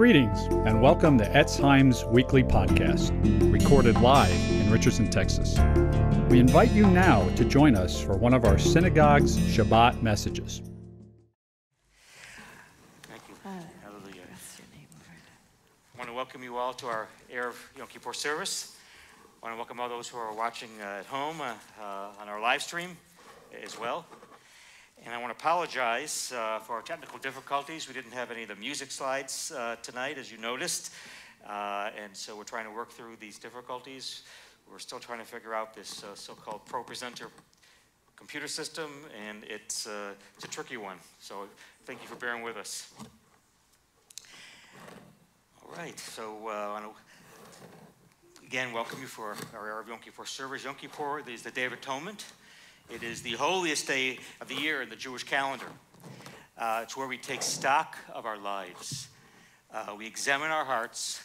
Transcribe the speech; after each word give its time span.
Greetings 0.00 0.44
and 0.64 0.80
welcome 0.80 1.18
to 1.18 1.26
Etz 1.26 1.60
Chaim's 1.60 2.06
weekly 2.06 2.42
podcast, 2.42 3.12
recorded 3.52 4.00
live 4.00 4.32
in 4.50 4.72
Richardson, 4.72 5.10
Texas. 5.10 5.58
We 6.30 6.40
invite 6.40 6.70
you 6.70 6.86
now 6.86 7.28
to 7.36 7.44
join 7.44 7.76
us 7.76 8.00
for 8.00 8.16
one 8.16 8.32
of 8.32 8.46
our 8.46 8.56
synagogue's 8.56 9.36
Shabbat 9.36 10.00
messages. 10.00 10.62
Thank 13.02 13.20
you. 13.28 13.34
Hallelujah. 13.44 14.22
I 15.94 15.98
want 15.98 16.08
to 16.08 16.14
welcome 16.14 16.42
you 16.42 16.56
all 16.56 16.72
to 16.72 16.86
our 16.86 17.06
Erev 17.30 17.56
Yom 17.76 17.86
Kippur 17.86 18.14
service. 18.14 18.78
I 19.42 19.44
want 19.44 19.52
to 19.52 19.58
welcome 19.58 19.80
all 19.80 19.90
those 19.90 20.08
who 20.08 20.16
are 20.16 20.34
watching 20.34 20.70
uh, 20.80 21.00
at 21.00 21.04
home 21.04 21.42
uh, 21.42 21.52
uh, 21.78 22.08
on 22.18 22.26
our 22.26 22.40
live 22.40 22.62
stream 22.62 22.96
as 23.62 23.78
well. 23.78 24.06
And 25.02 25.14
I 25.14 25.18
want 25.18 25.36
to 25.36 25.42
apologize 25.42 26.30
uh, 26.36 26.58
for 26.58 26.74
our 26.74 26.82
technical 26.82 27.18
difficulties. 27.18 27.88
We 27.88 27.94
didn't 27.94 28.12
have 28.12 28.30
any 28.30 28.42
of 28.42 28.48
the 28.48 28.54
music 28.56 28.90
slides 28.90 29.50
uh, 29.50 29.76
tonight, 29.82 30.18
as 30.18 30.30
you 30.30 30.36
noticed. 30.36 30.92
Uh, 31.48 31.88
and 32.02 32.14
so 32.14 32.36
we're 32.36 32.44
trying 32.44 32.66
to 32.66 32.70
work 32.70 32.92
through 32.92 33.16
these 33.18 33.38
difficulties. 33.38 34.24
We're 34.70 34.78
still 34.78 34.98
trying 34.98 35.20
to 35.20 35.24
figure 35.24 35.54
out 35.54 35.74
this 35.74 36.04
uh, 36.04 36.14
so 36.14 36.34
called 36.34 36.66
ProPresenter 36.66 37.28
computer 38.14 38.46
system, 38.46 38.90
and 39.26 39.42
it's, 39.44 39.86
uh, 39.86 40.12
it's 40.36 40.44
a 40.44 40.48
tricky 40.48 40.76
one. 40.76 40.98
So 41.18 41.48
thank 41.86 42.02
you 42.02 42.08
for 42.08 42.16
bearing 42.16 42.42
with 42.42 42.58
us. 42.58 42.92
All 45.64 45.74
right, 45.78 45.98
so 45.98 46.46
uh, 46.46 46.78
again 48.44 48.74
welcome 48.74 49.00
you 49.00 49.06
for 49.06 49.34
our 49.54 49.82
Yom 49.88 49.98
Kippur 49.98 50.26
service. 50.26 50.64
Yom 50.64 50.74
Kippur 50.74 51.22
is 51.26 51.42
the 51.42 51.50
Day 51.50 51.64
of 51.64 51.72
Atonement. 51.72 52.26
It 52.92 53.04
is 53.04 53.22
the 53.22 53.34
holiest 53.34 53.86
day 53.86 54.18
of 54.40 54.48
the 54.48 54.56
year 54.56 54.82
in 54.82 54.88
the 54.88 54.96
Jewish 54.96 55.22
calendar. 55.22 55.66
Uh, 56.58 56.80
it's 56.82 56.96
where 56.96 57.06
we 57.06 57.18
take 57.18 57.40
stock 57.40 57.96
of 58.12 58.26
our 58.26 58.36
lives. 58.36 59.06
Uh, 59.72 59.94
we 59.96 60.08
examine 60.08 60.50
our 60.50 60.64
hearts 60.64 61.22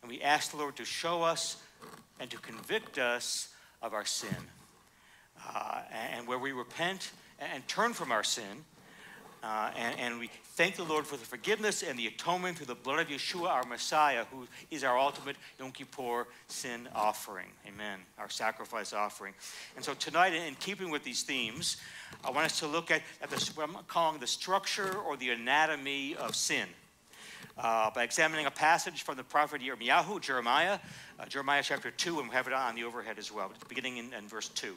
and 0.00 0.08
we 0.08 0.22
ask 0.22 0.52
the 0.52 0.58
Lord 0.58 0.76
to 0.76 0.84
show 0.84 1.22
us 1.22 1.56
and 2.20 2.30
to 2.30 2.38
convict 2.38 2.98
us 2.98 3.48
of 3.82 3.94
our 3.94 4.04
sin. 4.04 4.36
Uh, 5.52 5.80
and 6.12 6.28
where 6.28 6.38
we 6.38 6.52
repent 6.52 7.10
and 7.40 7.66
turn 7.66 7.94
from 7.94 8.12
our 8.12 8.22
sin, 8.22 8.64
uh, 9.42 9.70
and, 9.76 9.98
and, 9.98 10.18
we 10.20 10.30
thank 10.54 10.76
the 10.76 10.84
Lord 10.84 11.04
for 11.04 11.16
the 11.16 11.24
forgiveness 11.24 11.82
and 11.82 11.98
the 11.98 12.06
atonement 12.06 12.56
through 12.56 12.66
the 12.66 12.76
blood 12.76 13.00
of 13.00 13.08
Yeshua, 13.08 13.48
our 13.48 13.64
Messiah, 13.64 14.24
who 14.30 14.46
is 14.70 14.84
our 14.84 14.96
ultimate 14.96 15.34
Yom 15.58 15.72
Kippur 15.72 16.28
sin 16.46 16.88
offering. 16.94 17.48
Amen. 17.66 17.98
Our 18.18 18.30
sacrifice 18.30 18.92
offering. 18.92 19.34
And 19.74 19.84
so 19.84 19.94
tonight, 19.94 20.32
in 20.32 20.54
keeping 20.56 20.90
with 20.90 21.02
these 21.02 21.24
themes, 21.24 21.78
I 22.24 22.30
want 22.30 22.46
us 22.46 22.60
to 22.60 22.68
look 22.68 22.92
at, 22.92 23.02
at 23.20 23.30
the, 23.30 23.52
what 23.56 23.68
I'm 23.68 23.76
calling 23.88 24.20
the 24.20 24.28
structure 24.28 24.94
or 24.94 25.16
the 25.16 25.30
anatomy 25.30 26.14
of 26.14 26.36
sin. 26.36 26.68
Uh, 27.58 27.90
by 27.90 28.04
examining 28.04 28.46
a 28.46 28.50
passage 28.50 29.02
from 29.02 29.16
the 29.16 29.24
prophet 29.24 29.60
Yirmiyahu, 29.60 30.20
Jeremiah, 30.20 30.78
uh, 31.18 31.26
Jeremiah 31.26 31.62
chapter 31.64 31.90
2, 31.90 32.20
and 32.20 32.28
we 32.28 32.34
have 32.34 32.46
it 32.46 32.52
on 32.52 32.76
the 32.76 32.84
overhead 32.84 33.18
as 33.18 33.32
well, 33.32 33.52
beginning 33.68 33.98
in, 33.98 34.12
in 34.14 34.28
verse 34.28 34.48
2. 34.50 34.74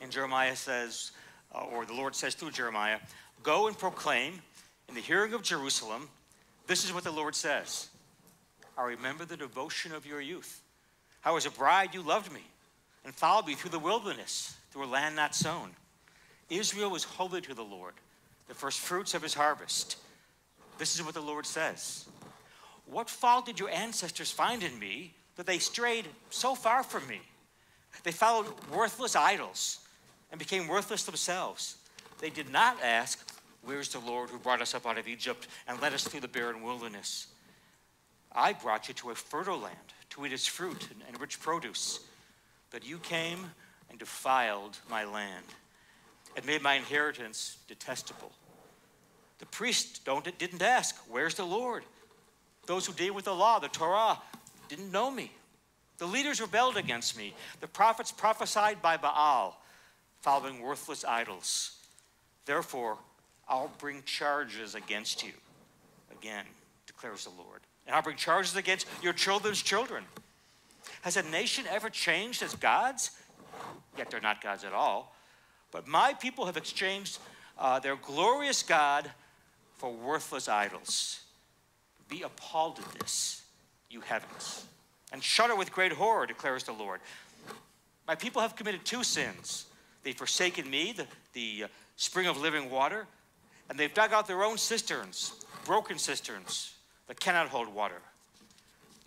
And 0.00 0.10
Jeremiah 0.10 0.56
says, 0.56 1.10
uh, 1.54 1.64
or 1.72 1.86
the 1.86 1.92
Lord 1.92 2.14
says 2.14 2.34
through 2.34 2.50
Jeremiah, 2.50 2.98
Go 3.42 3.66
and 3.66 3.78
proclaim 3.78 4.40
in 4.88 4.94
the 4.94 5.00
hearing 5.00 5.34
of 5.34 5.42
Jerusalem, 5.42 6.08
this 6.66 6.84
is 6.84 6.92
what 6.92 7.04
the 7.04 7.10
Lord 7.10 7.34
says. 7.34 7.88
I 8.76 8.84
remember 8.84 9.24
the 9.24 9.36
devotion 9.36 9.92
of 9.92 10.06
your 10.06 10.20
youth. 10.20 10.62
How 11.20 11.36
as 11.36 11.46
a 11.46 11.50
bride 11.50 11.94
you 11.94 12.02
loved 12.02 12.32
me 12.32 12.42
and 13.04 13.14
followed 13.14 13.46
me 13.46 13.54
through 13.54 13.70
the 13.70 13.78
wilderness, 13.78 14.56
through 14.70 14.84
a 14.84 14.86
land 14.86 15.16
not 15.16 15.34
sown. 15.34 15.70
Israel 16.50 16.90
was 16.90 17.04
holy 17.04 17.40
to 17.42 17.54
the 17.54 17.62
Lord, 17.62 17.94
the 18.48 18.54
first 18.54 18.80
fruits 18.80 19.14
of 19.14 19.22
his 19.22 19.34
harvest. 19.34 19.96
This 20.78 20.94
is 20.94 21.02
what 21.02 21.14
the 21.14 21.20
Lord 21.20 21.46
says. 21.46 22.06
What 22.86 23.08
fault 23.08 23.46
did 23.46 23.58
your 23.58 23.70
ancestors 23.70 24.30
find 24.30 24.62
in 24.62 24.78
me 24.78 25.14
that 25.36 25.46
they 25.46 25.58
strayed 25.58 26.06
so 26.30 26.54
far 26.54 26.82
from 26.82 27.06
me? 27.06 27.20
They 28.02 28.12
followed 28.12 28.46
worthless 28.70 29.16
idols 29.16 29.78
and 30.30 30.38
became 30.38 30.66
worthless 30.66 31.04
themselves. 31.04 31.76
They 32.20 32.30
did 32.30 32.50
not 32.50 32.82
ask, 32.82 33.30
Where's 33.64 33.88
the 33.88 33.98
Lord 33.98 34.28
who 34.28 34.38
brought 34.38 34.60
us 34.60 34.74
up 34.74 34.86
out 34.86 34.98
of 34.98 35.08
Egypt 35.08 35.48
and 35.66 35.80
led 35.80 35.94
us 35.94 36.04
through 36.04 36.20
the 36.20 36.28
barren 36.28 36.62
wilderness? 36.62 37.28
I 38.30 38.52
brought 38.52 38.88
you 38.88 38.94
to 38.94 39.10
a 39.10 39.14
fertile 39.14 39.58
land 39.58 39.76
to 40.10 40.26
eat 40.26 40.32
its 40.32 40.46
fruit 40.46 40.88
and, 41.08 41.20
rich 41.20 41.40
produce. 41.40 42.00
But 42.70 42.86
you 42.86 42.98
came 42.98 43.52
and 43.88 43.98
defiled 43.98 44.78
my 44.90 45.04
land 45.04 45.44
and 46.36 46.44
made 46.44 46.62
my 46.62 46.74
inheritance 46.74 47.58
detestable. 47.68 48.32
The 49.38 49.46
priests 49.46 49.98
don't, 50.00 50.26
didn't 50.38 50.62
ask, 50.62 50.96
Where's 51.08 51.34
the 51.34 51.44
Lord? 51.44 51.84
Those 52.66 52.86
who 52.86 52.92
deal 52.92 53.14
with 53.14 53.26
the 53.26 53.34
law, 53.34 53.58
the 53.58 53.68
Torah, 53.68 54.18
didn't 54.68 54.90
know 54.90 55.10
me. 55.10 55.30
The 55.98 56.06
leaders 56.06 56.40
rebelled 56.40 56.76
against 56.76 57.16
me. 57.16 57.34
The 57.60 57.68
prophets 57.68 58.10
prophesied 58.10 58.82
by 58.82 58.96
Baal, 58.96 59.60
following 60.20 60.60
worthless 60.60 61.04
idols. 61.04 61.76
Therefore, 62.44 62.98
I'll 63.48 63.70
bring 63.78 64.02
charges 64.04 64.74
against 64.74 65.22
you. 65.22 65.32
Again, 66.12 66.44
declares 66.86 67.24
the 67.24 67.30
Lord. 67.30 67.60
And 67.86 67.94
I'll 67.94 68.02
bring 68.02 68.16
charges 68.16 68.56
against 68.56 68.86
your 69.02 69.12
children's 69.12 69.62
children. 69.62 70.04
Has 71.02 71.16
a 71.16 71.22
nation 71.22 71.64
ever 71.70 71.90
changed 71.90 72.42
as 72.42 72.54
gods? 72.54 73.10
Yet 73.96 74.10
they're 74.10 74.20
not 74.20 74.42
gods 74.42 74.64
at 74.64 74.72
all. 74.72 75.14
But 75.70 75.86
my 75.86 76.14
people 76.14 76.46
have 76.46 76.56
exchanged 76.56 77.18
uh, 77.58 77.78
their 77.80 77.96
glorious 77.96 78.62
God 78.62 79.10
for 79.76 79.92
worthless 79.92 80.48
idols. 80.48 81.20
Be 82.08 82.22
appalled 82.22 82.78
at 82.78 83.00
this, 83.00 83.42
you 83.90 84.00
heavens, 84.00 84.64
and 85.12 85.22
shudder 85.22 85.56
with 85.56 85.72
great 85.72 85.92
horror, 85.92 86.26
declares 86.26 86.64
the 86.64 86.72
Lord. 86.72 87.00
My 88.06 88.14
people 88.14 88.42
have 88.42 88.56
committed 88.56 88.84
two 88.84 89.02
sins. 89.02 89.66
They've 90.02 90.16
forsaken 90.16 90.68
me, 90.68 90.92
the, 90.92 91.06
the 91.32 91.64
uh, 91.64 91.68
spring 91.96 92.26
of 92.26 92.40
living 92.40 92.70
water, 92.70 93.06
and 93.68 93.78
they've 93.78 93.94
dug 93.94 94.12
out 94.12 94.26
their 94.26 94.44
own 94.44 94.58
cisterns, 94.58 95.32
broken 95.64 95.98
cisterns 95.98 96.74
that 97.06 97.20
cannot 97.20 97.48
hold 97.48 97.72
water. 97.72 98.00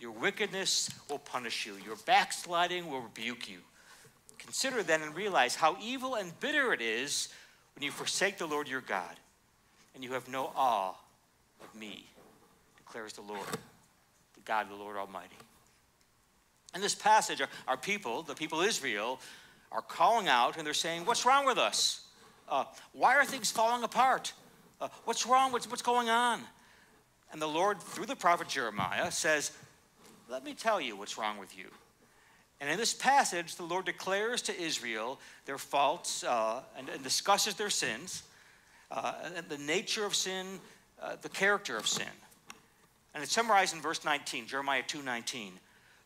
Your 0.00 0.12
wickedness 0.12 0.90
will 1.08 1.18
punish 1.18 1.66
you, 1.66 1.74
your 1.84 1.96
backsliding 2.06 2.88
will 2.90 3.00
rebuke 3.00 3.48
you. 3.48 3.58
Consider 4.38 4.82
then 4.82 5.02
and 5.02 5.14
realize 5.14 5.54
how 5.54 5.76
evil 5.82 6.14
and 6.14 6.38
bitter 6.40 6.72
it 6.72 6.80
is 6.80 7.28
when 7.74 7.82
you 7.82 7.90
forsake 7.90 8.38
the 8.38 8.46
Lord 8.46 8.68
your 8.68 8.80
God 8.80 9.16
and 9.94 10.04
you 10.04 10.12
have 10.12 10.28
no 10.28 10.52
awe 10.56 10.94
of 11.60 11.74
me, 11.74 12.06
declares 12.76 13.12
the 13.12 13.22
Lord, 13.22 13.46
the 14.34 14.40
God, 14.44 14.62
of 14.66 14.70
the 14.70 14.76
Lord 14.76 14.96
Almighty. 14.96 15.36
In 16.74 16.80
this 16.80 16.94
passage, 16.94 17.42
our 17.66 17.76
people, 17.76 18.22
the 18.22 18.34
people 18.34 18.60
of 18.60 18.68
Israel, 18.68 19.20
are 19.72 19.82
calling 19.82 20.28
out 20.28 20.56
and 20.56 20.66
they're 20.66 20.74
saying, 20.74 21.04
What's 21.04 21.26
wrong 21.26 21.44
with 21.44 21.58
us? 21.58 22.07
Uh, 22.48 22.64
why 22.92 23.16
are 23.16 23.24
things 23.24 23.50
falling 23.50 23.82
apart? 23.82 24.32
Uh, 24.80 24.88
what's 25.04 25.26
wrong? 25.26 25.52
What's, 25.52 25.68
what's 25.68 25.82
going 25.82 26.08
on? 26.08 26.40
And 27.32 27.42
the 27.42 27.48
Lord, 27.48 27.80
through 27.80 28.06
the 28.06 28.16
prophet 28.16 28.48
Jeremiah, 28.48 29.10
says, 29.10 29.52
Let 30.30 30.44
me 30.44 30.54
tell 30.54 30.80
you 30.80 30.96
what's 30.96 31.18
wrong 31.18 31.38
with 31.38 31.56
you. 31.56 31.66
And 32.60 32.68
in 32.70 32.76
this 32.76 32.94
passage, 32.94 33.56
the 33.56 33.64
Lord 33.64 33.84
declares 33.84 34.42
to 34.42 34.60
Israel 34.60 35.20
their 35.44 35.58
faults 35.58 36.24
uh, 36.24 36.60
and, 36.76 36.88
and, 36.88 37.04
discusses 37.04 37.54
their 37.54 37.70
sins, 37.70 38.24
uh, 38.90 39.12
and 39.36 39.48
the 39.48 39.58
nature 39.58 40.04
of 40.04 40.14
sin, 40.14 40.46
uh, 41.00 41.16
the 41.22 41.28
character 41.28 41.76
of 41.76 41.86
sin. 41.86 42.08
And 43.14 43.22
it's 43.22 43.32
summarized 43.32 43.74
in 43.74 43.80
verse 43.80 44.04
19, 44.04 44.46
Jeremiah 44.46 44.82
2:19. 44.82 45.52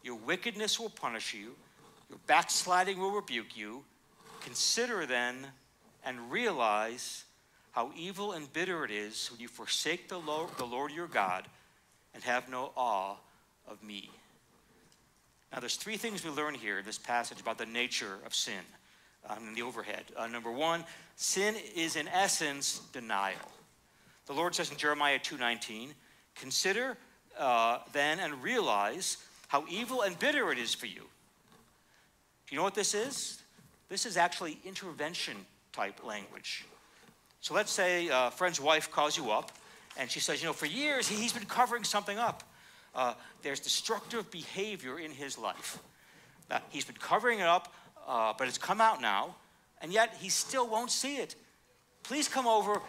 Your 0.02 0.16
wickedness 0.16 0.78
will 0.80 0.90
punish 0.90 1.32
you, 1.32 1.54
your 2.10 2.18
backsliding 2.26 2.98
will 2.98 3.12
rebuke 3.12 3.56
you. 3.56 3.84
Consider 4.42 5.06
then 5.06 5.52
and 6.04 6.30
realize 6.30 7.24
how 7.72 7.90
evil 7.96 8.32
and 8.32 8.52
bitter 8.52 8.84
it 8.84 8.90
is 8.90 9.30
when 9.30 9.40
you 9.40 9.48
forsake 9.48 10.08
the 10.08 10.18
Lord, 10.18 10.50
the 10.58 10.64
Lord 10.64 10.92
your 10.92 11.06
God 11.06 11.46
and 12.14 12.22
have 12.22 12.48
no 12.48 12.72
awe 12.76 13.16
of 13.66 13.82
me. 13.82 14.10
Now, 15.52 15.60
there's 15.60 15.76
three 15.76 15.96
things 15.96 16.24
we 16.24 16.30
learn 16.30 16.54
here 16.54 16.78
in 16.78 16.84
this 16.84 16.98
passage 16.98 17.40
about 17.40 17.58
the 17.58 17.66
nature 17.66 18.18
of 18.24 18.34
sin 18.34 18.60
um, 19.28 19.48
in 19.48 19.54
the 19.54 19.62
overhead. 19.62 20.04
Uh, 20.16 20.26
number 20.26 20.50
one, 20.50 20.84
sin 21.16 21.54
is 21.74 21.96
in 21.96 22.08
essence 22.08 22.80
denial. 22.92 23.52
The 24.26 24.32
Lord 24.32 24.54
says 24.54 24.70
in 24.70 24.76
Jeremiah 24.76 25.18
2:19, 25.18 25.94
"Consider 26.34 26.96
uh, 27.36 27.78
then 27.92 28.20
and 28.20 28.42
realize 28.42 29.18
how 29.48 29.66
evil 29.68 30.02
and 30.02 30.18
bitter 30.18 30.52
it 30.52 30.58
is 30.58 30.74
for 30.74 30.86
you." 30.86 31.00
Do 31.00 32.54
you 32.54 32.56
know 32.56 32.62
what 32.62 32.74
this 32.74 32.94
is? 32.94 33.42
This 33.88 34.06
is 34.06 34.16
actually 34.16 34.58
intervention 34.64 35.44
type 35.72 36.04
language. 36.04 36.64
So 37.40 37.54
let's 37.54 37.72
say 37.72 38.08
a 38.12 38.30
friend's 38.30 38.60
wife 38.60 38.90
calls 38.90 39.16
you 39.16 39.30
up 39.30 39.52
and 39.96 40.10
she 40.10 40.20
says, 40.20 40.42
you 40.42 40.48
know, 40.48 40.52
for 40.52 40.66
years 40.66 41.08
he's 41.08 41.32
been 41.32 41.46
covering 41.46 41.84
something 41.84 42.18
up. 42.18 42.42
Uh, 42.94 43.14
there's 43.42 43.60
destructive 43.60 44.30
behavior 44.30 44.98
in 44.98 45.10
his 45.10 45.38
life. 45.38 45.78
Uh, 46.50 46.58
he's 46.68 46.84
been 46.84 46.96
covering 46.96 47.40
it 47.40 47.46
up, 47.46 47.72
uh, 48.06 48.32
but 48.36 48.48
it's 48.48 48.58
come 48.58 48.80
out 48.80 49.00
now, 49.00 49.34
and 49.80 49.92
yet 49.92 50.14
he 50.20 50.28
still 50.28 50.68
won't 50.68 50.90
see 50.90 51.16
it. 51.16 51.34
Please 52.02 52.28
come 52.28 52.46
over, 52.46 52.80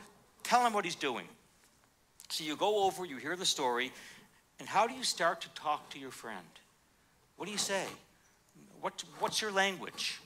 tell 0.44 0.66
him 0.66 0.74
what 0.74 0.84
he's 0.84 0.96
doing. 0.96 1.26
So 2.30 2.44
you 2.44 2.56
go 2.56 2.84
over, 2.84 3.06
you 3.06 3.18
hear 3.18 3.36
the 3.36 3.46
story, 3.46 3.92
and 4.60 4.68
how 4.68 4.88
do 4.88 4.94
you 4.94 5.04
start 5.04 5.42
to 5.42 5.50
talk 5.50 5.90
to 5.92 6.00
your 6.00 6.12
friend? 6.12 6.46
What 7.38 7.46
do 7.46 7.52
you 7.52 7.58
say? 7.58 7.86
What, 8.82 9.04
what's 9.20 9.42
your 9.42 9.52
language? 9.52 10.20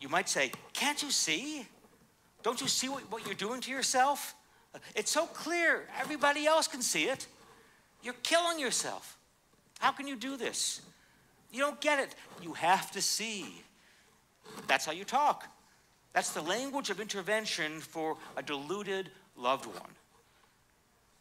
You 0.00 0.08
might 0.08 0.28
say, 0.28 0.52
Can't 0.72 1.02
you 1.02 1.10
see? 1.10 1.66
Don't 2.42 2.60
you 2.60 2.68
see 2.68 2.88
what, 2.88 3.02
what 3.10 3.24
you're 3.24 3.34
doing 3.34 3.60
to 3.62 3.70
yourself? 3.70 4.34
It's 4.94 5.10
so 5.10 5.26
clear, 5.26 5.86
everybody 6.00 6.46
else 6.46 6.66
can 6.66 6.82
see 6.82 7.04
it. 7.04 7.26
You're 8.02 8.14
killing 8.22 8.58
yourself. 8.58 9.16
How 9.78 9.92
can 9.92 10.06
you 10.06 10.16
do 10.16 10.36
this? 10.36 10.80
You 11.52 11.60
don't 11.60 11.80
get 11.80 11.98
it. 11.98 12.14
You 12.42 12.54
have 12.54 12.90
to 12.92 13.02
see. 13.02 13.62
That's 14.66 14.86
how 14.86 14.92
you 14.92 15.04
talk. 15.04 15.46
That's 16.12 16.30
the 16.30 16.42
language 16.42 16.90
of 16.90 17.00
intervention 17.00 17.80
for 17.80 18.16
a 18.36 18.42
deluded 18.42 19.10
loved 19.36 19.66
one. 19.66 19.90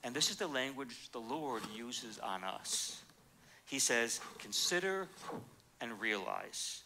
And 0.03 0.15
this 0.15 0.29
is 0.29 0.37
the 0.37 0.47
language 0.47 1.09
the 1.11 1.19
Lord 1.19 1.61
uses 1.75 2.17
on 2.19 2.43
us. 2.43 3.01
He 3.65 3.79
says, 3.79 4.19
consider 4.39 5.07
and 5.79 5.99
realize. 6.01 6.81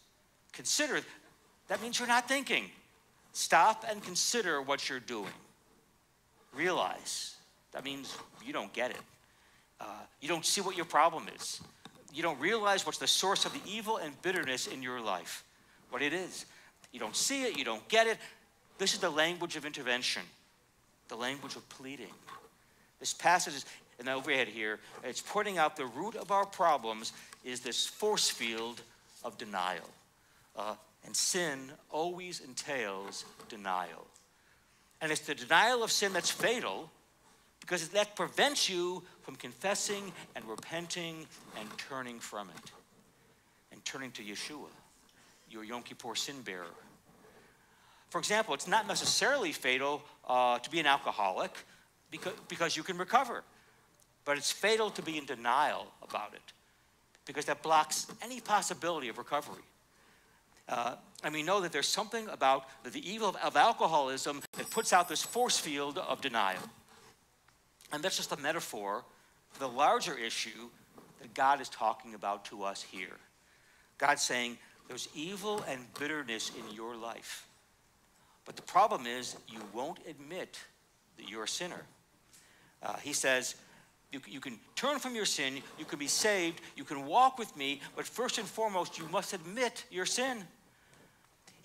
Consider, 0.51 1.01
that 1.67 1.81
means 1.81 1.99
you're 1.99 2.07
not 2.07 2.27
thinking. 2.27 2.65
Stop 3.35 3.83
and 3.89 4.01
consider 4.01 4.61
what 4.61 4.87
you're 4.87 5.01
doing. 5.01 5.33
Realize, 6.53 7.35
that 7.73 7.83
means 7.83 8.17
you 8.45 8.53
don't 8.53 8.71
get 8.71 8.91
it. 8.91 9.01
Uh, 9.81 9.83
you 10.21 10.29
don't 10.29 10.45
see 10.45 10.61
what 10.61 10.77
your 10.77 10.85
problem 10.85 11.25
is. 11.35 11.59
You 12.13 12.23
don't 12.23 12.39
realize 12.39 12.85
what's 12.85 12.97
the 12.97 13.07
source 13.07 13.43
of 13.43 13.51
the 13.51 13.59
evil 13.69 13.97
and 13.97 14.19
bitterness 14.21 14.67
in 14.67 14.81
your 14.81 15.01
life, 15.01 15.43
what 15.89 16.01
it 16.01 16.13
is. 16.13 16.45
You 16.93 17.01
don't 17.01 17.15
see 17.15 17.43
it, 17.43 17.57
you 17.57 17.65
don't 17.65 17.85
get 17.89 18.07
it. 18.07 18.19
This 18.77 18.93
is 18.93 18.99
the 18.99 19.09
language 19.09 19.57
of 19.57 19.65
intervention, 19.65 20.23
the 21.09 21.17
language 21.17 21.57
of 21.57 21.67
pleading. 21.67 22.13
This 23.01 23.13
passage 23.13 23.55
is 23.55 23.65
in 23.99 24.05
the 24.05 24.13
overhead 24.13 24.47
here, 24.47 24.79
it's 25.03 25.21
pointing 25.21 25.57
out 25.57 25.75
the 25.75 25.87
root 25.87 26.15
of 26.15 26.31
our 26.31 26.45
problems 26.45 27.11
is 27.43 27.59
this 27.59 27.85
force 27.85 28.29
field 28.29 28.81
of 29.25 29.37
denial. 29.37 29.89
Uh, 30.55 30.75
and 31.05 31.15
sin 31.15 31.71
always 31.91 32.39
entails 32.39 33.25
denial. 33.47 34.07
And 35.01 35.11
it's 35.11 35.21
the 35.21 35.35
denial 35.35 35.83
of 35.83 35.91
sin 35.91 36.13
that's 36.13 36.31
fatal 36.31 36.89
because 37.61 37.89
that 37.89 38.15
prevents 38.15 38.69
you 38.69 39.03
from 39.21 39.35
confessing 39.35 40.11
and 40.35 40.45
repenting 40.45 41.25
and 41.59 41.67
turning 41.77 42.19
from 42.19 42.49
it 42.49 42.71
and 43.71 43.83
turning 43.85 44.11
to 44.11 44.23
Yeshua, 44.23 44.69
your 45.49 45.63
Yom 45.63 45.83
Kippur 45.83 46.15
sin 46.15 46.41
bearer. 46.43 46.65
For 48.09 48.19
example, 48.19 48.53
it's 48.53 48.67
not 48.67 48.87
necessarily 48.87 49.51
fatal 49.51 50.01
uh, 50.27 50.59
to 50.59 50.69
be 50.69 50.79
an 50.79 50.85
alcoholic 50.85 51.51
because, 52.11 52.33
because 52.47 52.77
you 52.77 52.83
can 52.83 52.97
recover, 52.97 53.43
but 54.23 54.37
it's 54.37 54.51
fatal 54.51 54.89
to 54.91 55.01
be 55.01 55.17
in 55.17 55.25
denial 55.25 55.87
about 56.01 56.33
it 56.33 56.53
because 57.25 57.45
that 57.45 57.61
blocks 57.61 58.07
any 58.21 58.39
possibility 58.39 59.09
of 59.09 59.17
recovery. 59.17 59.63
Uh, 60.67 60.95
and 61.23 61.33
we 61.33 61.43
know 61.43 61.61
that 61.61 61.71
there's 61.71 61.87
something 61.87 62.27
about 62.29 62.65
the 62.83 63.07
evil 63.07 63.29
of, 63.29 63.35
of 63.37 63.55
alcoholism 63.55 64.41
that 64.57 64.69
puts 64.69 64.93
out 64.93 65.07
this 65.07 65.23
force 65.23 65.57
field 65.57 65.97
of 65.97 66.21
denial. 66.21 66.61
And 67.91 68.03
that's 68.03 68.17
just 68.17 68.31
a 68.31 68.37
metaphor 68.37 69.03
for 69.51 69.59
the 69.59 69.69
larger 69.69 70.17
issue 70.17 70.69
that 71.21 71.33
God 71.33 71.61
is 71.61 71.69
talking 71.69 72.13
about 72.13 72.45
to 72.45 72.63
us 72.63 72.81
here. 72.81 73.17
God's 73.97 74.21
saying 74.21 74.57
there's 74.87 75.07
evil 75.15 75.63
and 75.67 75.81
bitterness 75.97 76.51
in 76.57 76.75
your 76.75 76.95
life. 76.95 77.47
But 78.45 78.55
the 78.55 78.61
problem 78.61 79.07
is 79.07 79.35
you 79.47 79.59
won't 79.73 79.99
admit 80.07 80.59
that 81.17 81.29
you're 81.29 81.45
a 81.45 81.47
sinner. 81.47 81.83
Uh, 82.83 82.97
he 82.97 83.13
says, 83.13 83.55
you, 84.11 84.21
you 84.27 84.39
can 84.39 84.59
turn 84.75 84.99
from 84.99 85.15
your 85.15 85.25
sin, 85.25 85.61
you 85.79 85.85
can 85.85 85.97
be 85.97 86.07
saved, 86.07 86.61
you 86.75 86.83
can 86.83 87.05
walk 87.05 87.39
with 87.39 87.55
me, 87.57 87.81
but 87.95 88.05
first 88.05 88.37
and 88.37 88.47
foremost, 88.47 88.99
you 88.99 89.07
must 89.09 89.33
admit 89.33 89.85
your 89.89 90.05
sin. 90.05 90.43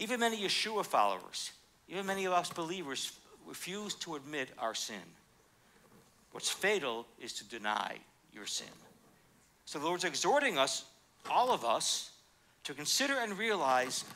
Even 0.00 0.20
many 0.20 0.38
Yeshua 0.38 0.84
followers, 0.84 1.52
even 1.86 2.06
many 2.06 2.24
of 2.24 2.32
us 2.32 2.48
believers, 2.48 3.12
refuse 3.46 3.94
to 3.96 4.16
admit 4.16 4.48
our 4.58 4.74
sin. 4.74 4.96
What's 6.32 6.48
fatal 6.48 7.06
is 7.20 7.34
to 7.34 7.44
deny 7.44 7.98
your 8.32 8.46
sin. 8.46 8.66
So 9.66 9.78
the 9.78 9.84
Lord's 9.84 10.04
exhorting 10.04 10.56
us, 10.56 10.86
all 11.30 11.52
of 11.52 11.66
us, 11.66 12.12
to 12.64 12.72
consider 12.72 13.18
and 13.18 13.36
realize, 13.36 14.06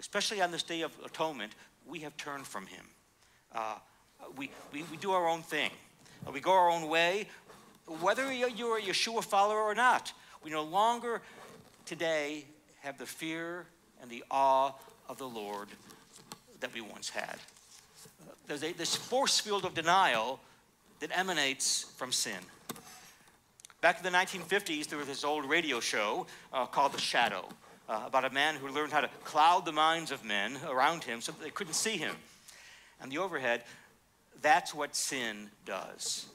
especially 0.00 0.42
on 0.42 0.50
this 0.50 0.64
day 0.64 0.82
of 0.82 0.90
atonement, 1.06 1.52
we 1.86 2.00
have 2.00 2.16
turned 2.16 2.44
from 2.44 2.66
Him. 2.66 2.84
Uh, 3.54 3.76
we, 4.36 4.50
we, 4.72 4.82
we 4.90 4.96
do 4.96 5.12
our 5.12 5.28
own 5.28 5.42
thing. 5.42 5.70
Uh, 6.26 6.32
we 6.32 6.40
go 6.40 6.50
our 6.50 6.70
own 6.70 6.88
way, 6.88 7.28
whether 8.00 8.32
you're 8.32 8.78
a 8.78 8.82
Yeshua 8.82 9.22
follower 9.22 9.60
or 9.60 9.76
not. 9.76 10.12
We 10.42 10.50
no 10.50 10.64
longer 10.64 11.22
today 11.86 12.46
have 12.80 12.98
the 12.98 13.06
fear 13.06 13.66
and 14.02 14.10
the 14.10 14.24
awe 14.28 14.72
of 15.08 15.18
the 15.18 15.28
Lord 15.28 15.68
that 16.60 16.72
we 16.74 16.80
once 16.80 17.10
had. 17.10 17.36
There's 18.46 18.62
a, 18.62 18.72
this 18.72 18.94
force 18.94 19.40
field 19.40 19.64
of 19.64 19.74
denial 19.74 20.40
that 21.00 21.10
emanates 21.16 21.84
from 21.96 22.12
sin. 22.12 22.38
Back 23.80 23.98
in 23.98 24.04
the 24.10 24.16
1950s, 24.16 24.86
there 24.88 24.98
was 24.98 25.06
this 25.06 25.24
old 25.24 25.44
radio 25.44 25.80
show 25.80 26.26
uh, 26.52 26.66
called 26.66 26.92
The 26.92 27.00
Shadow 27.00 27.46
uh, 27.88 28.02
about 28.06 28.24
a 28.24 28.30
man 28.30 28.54
who 28.56 28.68
learned 28.68 28.92
how 28.92 29.00
to 29.00 29.10
cloud 29.24 29.64
the 29.64 29.72
minds 29.72 30.10
of 30.10 30.24
men 30.24 30.56
around 30.68 31.04
him 31.04 31.20
so 31.20 31.32
that 31.32 31.42
they 31.42 31.50
couldn't 31.50 31.74
see 31.74 31.96
him. 31.96 32.14
And 33.00 33.12
the 33.12 33.18
overhead, 33.18 33.62
that's 34.40 34.74
what 34.74 34.96
sin 34.96 35.50
does. 35.66 36.26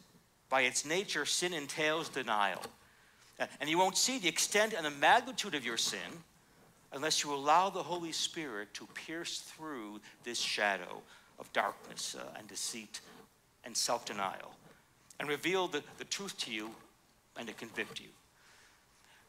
By 0.50 0.62
its 0.62 0.86
nature, 0.86 1.26
sin 1.26 1.54
entails 1.54 2.10
denial. 2.10 2.62
Uh, 3.40 3.48
and 3.62 3.70
you 3.70 3.78
won't 3.78 3.98
see 3.98 4.20
the 4.20 4.28
extent 4.28 4.74
and 4.76 4.86
the 4.86 4.92
magnitude 4.92 5.56
of 5.56 5.66
your 5.66 5.78
sin 5.78 6.00
unless 6.94 7.24
you 7.24 7.34
allow 7.34 7.70
the 7.70 7.84
Holy 7.84 8.12
Spirit 8.12 8.74
to 8.74 8.88
pierce 8.94 9.40
through 9.42 10.00
this 10.24 10.40
shadow 10.40 11.02
of 11.40 11.52
darkness 11.54 12.16
uh, 12.20 12.38
and 12.38 12.48
deceit 12.48 13.02
and 13.66 13.76
self 13.76 14.06
denial 14.06 14.54
and 15.20 15.28
reveal 15.28 15.68
the, 15.68 15.84
the 15.98 16.06
truth 16.06 16.38
to 16.40 16.52
you 16.52 16.70
and 17.38 17.48
to 17.48 17.54
convict 17.54 18.00
you. 18.00 18.08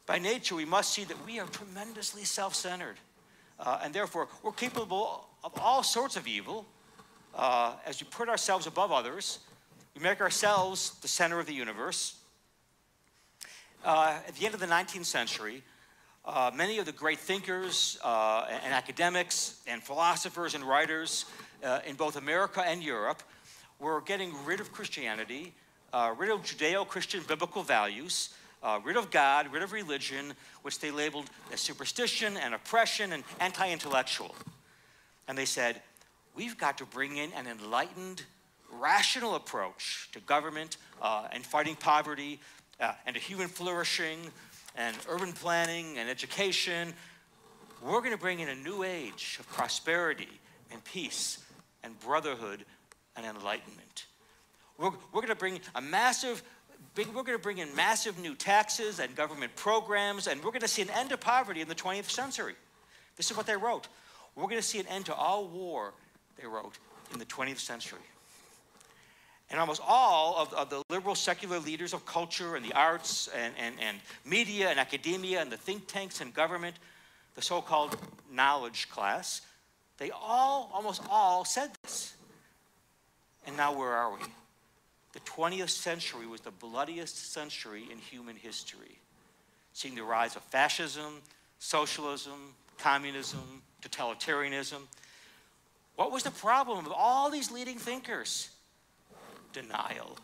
By 0.06 0.18
nature, 0.18 0.54
we 0.54 0.64
must 0.64 0.92
see 0.92 1.04
that 1.04 1.26
we 1.26 1.38
are 1.38 1.46
tremendously 1.46 2.24
self 2.24 2.54
centered, 2.54 2.96
uh, 3.58 3.80
and 3.82 3.94
therefore 3.94 4.28
we're 4.42 4.52
capable 4.52 5.28
of 5.44 5.52
all 5.60 5.82
sorts 5.82 6.16
of 6.16 6.26
evil. 6.26 6.66
Uh, 7.34 7.74
as 7.86 8.00
we 8.00 8.08
put 8.10 8.28
ourselves 8.28 8.66
above 8.66 8.90
others, 8.90 9.38
we 9.94 10.02
make 10.02 10.20
ourselves 10.20 10.98
the 11.00 11.08
center 11.08 11.38
of 11.38 11.46
the 11.46 11.54
universe. 11.54 12.16
Uh, 13.84 14.18
at 14.26 14.34
the 14.34 14.44
end 14.44 14.54
of 14.54 14.60
the 14.60 14.66
19th 14.66 15.04
century, 15.04 15.62
uh, 16.24 16.50
many 16.54 16.78
of 16.78 16.86
the 16.86 16.92
great 16.92 17.18
thinkers 17.18 17.98
uh, 18.04 18.46
and 18.64 18.74
academics 18.74 19.60
and 19.66 19.82
philosophers 19.82 20.54
and 20.54 20.64
writers 20.64 21.24
uh, 21.64 21.80
in 21.86 21.96
both 21.96 22.16
America 22.16 22.62
and 22.64 22.82
Europe 22.82 23.22
were 23.78 24.00
getting 24.02 24.32
rid 24.44 24.60
of 24.60 24.72
Christianity 24.72 25.54
uh, 25.92 26.14
rid 26.16 26.30
of 26.30 26.42
Judeo 26.42 26.86
Christian 26.86 27.22
biblical 27.26 27.62
values, 27.62 28.30
uh, 28.62 28.78
rid 28.84 28.96
of 28.96 29.10
God, 29.10 29.52
rid 29.52 29.62
of 29.62 29.72
religion, 29.72 30.34
which 30.62 30.78
they 30.78 30.90
labeled 30.90 31.26
as 31.52 31.60
superstition 31.60 32.36
and 32.36 32.54
oppression 32.54 33.12
and 33.12 33.24
anti 33.40 33.70
intellectual. 33.70 34.34
And 35.26 35.36
they 35.36 35.44
said, 35.44 35.82
we've 36.36 36.56
got 36.58 36.78
to 36.78 36.84
bring 36.84 37.16
in 37.16 37.32
an 37.32 37.46
enlightened, 37.46 38.22
rational 38.72 39.34
approach 39.34 40.08
to 40.12 40.20
government 40.20 40.76
uh, 41.02 41.28
and 41.32 41.44
fighting 41.44 41.76
poverty 41.76 42.40
and 43.04 43.14
to 43.14 43.20
human 43.20 43.48
flourishing 43.48 44.30
and 44.80 44.96
urban 45.10 45.32
planning 45.32 45.98
and 45.98 46.08
education. 46.08 46.94
We're 47.82 48.00
going 48.00 48.12
to 48.12 48.18
bring 48.18 48.40
in 48.40 48.48
a 48.48 48.54
new 48.54 48.82
age 48.82 49.36
of 49.38 49.46
prosperity 49.48 50.28
and 50.72 50.82
peace 50.84 51.38
and 51.82 51.98
brotherhood 52.00 52.64
and 53.14 53.26
enlightenment. 53.26 54.06
We're, 54.78 54.90
we're 55.12 55.20
going 55.20 55.28
to 55.28 55.34
bring 55.34 55.60
a 55.74 55.82
massive, 55.82 56.42
big, 56.94 57.08
we're 57.08 57.24
going 57.24 57.36
to 57.36 57.42
bring 57.42 57.58
in 57.58 57.74
massive 57.76 58.18
new 58.18 58.34
taxes 58.34 59.00
and 59.00 59.14
government 59.14 59.54
programs, 59.54 60.26
and 60.26 60.42
we're 60.42 60.50
going 60.50 60.62
to 60.62 60.68
see 60.68 60.82
an 60.82 60.90
end 60.90 61.10
to 61.10 61.18
poverty 61.18 61.60
in 61.60 61.68
the 61.68 61.74
20th 61.74 62.08
century. 62.08 62.54
This 63.16 63.30
is 63.30 63.36
what 63.36 63.46
they 63.46 63.56
wrote. 63.56 63.88
We're 64.34 64.44
going 64.44 64.56
to 64.56 64.62
see 64.62 64.80
an 64.80 64.86
end 64.86 65.06
to 65.06 65.14
all 65.14 65.46
war, 65.46 65.92
they 66.40 66.46
wrote, 66.46 66.78
in 67.12 67.18
the 67.18 67.26
20th 67.26 67.58
century. 67.58 67.98
And 69.50 69.58
almost 69.58 69.80
all 69.84 70.36
of, 70.36 70.52
of, 70.54 70.70
the 70.70 70.82
liberal 70.88 71.16
secular 71.16 71.58
leaders 71.58 71.92
of 71.92 72.06
culture 72.06 72.54
and 72.54 72.64
the 72.64 72.72
arts 72.72 73.28
and, 73.36 73.52
and, 73.58 73.74
and 73.80 73.98
media 74.24 74.68
and 74.68 74.78
academia 74.78 75.40
and 75.40 75.50
the 75.50 75.56
think 75.56 75.88
tanks 75.88 76.20
and 76.20 76.32
government, 76.32 76.76
the 77.34 77.42
so 77.42 77.60
called 77.60 77.96
knowledge 78.32 78.88
class, 78.90 79.42
they 79.98 80.10
all, 80.10 80.70
almost 80.72 81.02
all, 81.10 81.44
said 81.44 81.70
this. 81.82 82.14
And 83.46 83.56
now 83.56 83.76
where 83.76 83.90
are 83.90 84.12
we? 84.12 84.20
The 85.12 85.20
20th 85.20 85.70
century 85.70 86.26
was 86.26 86.40
the 86.42 86.52
bloodiest 86.52 87.32
century 87.32 87.84
in 87.90 87.98
human 87.98 88.36
history, 88.36 89.00
seeing 89.72 89.96
the 89.96 90.04
rise 90.04 90.36
of 90.36 90.42
fascism, 90.42 91.22
socialism, 91.58 92.54
communism, 92.78 93.62
totalitarianism. 93.82 94.82
What 95.96 96.12
was 96.12 96.22
the 96.22 96.30
problem 96.30 96.86
of 96.86 96.92
all 96.92 97.30
these 97.30 97.50
leading 97.50 97.78
thinkers? 97.78 98.50
Denial. 99.52 100.16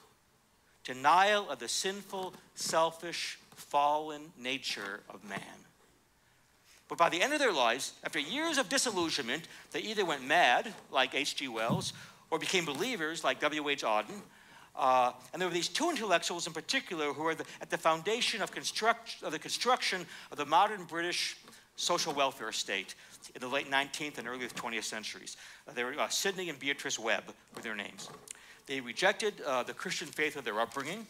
denial 0.84 1.50
of 1.50 1.58
the 1.58 1.68
sinful, 1.68 2.32
selfish, 2.54 3.38
fallen 3.54 4.32
nature 4.38 5.00
of 5.08 5.24
man. 5.24 5.40
But 6.88 6.98
by 6.98 7.08
the 7.08 7.20
end 7.20 7.32
of 7.32 7.40
their 7.40 7.52
lives, 7.52 7.94
after 8.04 8.20
years 8.20 8.58
of 8.58 8.68
disillusionment, 8.68 9.48
they 9.72 9.80
either 9.80 10.04
went 10.04 10.24
mad, 10.24 10.72
like 10.92 11.14
H.G. 11.14 11.48
Wells, 11.48 11.92
or 12.30 12.38
became 12.38 12.64
believers, 12.64 13.24
like 13.24 13.40
W.H. 13.40 13.82
Auden. 13.82 14.20
Uh, 14.76 15.12
and 15.32 15.40
there 15.40 15.48
were 15.48 15.54
these 15.54 15.68
two 15.68 15.90
intellectuals 15.90 16.46
in 16.46 16.52
particular 16.52 17.12
who 17.12 17.22
were 17.22 17.34
the, 17.34 17.44
at 17.60 17.70
the 17.70 17.78
foundation 17.78 18.42
of, 18.42 18.52
construct, 18.52 19.16
of 19.22 19.32
the 19.32 19.38
construction 19.38 20.06
of 20.30 20.36
the 20.36 20.44
modern 20.44 20.84
British 20.84 21.36
social 21.76 22.12
welfare 22.12 22.52
state 22.52 22.94
in 23.34 23.40
the 23.40 23.48
late 23.48 23.70
19th 23.70 24.18
and 24.18 24.28
early 24.28 24.46
20th 24.46 24.84
centuries. 24.84 25.36
Uh, 25.66 25.72
they 25.72 25.82
were 25.82 25.98
uh, 25.98 26.08
Sidney 26.08 26.48
and 26.50 26.58
Beatrice 26.58 26.98
Webb 26.98 27.24
were 27.54 27.62
their 27.62 27.74
names. 27.74 28.08
They 28.66 28.80
rejected 28.80 29.34
uh, 29.46 29.62
the 29.62 29.72
Christian 29.72 30.08
faith 30.08 30.36
of 30.36 30.44
their 30.44 30.60
upbringing. 30.60 31.06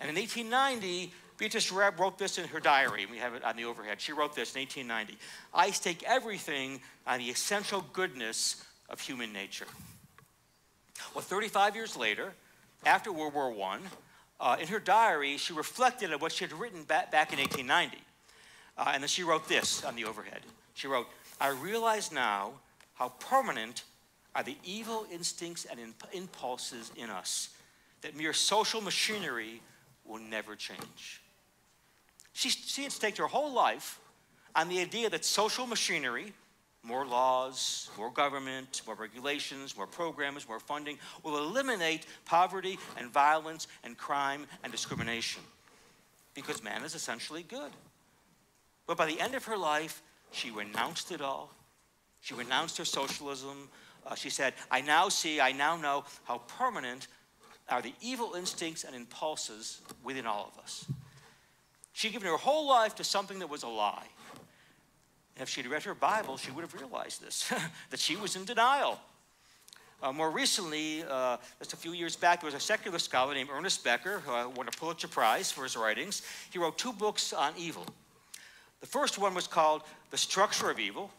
And 0.00 0.10
in 0.10 0.16
1890, 0.16 1.12
Beatrice 1.38 1.70
Webb 1.70 2.00
wrote 2.00 2.18
this 2.18 2.38
in 2.38 2.48
her 2.48 2.60
diary. 2.60 3.06
We 3.10 3.18
have 3.18 3.34
it 3.34 3.44
on 3.44 3.56
the 3.56 3.64
overhead. 3.64 4.00
She 4.00 4.12
wrote 4.12 4.34
this 4.34 4.54
in 4.54 4.60
1890. 4.60 5.18
I 5.52 5.70
stake 5.70 6.02
everything 6.06 6.80
on 7.06 7.18
the 7.18 7.26
essential 7.26 7.84
goodness 7.92 8.64
of 8.88 9.00
human 9.00 9.32
nature. 9.32 9.66
Well, 11.14 11.22
35 11.22 11.74
years 11.76 11.96
later, 11.96 12.32
after 12.84 13.12
World 13.12 13.34
War 13.34 13.54
I, 13.62 13.78
uh, 14.40 14.56
in 14.60 14.68
her 14.68 14.78
diary, 14.78 15.36
she 15.36 15.52
reflected 15.52 16.12
on 16.12 16.20
what 16.20 16.32
she 16.32 16.44
had 16.44 16.52
written 16.52 16.84
back, 16.84 17.10
back 17.10 17.32
in 17.32 17.38
1890. 17.38 17.98
Uh, 18.78 18.90
and 18.94 19.02
then 19.02 19.08
she 19.08 19.22
wrote 19.22 19.48
this 19.48 19.84
on 19.84 19.96
the 19.96 20.04
overhead. 20.04 20.40
She 20.74 20.86
wrote, 20.86 21.08
I 21.40 21.48
realize 21.48 22.12
now 22.12 22.52
how 22.94 23.10
permanent 23.18 23.84
are 24.36 24.42
the 24.42 24.56
evil 24.64 25.06
instincts 25.10 25.64
and 25.64 25.80
impulses 26.12 26.92
in 26.94 27.08
us, 27.08 27.48
that 28.02 28.14
mere 28.14 28.34
social 28.34 28.82
machinery 28.82 29.62
will 30.04 30.20
never 30.20 30.54
change. 30.54 31.22
She, 32.34 32.50
she 32.50 32.82
had 32.82 32.92
staked 32.92 33.16
her 33.16 33.26
whole 33.26 33.52
life 33.52 33.98
on 34.54 34.68
the 34.68 34.78
idea 34.78 35.08
that 35.08 35.24
social 35.24 35.66
machinery, 35.66 36.34
more 36.82 37.06
laws, 37.06 37.88
more 37.96 38.10
government, 38.10 38.82
more 38.86 38.94
regulations, 38.94 39.74
more 39.74 39.86
programs, 39.86 40.46
more 40.46 40.60
funding, 40.60 40.98
will 41.22 41.38
eliminate 41.38 42.04
poverty 42.26 42.78
and 42.98 43.10
violence 43.10 43.68
and 43.84 43.96
crime 43.96 44.46
and 44.62 44.70
discrimination. 44.70 45.42
Because 46.34 46.62
man 46.62 46.84
is 46.84 46.94
essentially 46.94 47.42
good. 47.42 47.72
But 48.86 48.98
by 48.98 49.06
the 49.06 49.18
end 49.18 49.34
of 49.34 49.46
her 49.46 49.56
life, 49.56 50.02
she 50.30 50.50
renounced 50.50 51.10
it 51.10 51.22
all. 51.22 51.50
She 52.20 52.34
renounced 52.34 52.76
her 52.76 52.84
socialism. 52.84 53.70
Uh, 54.06 54.14
she 54.14 54.30
said, 54.30 54.54
I 54.70 54.80
now 54.80 55.08
see, 55.08 55.40
I 55.40 55.52
now 55.52 55.76
know 55.76 56.04
how 56.24 56.38
permanent 56.38 57.08
are 57.68 57.82
the 57.82 57.92
evil 58.00 58.34
instincts 58.34 58.84
and 58.84 58.94
impulses 58.94 59.80
within 60.04 60.26
all 60.26 60.50
of 60.52 60.62
us. 60.62 60.86
She'd 61.92 62.12
given 62.12 62.28
her 62.28 62.36
whole 62.36 62.68
life 62.68 62.94
to 62.96 63.04
something 63.04 63.40
that 63.40 63.48
was 63.48 63.64
a 63.64 63.68
lie. 63.68 64.06
And 65.34 65.42
if 65.42 65.48
she'd 65.48 65.66
read 65.66 65.82
her 65.82 65.94
Bible, 65.94 66.36
she 66.36 66.50
would 66.50 66.62
have 66.62 66.74
realized 66.74 67.22
this 67.22 67.52
that 67.90 67.98
she 67.98 68.16
was 68.16 68.36
in 68.36 68.44
denial. 68.44 69.00
Uh, 70.02 70.12
more 70.12 70.30
recently, 70.30 71.02
uh, 71.08 71.38
just 71.58 71.72
a 71.72 71.76
few 71.76 71.92
years 71.92 72.16
back, 72.16 72.42
there 72.42 72.46
was 72.46 72.54
a 72.54 72.60
secular 72.60 72.98
scholar 72.98 73.34
named 73.34 73.48
Ernest 73.50 73.82
Becker 73.82 74.20
who 74.20 74.30
uh, 74.30 74.48
won 74.48 74.68
a 74.68 74.70
Pulitzer 74.70 75.08
Prize 75.08 75.50
for 75.50 75.62
his 75.62 75.76
writings. 75.76 76.22
He 76.50 76.58
wrote 76.58 76.76
two 76.76 76.92
books 76.92 77.32
on 77.32 77.54
evil. 77.56 77.86
The 78.80 78.86
first 78.86 79.18
one 79.18 79.34
was 79.34 79.46
called 79.46 79.82
The 80.10 80.18
Structure 80.18 80.70
of 80.70 80.78
Evil. 80.78 81.10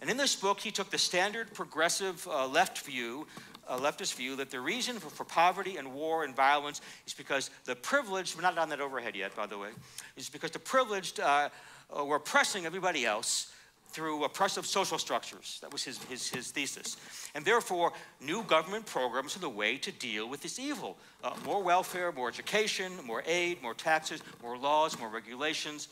And 0.00 0.08
in 0.08 0.16
this 0.16 0.34
book, 0.34 0.60
he 0.60 0.70
took 0.70 0.90
the 0.90 0.98
standard 0.98 1.52
progressive 1.52 2.26
uh, 2.26 2.46
left 2.46 2.78
view 2.78 3.26
uh, 3.70 3.78
leftist 3.78 4.14
view 4.14 4.36
that 4.36 4.50
the 4.50 4.60
reason 4.60 4.98
for, 4.98 5.08
for, 5.10 5.24
poverty 5.24 5.76
and 5.76 5.94
war 5.94 6.24
and 6.24 6.34
violence 6.34 6.80
is 7.06 7.14
because 7.14 7.50
the 7.64 7.76
privileged, 7.76 8.34
we're 8.34 8.42
not 8.42 8.58
on 8.58 8.68
that 8.68 8.80
overhead 8.80 9.14
yet, 9.14 9.34
by 9.36 9.46
the 9.46 9.56
way, 9.56 9.68
is 10.16 10.28
because 10.28 10.50
the 10.50 10.58
privileged 10.58 11.20
uh, 11.20 11.48
uh, 11.96 12.04
were 12.04 12.16
oppressing 12.16 12.66
everybody 12.66 13.06
else 13.06 13.52
through 13.90 14.24
oppressive 14.24 14.66
social 14.66 14.98
structures. 14.98 15.58
That 15.62 15.72
was 15.72 15.84
his, 15.84 16.02
his, 16.04 16.28
his 16.28 16.50
thesis. 16.50 16.96
And 17.34 17.44
therefore, 17.44 17.92
new 18.20 18.42
government 18.44 18.86
programs 18.86 19.36
are 19.36 19.40
the 19.40 19.48
way 19.48 19.78
to 19.78 19.92
deal 19.92 20.28
with 20.28 20.42
this 20.42 20.58
evil. 20.58 20.96
Uh, 21.22 21.34
more 21.44 21.62
welfare, 21.62 22.12
more 22.12 22.28
education, 22.28 22.92
more 23.04 23.22
aid, 23.26 23.62
more 23.62 23.74
taxes, 23.74 24.20
more 24.42 24.56
laws, 24.56 24.98
more 24.98 25.08
regulations. 25.08 25.88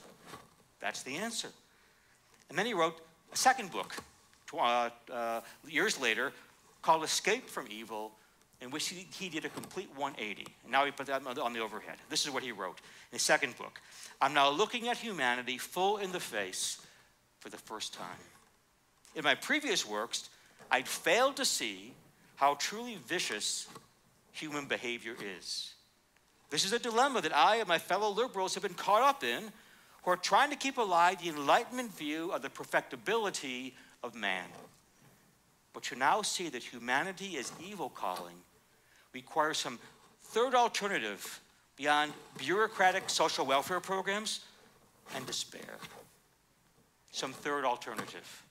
That's 0.80 1.02
the 1.02 1.16
answer. 1.16 1.48
And 2.48 2.58
then 2.58 2.66
he 2.66 2.74
wrote 2.74 3.00
a 3.32 3.36
second 3.36 3.70
book, 3.70 3.96
uh, 4.54 4.90
uh, 5.12 5.40
years 5.66 6.00
later, 6.00 6.32
called 6.82 7.04
Escape 7.04 7.48
from 7.48 7.66
Evil, 7.70 8.12
in 8.60 8.70
which 8.70 8.88
he, 8.88 9.06
he 9.18 9.28
did 9.28 9.44
a 9.44 9.48
complete 9.48 9.88
180. 9.96 10.46
And 10.62 10.72
now 10.72 10.84
he 10.84 10.90
put 10.90 11.06
that 11.06 11.26
on 11.26 11.52
the 11.52 11.60
overhead. 11.60 11.96
This 12.08 12.24
is 12.24 12.32
what 12.32 12.42
he 12.42 12.52
wrote 12.52 12.78
in 13.12 13.16
his 13.16 13.22
second 13.22 13.56
book. 13.56 13.80
I'm 14.20 14.34
now 14.34 14.50
looking 14.50 14.88
at 14.88 14.96
humanity 14.96 15.58
full 15.58 15.98
in 15.98 16.12
the 16.12 16.20
face 16.20 16.80
for 17.40 17.50
the 17.50 17.56
first 17.56 17.94
time. 17.94 18.06
In 19.14 19.24
my 19.24 19.34
previous 19.34 19.86
works, 19.86 20.28
I'd 20.70 20.88
failed 20.88 21.36
to 21.36 21.44
see 21.44 21.92
how 22.36 22.54
truly 22.54 22.98
vicious 23.06 23.66
human 24.32 24.66
behavior 24.66 25.14
is. 25.40 25.74
This 26.50 26.64
is 26.64 26.72
a 26.72 26.78
dilemma 26.78 27.20
that 27.20 27.36
I 27.36 27.56
and 27.56 27.68
my 27.68 27.78
fellow 27.78 28.10
liberals 28.10 28.54
have 28.54 28.62
been 28.62 28.74
caught 28.74 29.02
up 29.02 29.22
in, 29.22 29.52
who 30.08 30.12
are 30.12 30.16
trying 30.16 30.48
to 30.48 30.56
keep 30.56 30.78
alive 30.78 31.22
the 31.22 31.28
Enlightenment 31.28 31.94
view 31.94 32.32
of 32.32 32.40
the 32.40 32.48
perfectibility 32.48 33.74
of 34.02 34.14
man. 34.14 34.46
But 35.74 35.90
you 35.90 35.98
now 35.98 36.22
see 36.22 36.48
that 36.48 36.62
humanity 36.62 37.36
as 37.36 37.52
evil 37.62 37.90
calling 37.90 38.36
requires 39.12 39.58
some 39.58 39.78
third 40.22 40.54
alternative 40.54 41.40
beyond 41.76 42.14
bureaucratic 42.38 43.10
social 43.10 43.44
welfare 43.44 43.80
programs 43.80 44.40
and 45.14 45.26
despair. 45.26 45.76
Some 47.12 47.34
third 47.34 47.66
alternative. 47.66 48.44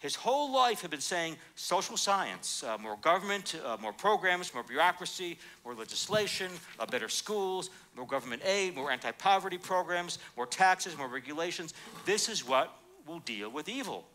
His 0.00 0.14
whole 0.14 0.52
life 0.52 0.80
had 0.82 0.90
been 0.90 1.00
saying 1.00 1.36
social 1.56 1.96
science, 1.96 2.62
uh, 2.62 2.78
more 2.78 2.96
government, 3.00 3.60
uh, 3.64 3.76
more 3.80 3.92
programs, 3.92 4.54
more 4.54 4.62
bureaucracy, 4.62 5.38
more 5.64 5.74
legislation, 5.74 6.52
uh, 6.78 6.86
better 6.86 7.08
schools, 7.08 7.70
more 7.96 8.06
government 8.06 8.42
aid, 8.44 8.76
more 8.76 8.92
anti 8.92 9.10
poverty 9.10 9.58
programs, 9.58 10.18
more 10.36 10.46
taxes, 10.46 10.96
more 10.96 11.08
regulations. 11.08 11.74
This 12.04 12.28
is 12.28 12.46
what 12.46 12.72
will 13.08 13.18
deal 13.20 13.50
with 13.50 13.68
evil. 13.68 14.06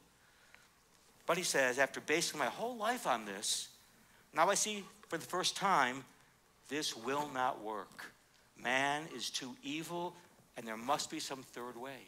But 1.25 1.37
he 1.37 1.43
says, 1.43 1.79
after 1.79 1.99
basing 1.99 2.39
my 2.39 2.45
whole 2.45 2.77
life 2.77 3.05
on 3.05 3.25
this, 3.25 3.67
now 4.33 4.49
I 4.49 4.55
see 4.55 4.83
for 5.09 5.17
the 5.17 5.25
first 5.25 5.57
time 5.57 6.05
this 6.69 6.95
will 6.95 7.29
not 7.33 7.61
work. 7.61 8.13
Man 8.61 9.03
is 9.13 9.29
too 9.29 9.55
evil, 9.63 10.15
and 10.55 10.65
there 10.65 10.77
must 10.77 11.11
be 11.11 11.19
some 11.19 11.43
third 11.43 11.75
way. 11.75 12.07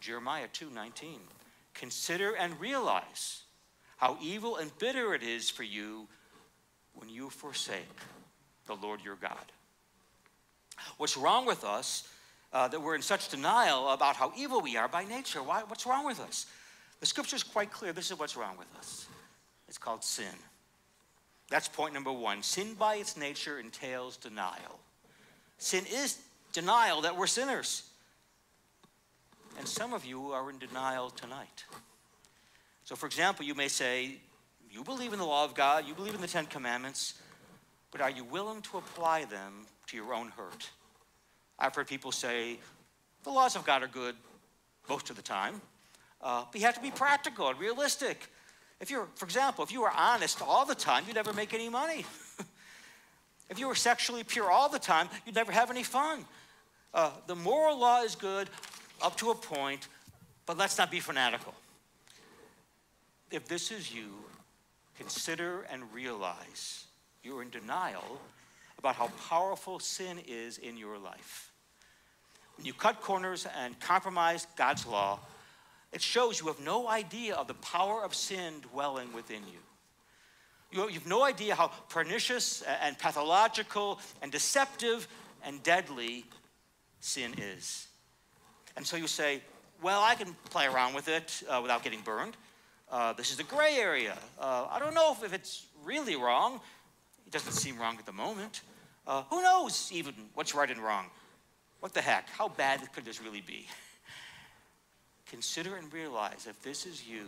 Jeremiah 0.00 0.46
2:19. 0.52 1.18
Consider 1.78 2.34
and 2.34 2.58
realize 2.60 3.42
how 3.96 4.18
evil 4.20 4.56
and 4.56 4.76
bitter 4.78 5.14
it 5.14 5.22
is 5.22 5.48
for 5.48 5.62
you 5.62 6.06
when 6.94 7.08
you 7.08 7.30
forsake 7.30 7.96
the 8.66 8.74
Lord 8.74 9.00
your 9.04 9.16
God. 9.16 9.52
What's 10.96 11.16
wrong 11.16 11.46
with 11.46 11.64
us 11.64 12.08
uh, 12.52 12.68
that 12.68 12.80
we're 12.80 12.94
in 12.94 13.02
such 13.02 13.28
denial 13.28 13.90
about 13.90 14.16
how 14.16 14.32
evil 14.36 14.60
we 14.60 14.76
are 14.76 14.88
by 14.88 15.04
nature? 15.04 15.42
Why, 15.42 15.62
what's 15.66 15.86
wrong 15.86 16.04
with 16.04 16.20
us? 16.20 16.46
The 17.00 17.06
scripture 17.06 17.36
is 17.36 17.42
quite 17.42 17.72
clear. 17.72 17.92
This 17.92 18.10
is 18.10 18.18
what's 18.18 18.36
wrong 18.36 18.56
with 18.58 18.68
us 18.78 19.06
it's 19.68 19.78
called 19.78 20.02
sin. 20.02 20.34
That's 21.50 21.68
point 21.68 21.94
number 21.94 22.12
one. 22.12 22.42
Sin 22.42 22.74
by 22.74 22.96
its 22.96 23.16
nature 23.16 23.58
entails 23.58 24.16
denial. 24.16 24.80
Sin 25.58 25.84
is 25.90 26.18
denial 26.52 27.02
that 27.02 27.16
we're 27.16 27.26
sinners. 27.26 27.87
And 29.58 29.66
some 29.66 29.92
of 29.92 30.04
you 30.04 30.30
are 30.30 30.48
in 30.50 30.58
denial 30.58 31.10
tonight. 31.10 31.64
So, 32.84 32.94
for 32.94 33.06
example, 33.06 33.44
you 33.44 33.56
may 33.56 33.66
say, 33.66 34.12
You 34.70 34.84
believe 34.84 35.12
in 35.12 35.18
the 35.18 35.24
law 35.24 35.44
of 35.44 35.54
God, 35.54 35.84
you 35.86 35.94
believe 35.94 36.14
in 36.14 36.20
the 36.20 36.28
Ten 36.28 36.46
Commandments, 36.46 37.14
but 37.90 38.00
are 38.00 38.10
you 38.10 38.22
willing 38.22 38.62
to 38.62 38.78
apply 38.78 39.24
them 39.24 39.66
to 39.88 39.96
your 39.96 40.14
own 40.14 40.28
hurt? 40.28 40.70
I've 41.58 41.74
heard 41.74 41.88
people 41.88 42.12
say, 42.12 42.60
The 43.24 43.30
laws 43.30 43.56
of 43.56 43.66
God 43.66 43.82
are 43.82 43.88
good 43.88 44.14
most 44.88 45.10
of 45.10 45.16
the 45.16 45.22
time. 45.22 45.60
Uh, 46.22 46.44
but 46.50 46.60
you 46.60 46.66
have 46.66 46.76
to 46.76 46.80
be 46.80 46.92
practical 46.92 47.48
and 47.48 47.58
realistic. 47.58 48.30
If 48.80 48.90
you're, 48.90 49.08
for 49.16 49.24
example, 49.24 49.64
if 49.64 49.72
you 49.72 49.80
were 49.80 49.90
honest 49.90 50.40
all 50.40 50.64
the 50.66 50.74
time, 50.76 51.02
you'd 51.08 51.16
never 51.16 51.32
make 51.32 51.52
any 51.52 51.68
money. 51.68 52.06
if 53.50 53.58
you 53.58 53.66
were 53.66 53.74
sexually 53.74 54.22
pure 54.22 54.50
all 54.50 54.68
the 54.68 54.78
time, 54.78 55.08
you'd 55.26 55.34
never 55.34 55.50
have 55.50 55.70
any 55.70 55.82
fun. 55.82 56.24
Uh, 56.94 57.10
the 57.26 57.34
moral 57.34 57.76
law 57.76 58.02
is 58.02 58.14
good 58.14 58.48
up 59.02 59.16
to 59.18 59.30
a 59.30 59.34
point, 59.34 59.88
but 60.46 60.56
let's 60.56 60.78
not 60.78 60.90
be 60.90 61.00
fanatical. 61.00 61.54
If 63.30 63.46
this 63.48 63.70
is 63.70 63.92
you, 63.92 64.14
consider 64.96 65.62
and 65.70 65.82
realize 65.92 66.86
you're 67.22 67.42
in 67.42 67.50
denial 67.50 68.20
about 68.78 68.96
how 68.96 69.08
powerful 69.28 69.78
sin 69.80 70.18
is 70.26 70.58
in 70.58 70.76
your 70.76 70.98
life. 70.98 71.52
When 72.56 72.66
you 72.66 72.72
cut 72.72 73.00
corners 73.00 73.46
and 73.56 73.78
compromise 73.80 74.46
God's 74.56 74.86
law, 74.86 75.20
it 75.92 76.02
shows 76.02 76.40
you 76.40 76.46
have 76.46 76.60
no 76.60 76.88
idea 76.88 77.34
of 77.34 77.46
the 77.46 77.54
power 77.54 78.04
of 78.04 78.14
sin 78.14 78.60
dwelling 78.72 79.12
within 79.12 79.42
you. 79.46 79.58
You, 80.70 80.88
have 80.88 81.06
no 81.06 81.24
idea 81.24 81.54
how 81.54 81.68
pernicious 81.88 82.62
and 82.82 82.98
pathological 82.98 84.00
and 84.20 84.30
deceptive 84.30 85.08
and 85.44 85.62
deadly 85.62 86.24
sin 87.00 87.34
is. 87.38 87.87
And 88.78 88.86
so 88.86 88.96
you 88.96 89.08
say, 89.08 89.42
well, 89.82 90.04
I 90.04 90.14
can 90.14 90.36
play 90.50 90.66
around 90.66 90.94
with 90.94 91.08
it 91.08 91.42
uh, 91.50 91.58
without 91.60 91.82
getting 91.82 92.00
burned. 92.00 92.36
Uh, 92.92 93.12
this 93.12 93.32
is 93.32 93.36
the 93.36 93.42
gray 93.42 93.74
area. 93.74 94.16
Uh, 94.38 94.68
I 94.70 94.78
don't 94.78 94.94
know 94.94 95.12
if, 95.12 95.24
if, 95.24 95.34
it's 95.34 95.66
really 95.84 96.14
wrong. 96.14 96.60
It 97.26 97.32
doesn't 97.32 97.54
seem 97.54 97.76
wrong 97.76 97.96
at 97.98 98.06
the 98.06 98.12
moment. 98.12 98.60
Uh, 99.04 99.24
who 99.30 99.42
knows 99.42 99.90
even 99.92 100.14
what's 100.34 100.54
right 100.54 100.70
and 100.70 100.78
wrong? 100.78 101.06
What 101.80 101.92
the 101.92 102.00
heck? 102.00 102.28
How 102.30 102.50
bad 102.50 102.80
could 102.92 103.04
this 103.04 103.20
really 103.20 103.40
be? 103.40 103.66
Consider 105.28 105.74
and 105.74 105.92
realize 105.92 106.46
if 106.48 106.62
this 106.62 106.86
is 106.86 107.04
you, 107.04 107.24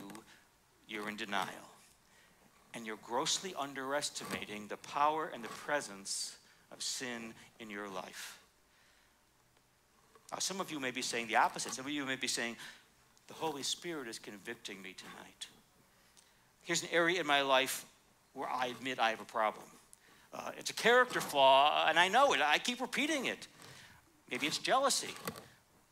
you're 0.87 1.09
in 1.09 1.17
denial. 1.17 1.49
And 2.75 2.87
you're 2.87 2.99
grossly 3.05 3.55
underestimating 3.59 4.69
the 4.69 4.77
power 4.77 5.33
and 5.35 5.43
the 5.43 5.49
presence 5.49 6.37
of 6.71 6.81
sin 6.81 7.35
in 7.59 7.71
your 7.71 7.89
life. 7.89 8.40
Now, 10.33 10.39
some 10.39 10.61
of 10.61 10.71
you 10.71 10.79
may 10.79 10.91
be 10.91 11.03
saying 11.03 11.27
the 11.27 11.37
opposite. 11.37 11.73
Some 11.75 11.87
of 11.87 11.93
you 11.93 12.05
may 12.05 12.17
be 12.17 12.29
saying, 12.29 12.57
the 13.27 13.35
Holy 13.35 13.63
Spirit 13.63 14.09
is 14.09 14.19
convicting 14.19 14.81
me 14.83 14.95
tonight. 14.95 15.47
Here's 16.63 16.83
an 16.83 16.89
area 16.93 17.21
in 17.21 17.27
my 17.27 17.43
life 17.43 17.85
where 18.35 18.49
I 18.49 18.67
admit 18.67 18.99
I 18.99 19.11
have 19.11 19.21
a 19.21 19.25
problem. 19.25 19.65
Uh, 20.33 20.51
it's 20.57 20.71
a 20.71 20.75
character 20.75 21.21
flaw, 21.21 21.87
and 21.89 21.99
I 21.99 22.09
know 22.09 22.33
it. 22.33 22.41
I 22.41 22.59
keep 22.59 22.81
repeating 22.81 23.27
it. 23.27 23.49
Maybe 24.31 24.47
it's 24.47 24.59
jealousy. 24.59 25.15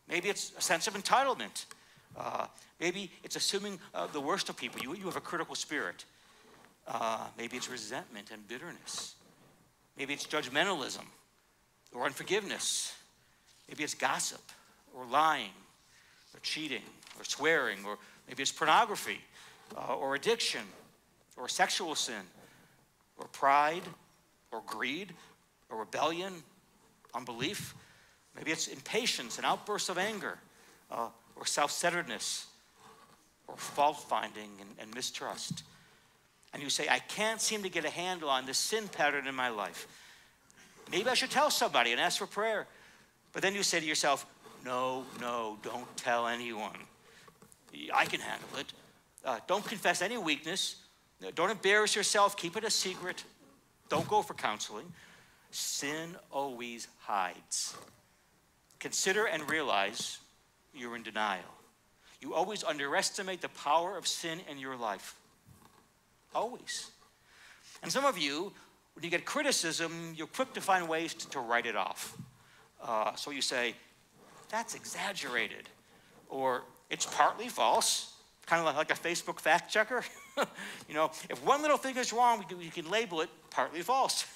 Maybe 0.08 0.28
it's 0.28 0.52
a 0.56 0.60
sense 0.60 0.86
of 0.86 0.94
entitlement. 0.94 1.64
Uh, 2.16 2.46
maybe 2.80 3.10
it's 3.24 3.36
assuming 3.36 3.78
uh, 3.94 4.06
the 4.06 4.20
worst 4.20 4.48
of 4.48 4.56
people. 4.56 4.80
You, 4.80 4.94
you 4.94 5.04
have 5.04 5.16
a 5.16 5.20
critical 5.20 5.54
spirit. 5.54 6.04
Uh, 6.86 7.26
maybe 7.36 7.56
it's 7.56 7.70
resentment 7.70 8.30
and 8.32 8.46
bitterness. 8.48 9.14
Maybe 9.96 10.14
it's 10.14 10.26
judgmentalism 10.26 11.04
or 11.92 12.04
unforgiveness. 12.04 12.94
Maybe 13.68 13.84
it's 13.84 13.94
gossip 13.94 14.40
or 14.94 15.04
lying 15.06 15.52
or 16.34 16.40
cheating 16.40 16.82
or 17.18 17.24
swearing, 17.24 17.84
or 17.84 17.98
maybe 18.26 18.42
it's 18.42 18.52
pornography 18.52 19.18
uh, 19.76 19.94
or 19.94 20.14
addiction 20.14 20.62
or 21.36 21.48
sexual 21.48 21.94
sin 21.94 22.22
or 23.18 23.26
pride 23.28 23.82
or 24.52 24.62
greed 24.66 25.12
or 25.68 25.78
rebellion, 25.78 26.32
unbelief. 27.14 27.74
Maybe 28.36 28.52
it's 28.52 28.68
impatience 28.68 29.36
and 29.36 29.46
outbursts 29.46 29.88
of 29.88 29.98
anger 29.98 30.38
uh, 30.90 31.08
or 31.36 31.46
self 31.46 31.70
centeredness 31.70 32.46
or 33.46 33.56
fault 33.56 33.98
finding 34.08 34.50
and, 34.60 34.70
and 34.78 34.94
mistrust. 34.94 35.64
And 36.52 36.62
you 36.62 36.70
say, 36.70 36.88
I 36.88 36.98
can't 36.98 37.40
seem 37.40 37.62
to 37.62 37.68
get 37.68 37.84
a 37.84 37.90
handle 37.90 38.30
on 38.30 38.46
this 38.46 38.58
sin 38.58 38.88
pattern 38.88 39.26
in 39.26 39.34
my 39.34 39.48
life. 39.48 39.86
Maybe 40.90 41.08
I 41.08 41.14
should 41.14 41.30
tell 41.30 41.50
somebody 41.50 41.92
and 41.92 42.00
ask 42.00 42.18
for 42.18 42.26
prayer. 42.26 42.66
But 43.32 43.42
then 43.42 43.54
you 43.54 43.62
say 43.62 43.80
to 43.80 43.86
yourself, 43.86 44.26
No, 44.64 45.04
no, 45.20 45.58
don't 45.62 45.96
tell 45.96 46.26
anyone. 46.26 46.76
I 47.92 48.04
can 48.06 48.20
handle 48.20 48.48
it. 48.58 48.72
Uh, 49.24 49.38
don't 49.46 49.64
confess 49.64 50.02
any 50.02 50.16
weakness. 50.16 50.76
Don't 51.34 51.50
embarrass 51.50 51.94
yourself. 51.94 52.36
Keep 52.36 52.56
it 52.56 52.64
a 52.64 52.70
secret. 52.70 53.24
Don't 53.88 54.08
go 54.08 54.22
for 54.22 54.34
counseling. 54.34 54.92
Sin 55.50 56.16
always 56.30 56.88
hides. 57.00 57.76
Consider 58.78 59.26
and 59.26 59.48
realize 59.50 60.18
you're 60.74 60.94
in 60.94 61.02
denial. 61.02 61.42
You 62.20 62.34
always 62.34 62.64
underestimate 62.64 63.40
the 63.40 63.48
power 63.48 63.96
of 63.96 64.06
sin 64.06 64.40
in 64.50 64.58
your 64.58 64.76
life. 64.76 65.16
Always. 66.34 66.90
And 67.82 67.90
some 67.90 68.04
of 68.04 68.18
you, 68.18 68.52
when 68.94 69.04
you 69.04 69.10
get 69.10 69.24
criticism, 69.24 70.14
you're 70.16 70.26
quick 70.26 70.52
to 70.54 70.60
find 70.60 70.88
ways 70.88 71.14
to, 71.14 71.28
to 71.30 71.40
write 71.40 71.66
it 71.66 71.76
off. 71.76 72.16
Uh, 72.82 73.14
so 73.14 73.30
you 73.30 73.42
say, 73.42 73.74
that's 74.48 74.74
exaggerated. 74.74 75.68
Or 76.28 76.62
it's 76.90 77.06
partly 77.06 77.48
false, 77.48 78.14
kind 78.46 78.66
of 78.66 78.74
like 78.74 78.90
a 78.90 78.94
Facebook 78.94 79.40
fact 79.40 79.70
checker. 79.70 80.04
you 80.88 80.94
know, 80.94 81.10
if 81.28 81.44
one 81.44 81.62
little 81.62 81.76
thing 81.76 81.96
is 81.96 82.12
wrong, 82.12 82.38
we 82.38 82.44
can, 82.44 82.58
we 82.58 82.68
can 82.68 82.90
label 82.90 83.20
it 83.20 83.28
partly 83.50 83.80
false. 83.82 84.26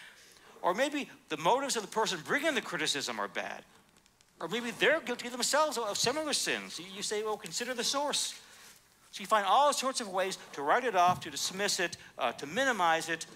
or 0.62 0.74
maybe 0.74 1.08
the 1.28 1.36
motives 1.36 1.76
of 1.76 1.82
the 1.82 1.88
person 1.88 2.18
bringing 2.26 2.54
the 2.54 2.62
criticism 2.62 3.18
are 3.18 3.28
bad. 3.28 3.62
Or 4.40 4.48
maybe 4.48 4.70
they're 4.70 5.00
guilty 5.00 5.28
themselves 5.28 5.76
of 5.76 5.98
similar 5.98 6.32
sins. 6.32 6.80
You 6.94 7.02
say, 7.02 7.22
well, 7.22 7.36
consider 7.36 7.74
the 7.74 7.84
source. 7.84 8.34
So 9.10 9.20
you 9.20 9.26
find 9.26 9.44
all 9.44 9.72
sorts 9.72 10.00
of 10.00 10.08
ways 10.08 10.38
to 10.52 10.62
write 10.62 10.84
it 10.84 10.94
off, 10.94 11.20
to 11.20 11.30
dismiss 11.30 11.80
it, 11.80 11.96
uh, 12.18 12.32
to 12.32 12.46
minimize 12.46 13.08
it, 13.08 13.26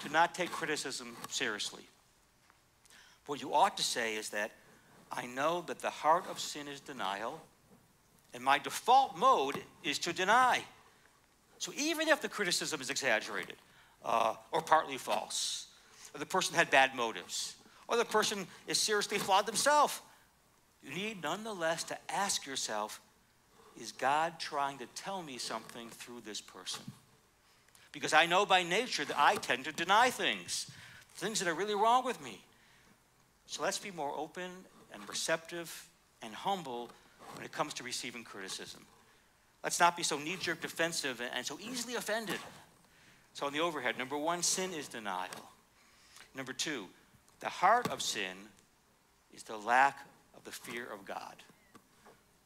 to 0.00 0.08
not 0.10 0.34
take 0.34 0.50
criticism 0.50 1.16
seriously. 1.28 1.82
What 3.28 3.42
you 3.42 3.52
ought 3.52 3.76
to 3.76 3.82
say 3.82 4.16
is 4.16 4.30
that 4.30 4.52
I 5.12 5.26
know 5.26 5.62
that 5.66 5.80
the 5.80 5.90
heart 5.90 6.24
of 6.30 6.40
sin 6.40 6.66
is 6.66 6.80
denial, 6.80 7.38
and 8.32 8.42
my 8.42 8.58
default 8.58 9.18
mode 9.18 9.62
is 9.84 9.98
to 9.98 10.14
deny. 10.14 10.62
So 11.58 11.70
even 11.76 12.08
if 12.08 12.22
the 12.22 12.30
criticism 12.30 12.80
is 12.80 12.88
exaggerated 12.88 13.56
uh, 14.02 14.36
or 14.50 14.62
partly 14.62 14.96
false, 14.96 15.66
or 16.14 16.20
the 16.20 16.26
person 16.26 16.54
had 16.54 16.70
bad 16.70 16.94
motives, 16.94 17.56
or 17.86 17.98
the 17.98 18.04
person 18.06 18.46
is 18.66 18.78
seriously 18.78 19.18
flawed 19.18 19.44
themselves, 19.44 20.00
you 20.82 20.94
need 20.94 21.22
nonetheless 21.22 21.84
to 21.84 21.98
ask 22.08 22.46
yourself 22.46 22.98
is 23.78 23.92
God 23.92 24.40
trying 24.40 24.78
to 24.78 24.86
tell 24.94 25.22
me 25.22 25.36
something 25.36 25.90
through 25.90 26.22
this 26.24 26.40
person? 26.40 26.82
Because 27.92 28.14
I 28.14 28.24
know 28.24 28.46
by 28.46 28.62
nature 28.62 29.04
that 29.04 29.18
I 29.18 29.34
tend 29.34 29.66
to 29.66 29.72
deny 29.72 30.08
things, 30.08 30.70
things 31.16 31.40
that 31.40 31.48
are 31.48 31.54
really 31.54 31.74
wrong 31.74 32.06
with 32.06 32.24
me. 32.24 32.42
So 33.48 33.62
let's 33.62 33.78
be 33.78 33.90
more 33.90 34.12
open 34.14 34.50
and 34.92 35.08
receptive 35.08 35.88
and 36.20 36.34
humble 36.34 36.90
when 37.34 37.46
it 37.46 37.50
comes 37.50 37.72
to 37.74 37.82
receiving 37.82 38.22
criticism. 38.22 38.82
Let's 39.64 39.80
not 39.80 39.96
be 39.96 40.02
so 40.02 40.18
knee 40.18 40.36
jerk 40.38 40.60
defensive 40.60 41.22
and 41.34 41.46
so 41.46 41.58
easily 41.58 41.94
offended. 41.94 42.38
So, 43.32 43.46
on 43.46 43.52
the 43.54 43.60
overhead, 43.60 43.96
number 43.96 44.18
one, 44.18 44.42
sin 44.42 44.72
is 44.74 44.86
denial. 44.86 45.30
Number 46.34 46.52
two, 46.52 46.86
the 47.40 47.48
heart 47.48 47.88
of 47.88 48.02
sin 48.02 48.36
is 49.32 49.44
the 49.44 49.56
lack 49.56 50.06
of 50.36 50.44
the 50.44 50.52
fear 50.52 50.84
of 50.84 51.06
God. 51.06 51.42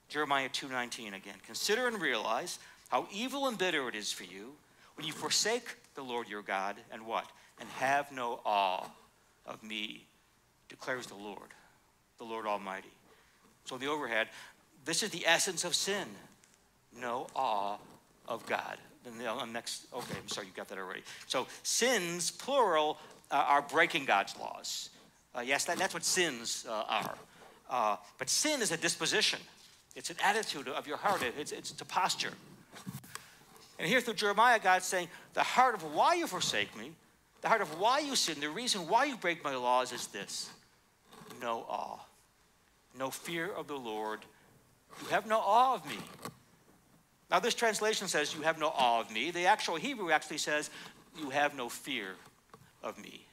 Jeremiah 0.09 0.49
2:19 0.51 1.15
again. 1.15 1.41
Consider 1.45 1.89
and 1.89 2.01
realize 2.01 2.61
how 2.91 3.09
evil 3.11 3.49
and 3.49 3.59
bitter 3.59 3.89
it 3.89 3.97
is 3.97 4.13
for 4.13 4.25
you 4.25 4.57
when 4.95 5.07
you 5.07 5.13
forsake 5.13 5.77
the 5.95 6.05
Lord 6.05 6.29
your 6.29 6.43
God 6.43 6.77
and 6.93 7.07
what? 7.07 7.29
And 7.59 7.69
have 7.71 8.13
no 8.13 8.41
awe 8.45 8.89
of 9.47 9.63
me, 9.63 10.07
declares 10.73 11.07
the 11.07 11.15
Lord, 11.15 11.51
the 12.19 12.25
Lord 12.25 12.47
Almighty. 12.47 12.89
So 13.67 13.79
the 13.79 13.87
overhead, 13.87 14.29
this 14.85 15.03
is 15.03 15.11
the 15.11 15.25
essence 15.27 15.65
of 15.65 15.75
sin. 15.75 16.09
No 16.99 17.27
awe 17.37 17.77
of 18.27 18.45
God. 18.47 18.79
Then 19.05 19.19
the 19.19 19.45
next, 19.45 19.87
okay, 19.93 20.15
I'm 20.21 20.29
sorry, 20.29 20.47
you 20.47 20.53
got 20.55 20.69
that 20.69 20.79
already. 20.79 21.03
So 21.27 21.47
sins, 21.63 22.31
plural, 22.31 22.99
uh, 23.31 23.45
are 23.49 23.63
breaking 23.63 24.07
God's 24.07 24.37
laws. 24.39 24.91
Uh, 25.37 25.41
yes, 25.41 25.65
that, 25.67 25.77
that's 25.79 25.95
what 25.95 26.05
sins 26.05 26.67
uh, 26.69 26.85
are. 26.89 27.15
Uh, 27.69 27.97
but 28.19 28.29
sin 28.29 28.63
is 28.63 28.73
a 28.73 28.77
disposition. 28.77 29.41
It's 29.95 30.11
an 30.11 30.17
attitude 30.25 30.69
of 30.69 30.87
your 30.87 30.97
heart. 30.97 31.23
It's, 31.39 31.53
it's 31.53 31.79
a 31.81 31.85
posture. 31.85 32.33
And 33.79 33.89
here 33.89 34.01
through 34.01 34.15
Jeremiah, 34.15 34.59
God's 34.59 34.87
saying, 34.87 35.09
the 35.35 35.43
heart 35.43 35.75
of 35.75 35.83
why 35.95 36.15
you 36.15 36.27
forsake 36.27 36.77
me, 36.79 36.93
the 37.43 37.49
heart 37.49 37.61
of 37.61 37.79
why 37.79 37.99
you 37.99 38.17
sin, 38.17 38.41
the 38.41 38.49
reason 38.49 38.89
why 38.89 39.05
you 39.05 39.17
break 39.17 39.43
my 39.45 39.55
laws 39.55 39.93
is 39.93 40.07
this 40.09 40.51
no 41.43 41.67
awe, 41.69 41.99
no 42.99 43.11
fear 43.11 43.51
of 43.53 43.67
the 43.67 43.77
Lord. 43.77 44.21
You 45.03 45.09
have 45.09 45.27
no 45.27 45.39
awe 45.39 45.75
of 45.75 45.87
me. 45.87 45.99
Now, 47.31 47.41
this 47.41 47.55
translation 47.55 48.09
says, 48.09 48.35
You 48.35 48.43
have 48.43 48.59
no 48.59 48.69
awe 48.69 49.01
of 49.01 49.11
me. 49.11 49.31
The 49.31 49.47
actual 49.47 49.77
Hebrew 49.77 50.11
actually 50.11 50.39
says, 50.39 50.71
You 51.19 51.31
have 51.31 51.57
no 51.57 51.69
fear 51.69 52.15
of 52.83 53.03
me. 53.03 53.27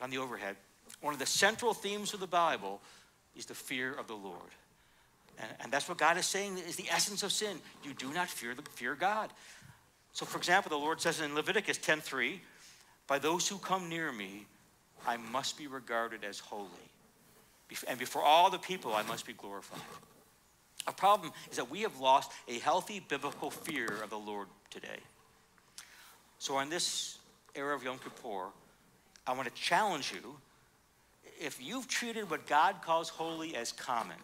On 0.00 0.10
the 0.10 0.18
overhead, 0.18 0.56
one 1.00 1.12
of 1.12 1.20
the 1.20 1.26
central 1.26 1.74
themes 1.74 2.14
of 2.14 2.20
the 2.20 2.26
Bible 2.26 2.80
is 3.36 3.46
the 3.46 3.54
fear 3.54 3.92
of 3.92 4.06
the 4.06 4.14
Lord. 4.14 4.36
And, 5.38 5.50
and 5.60 5.72
that's 5.72 5.88
what 5.88 5.98
God 5.98 6.16
is 6.16 6.26
saying 6.26 6.58
is 6.58 6.76
the 6.76 6.88
essence 6.90 7.22
of 7.22 7.32
sin. 7.32 7.56
You 7.82 7.94
do 7.94 8.12
not 8.12 8.28
fear, 8.28 8.54
the, 8.54 8.62
fear 8.62 8.94
God. 8.94 9.30
So, 10.12 10.26
for 10.26 10.38
example, 10.38 10.70
the 10.70 10.76
Lord 10.76 11.00
says 11.00 11.20
in 11.20 11.34
Leviticus 11.34 11.78
10:3, 11.78 12.40
"By 13.06 13.18
those 13.18 13.48
who 13.48 13.58
come 13.58 13.88
near 13.88 14.12
me, 14.12 14.46
I 15.06 15.16
must 15.16 15.56
be 15.56 15.66
regarded 15.66 16.22
as 16.22 16.38
holy, 16.38 16.91
and 17.88 17.98
before 17.98 18.22
all 18.22 18.50
the 18.50 18.58
people, 18.58 18.94
I 18.94 19.02
must 19.02 19.26
be 19.26 19.32
glorified." 19.32 19.80
Our 20.86 20.92
problem 20.92 21.32
is 21.50 21.56
that 21.56 21.70
we 21.70 21.82
have 21.82 21.98
lost 22.00 22.32
a 22.48 22.58
healthy 22.58 23.00
biblical 23.00 23.50
fear 23.50 24.02
of 24.02 24.10
the 24.10 24.18
Lord 24.18 24.48
today. 24.70 25.00
So, 26.38 26.58
in 26.58 26.70
this 26.70 27.18
era 27.54 27.74
of 27.74 27.84
Yom 27.84 27.98
Kippur, 27.98 28.52
I 29.26 29.32
want 29.32 29.48
to 29.48 29.54
challenge 29.54 30.12
you. 30.12 30.40
If 31.38 31.60
you've 31.60 31.86
treated 31.86 32.28
what 32.30 32.46
God 32.46 32.82
calls 32.82 33.08
holy 33.08 33.54
as 33.54 33.72
common, 33.72 34.18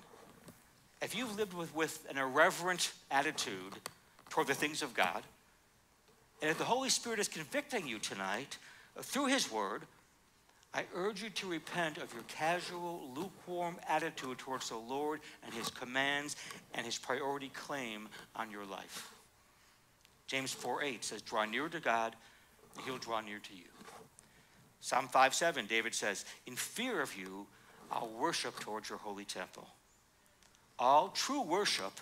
if 1.00 1.14
you've 1.14 1.36
lived 1.36 1.54
with, 1.54 1.72
with 1.74 2.04
an 2.10 2.18
irreverent 2.18 2.92
attitude 3.10 3.80
toward 4.30 4.48
the 4.48 4.54
things 4.54 4.82
of 4.82 4.94
God, 4.94 5.22
And 6.40 6.50
if 6.50 6.58
the 6.58 6.64
Holy 6.64 6.88
Spirit 6.88 7.18
is 7.18 7.28
convicting 7.28 7.86
you 7.86 7.98
tonight 7.98 8.58
through 9.00 9.26
His 9.26 9.50
Word, 9.50 9.82
I 10.74 10.84
urge 10.94 11.22
you 11.22 11.30
to 11.30 11.50
repent 11.50 11.98
of 11.98 12.12
your 12.12 12.22
casual, 12.24 13.10
lukewarm 13.14 13.76
attitude 13.88 14.38
towards 14.38 14.68
the 14.68 14.76
Lord 14.76 15.20
and 15.44 15.54
His 15.54 15.70
commands 15.70 16.36
and 16.74 16.84
His 16.84 16.98
priority 16.98 17.50
claim 17.54 18.08
on 18.36 18.50
your 18.50 18.64
life. 18.64 19.10
James 20.26 20.52
4 20.52 20.82
8 20.82 21.04
says, 21.04 21.22
Draw 21.22 21.46
near 21.46 21.68
to 21.68 21.80
God, 21.80 22.14
and 22.76 22.84
He'll 22.84 22.98
draw 22.98 23.20
near 23.20 23.38
to 23.38 23.54
you. 23.54 23.64
Psalm 24.80 25.08
5 25.08 25.34
7, 25.34 25.66
David 25.66 25.94
says, 25.94 26.24
In 26.46 26.54
fear 26.54 27.00
of 27.00 27.16
you, 27.16 27.46
I'll 27.90 28.08
worship 28.08 28.60
towards 28.60 28.90
your 28.90 28.98
holy 28.98 29.24
temple. 29.24 29.66
All 30.78 31.08
true 31.08 31.42
worship 31.42 31.92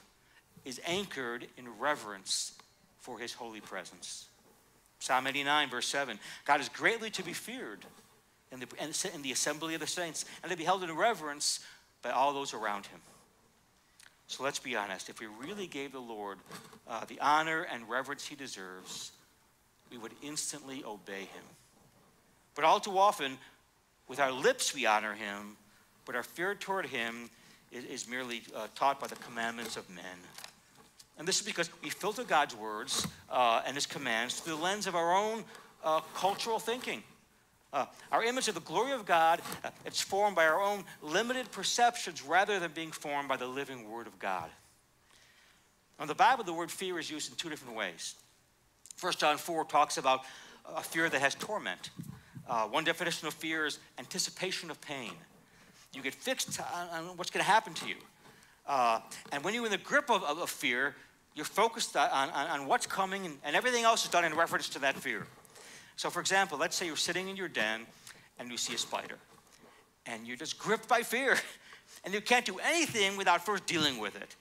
is 0.65 0.81
anchored 0.87 1.47
in 1.57 1.79
reverence 1.79 2.53
for 2.99 3.19
his 3.19 3.33
holy 3.33 3.61
presence. 3.61 4.27
Psalm 4.99 5.27
89, 5.27 5.71
verse 5.71 5.87
7 5.87 6.19
God 6.45 6.61
is 6.61 6.69
greatly 6.69 7.11
to 7.11 7.23
be 7.23 7.33
feared 7.33 7.87
in 8.53 8.61
the, 8.61 8.67
in 9.15 9.23
the 9.23 9.33
assembly 9.33 9.75
of 9.75 9.81
the 9.81 9.87
saints 9.87 10.25
and 10.43 10.51
to 10.51 10.59
be 10.59 10.65
held 10.65 10.83
in 10.83 10.95
reverence 10.97 11.61
by 12.03 12.11
all 12.11 12.33
those 12.33 12.55
around 12.55 12.87
him. 12.87 13.01
So 14.29 14.43
let's 14.43 14.59
be 14.59 14.77
honest. 14.77 15.09
If 15.09 15.21
we 15.21 15.27
really 15.27 15.67
gave 15.67 15.93
the 15.93 16.01
Lord 16.01 16.39
uh, 16.89 17.05
the 17.05 17.21
honor 17.21 17.63
and 17.63 17.89
reverence 17.89 18.27
he 18.27 18.35
deserves, 18.35 19.13
we 19.91 19.99
would 19.99 20.13
instantly 20.23 20.83
obey 20.85 21.21
him. 21.21 21.45
But 22.55 22.65
all 22.65 22.81
too 22.81 22.99
often, 22.99 23.39
with 24.09 24.19
our 24.19 24.33
lips 24.33 24.75
we 24.75 24.87
honor 24.87 25.15
him, 25.15 25.57
but 26.05 26.17
our 26.17 26.23
fear 26.23 26.55
toward 26.55 26.87
him 26.87 27.31
is, 27.71 27.85
is 27.85 28.09
merely 28.09 28.43
uh, 28.55 28.67
taught 28.75 29.01
by 29.01 29.07
the 29.07 29.17
commandments 29.17 29.77
of 29.77 29.89
men. 29.91 30.05
And 31.19 31.27
this 31.27 31.41
is 31.41 31.47
because 31.47 31.71
we 31.83 31.91
filter 31.91 32.25
God's 32.25 32.55
words 32.55 33.07
uh, 33.31 33.63
and 33.67 33.75
his 33.75 33.87
commands 33.87 34.41
through 34.41 34.57
the 34.57 34.63
lens 34.63 34.87
of 34.87 34.95
our 34.95 35.15
own 35.15 35.45
uh, 35.83 36.01
cultural 36.15 36.59
thinking. 36.59 37.03
Uh, 37.77 37.85
our 38.11 38.25
image 38.25 38.49
of 38.49 38.55
the 38.55 38.61
glory 38.62 38.93
of 38.93 39.05
God, 39.05 39.43
uh, 39.62 39.69
it's 39.85 40.01
formed 40.01 40.35
by 40.35 40.47
our 40.47 40.62
own 40.62 40.83
limited 41.03 41.53
perceptions 41.53 42.23
rather 42.23 42.59
than 42.59 42.71
being 42.73 42.91
formed 42.91 43.29
by 43.29 43.37
the 43.37 43.47
living 43.47 43.91
word 43.91 44.07
of 44.07 44.19
God. 44.19 44.49
In 46.01 46.07
the 46.07 46.15
Bible, 46.15 46.43
the 46.43 46.55
word 46.55 46.71
fear 46.71 46.99
is 46.99 47.11
used 47.11 47.31
in 47.31 47.37
two 47.37 47.51
different 47.51 47.77
ways. 47.77 48.15
1 48.99 49.12
John 49.19 49.37
4 49.37 49.67
talks 49.67 49.99
about 49.99 50.21
a 50.75 50.83
fear 50.83 51.11
that 51.11 51.21
has 51.21 51.35
torment. 51.35 51.91
Uh, 52.49 52.67
one 52.67 52.83
definition 52.83 53.29
of 53.29 53.35
fear 53.35 53.67
is 53.67 53.79
anticipation 53.99 54.71
of 54.71 54.81
pain. 54.81 55.12
You 55.93 56.01
get 56.01 56.15
fixed 56.15 56.59
on, 56.73 56.89
on 56.89 57.17
what's 57.19 57.31
going 57.31 57.45
to 57.45 57.51
happen 57.51 57.75
to 57.75 57.89
you. 57.89 57.97
Uh, 58.67 59.01
and 59.33 59.45
when 59.45 59.53
you're 59.53 59.67
in 59.67 59.71
the 59.71 59.77
grip 59.77 60.11
of, 60.11 60.25
of, 60.25 60.39
of 60.39 60.49
fear, 60.49 60.95
you're 61.35 61.45
focused 61.45 61.95
on, 61.95 62.31
on, 62.31 62.47
on 62.49 62.67
what's 62.67 62.87
coming, 62.87 63.27
and, 63.27 63.37
and, 63.45 63.55
everything 63.55 63.85
else 63.85 64.03
is 64.05 64.11
done 64.11 64.25
in 64.25 64.35
reference 64.35 64.71
to 64.71 64.79
that 64.79 64.97
fear. 64.97 65.27
So, 65.97 66.11
for 66.11 66.21
example, 66.21 66.59
let's 66.59 66.77
say 66.77 66.87
you're 66.87 66.97
sitting 66.97 67.29
in 67.29 67.37
your 67.37 67.49
den 67.49 67.87
and 68.39 68.51
you 68.51 68.59
see 68.59 68.75
a 68.75 68.79
spider, 68.79 69.17
and 70.05 70.27
you're 70.27 70.37
just 70.37 70.59
gripped 70.59 70.89
by 70.89 71.03
fear, 71.03 71.37
and 72.05 72.13
you 72.13 72.21
can't 72.21 72.45
do 72.45 72.59
anything 72.59 73.17
without 73.17 73.45
first 73.45 73.67
dealing 73.67 73.99
with 73.99 74.15
it. 74.17 74.37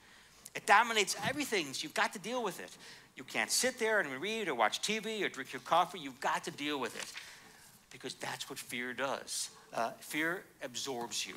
It 0.54 0.66
dominates 0.66 1.16
everything, 1.28 1.72
so 1.72 1.82
you've 1.82 1.94
got 1.94 2.12
to 2.12 2.18
deal 2.18 2.42
with 2.42 2.60
it. 2.60 2.76
You 3.16 3.24
can't 3.24 3.50
sit 3.50 3.78
there 3.78 4.00
and 4.00 4.10
read 4.20 4.48
or 4.48 4.54
watch 4.54 4.82
TV 4.82 5.24
or 5.24 5.30
drink 5.30 5.52
your 5.52 5.60
coffee. 5.60 5.98
You've 5.98 6.20
got 6.20 6.44
to 6.44 6.50
deal 6.50 6.78
with 6.78 6.94
it 6.96 7.12
because 7.90 8.14
that's 8.14 8.50
what 8.50 8.58
fear 8.58 8.92
does. 8.92 9.50
Uh, 9.72 9.90
fear 10.00 10.42
absorbs 10.62 11.26
you. 11.26 11.34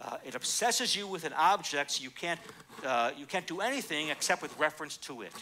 Uh, 0.00 0.18
it 0.24 0.34
obsesses 0.34 0.94
you 0.94 1.06
with 1.06 1.24
an 1.24 1.32
object 1.34 1.92
so 1.92 2.02
you 2.02 2.10
can't, 2.10 2.40
uh, 2.84 3.10
you 3.16 3.24
can't 3.24 3.46
do 3.46 3.60
anything 3.60 4.10
except 4.10 4.42
with 4.42 4.58
reference 4.58 4.98
to 4.98 5.22
it. 5.22 5.32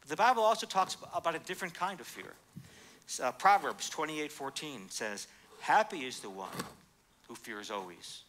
But 0.00 0.08
the 0.08 0.16
Bible 0.16 0.42
also 0.42 0.66
talks 0.66 0.96
about 1.14 1.34
a 1.34 1.38
different 1.38 1.72
kind 1.72 2.00
of 2.00 2.06
fear. 2.06 2.34
Uh, 3.18 3.32
Proverbs 3.32 3.88
28 3.88 4.30
14 4.30 4.88
says, 4.88 5.26
Happy 5.60 6.00
is 6.00 6.20
the 6.20 6.30
one 6.30 6.48
who 7.26 7.34
fears 7.34 7.70
always. 7.70 8.22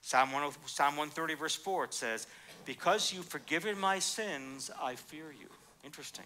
Psalm, 0.00 0.30
10, 0.30 0.52
Psalm 0.66 0.96
130, 0.96 1.34
verse 1.34 1.56
4, 1.56 1.84
it 1.84 1.94
says, 1.94 2.26
Because 2.64 3.12
you've 3.12 3.26
forgiven 3.26 3.78
my 3.78 3.98
sins, 3.98 4.70
I 4.80 4.94
fear 4.94 5.34
you. 5.38 5.48
Interesting. 5.84 6.24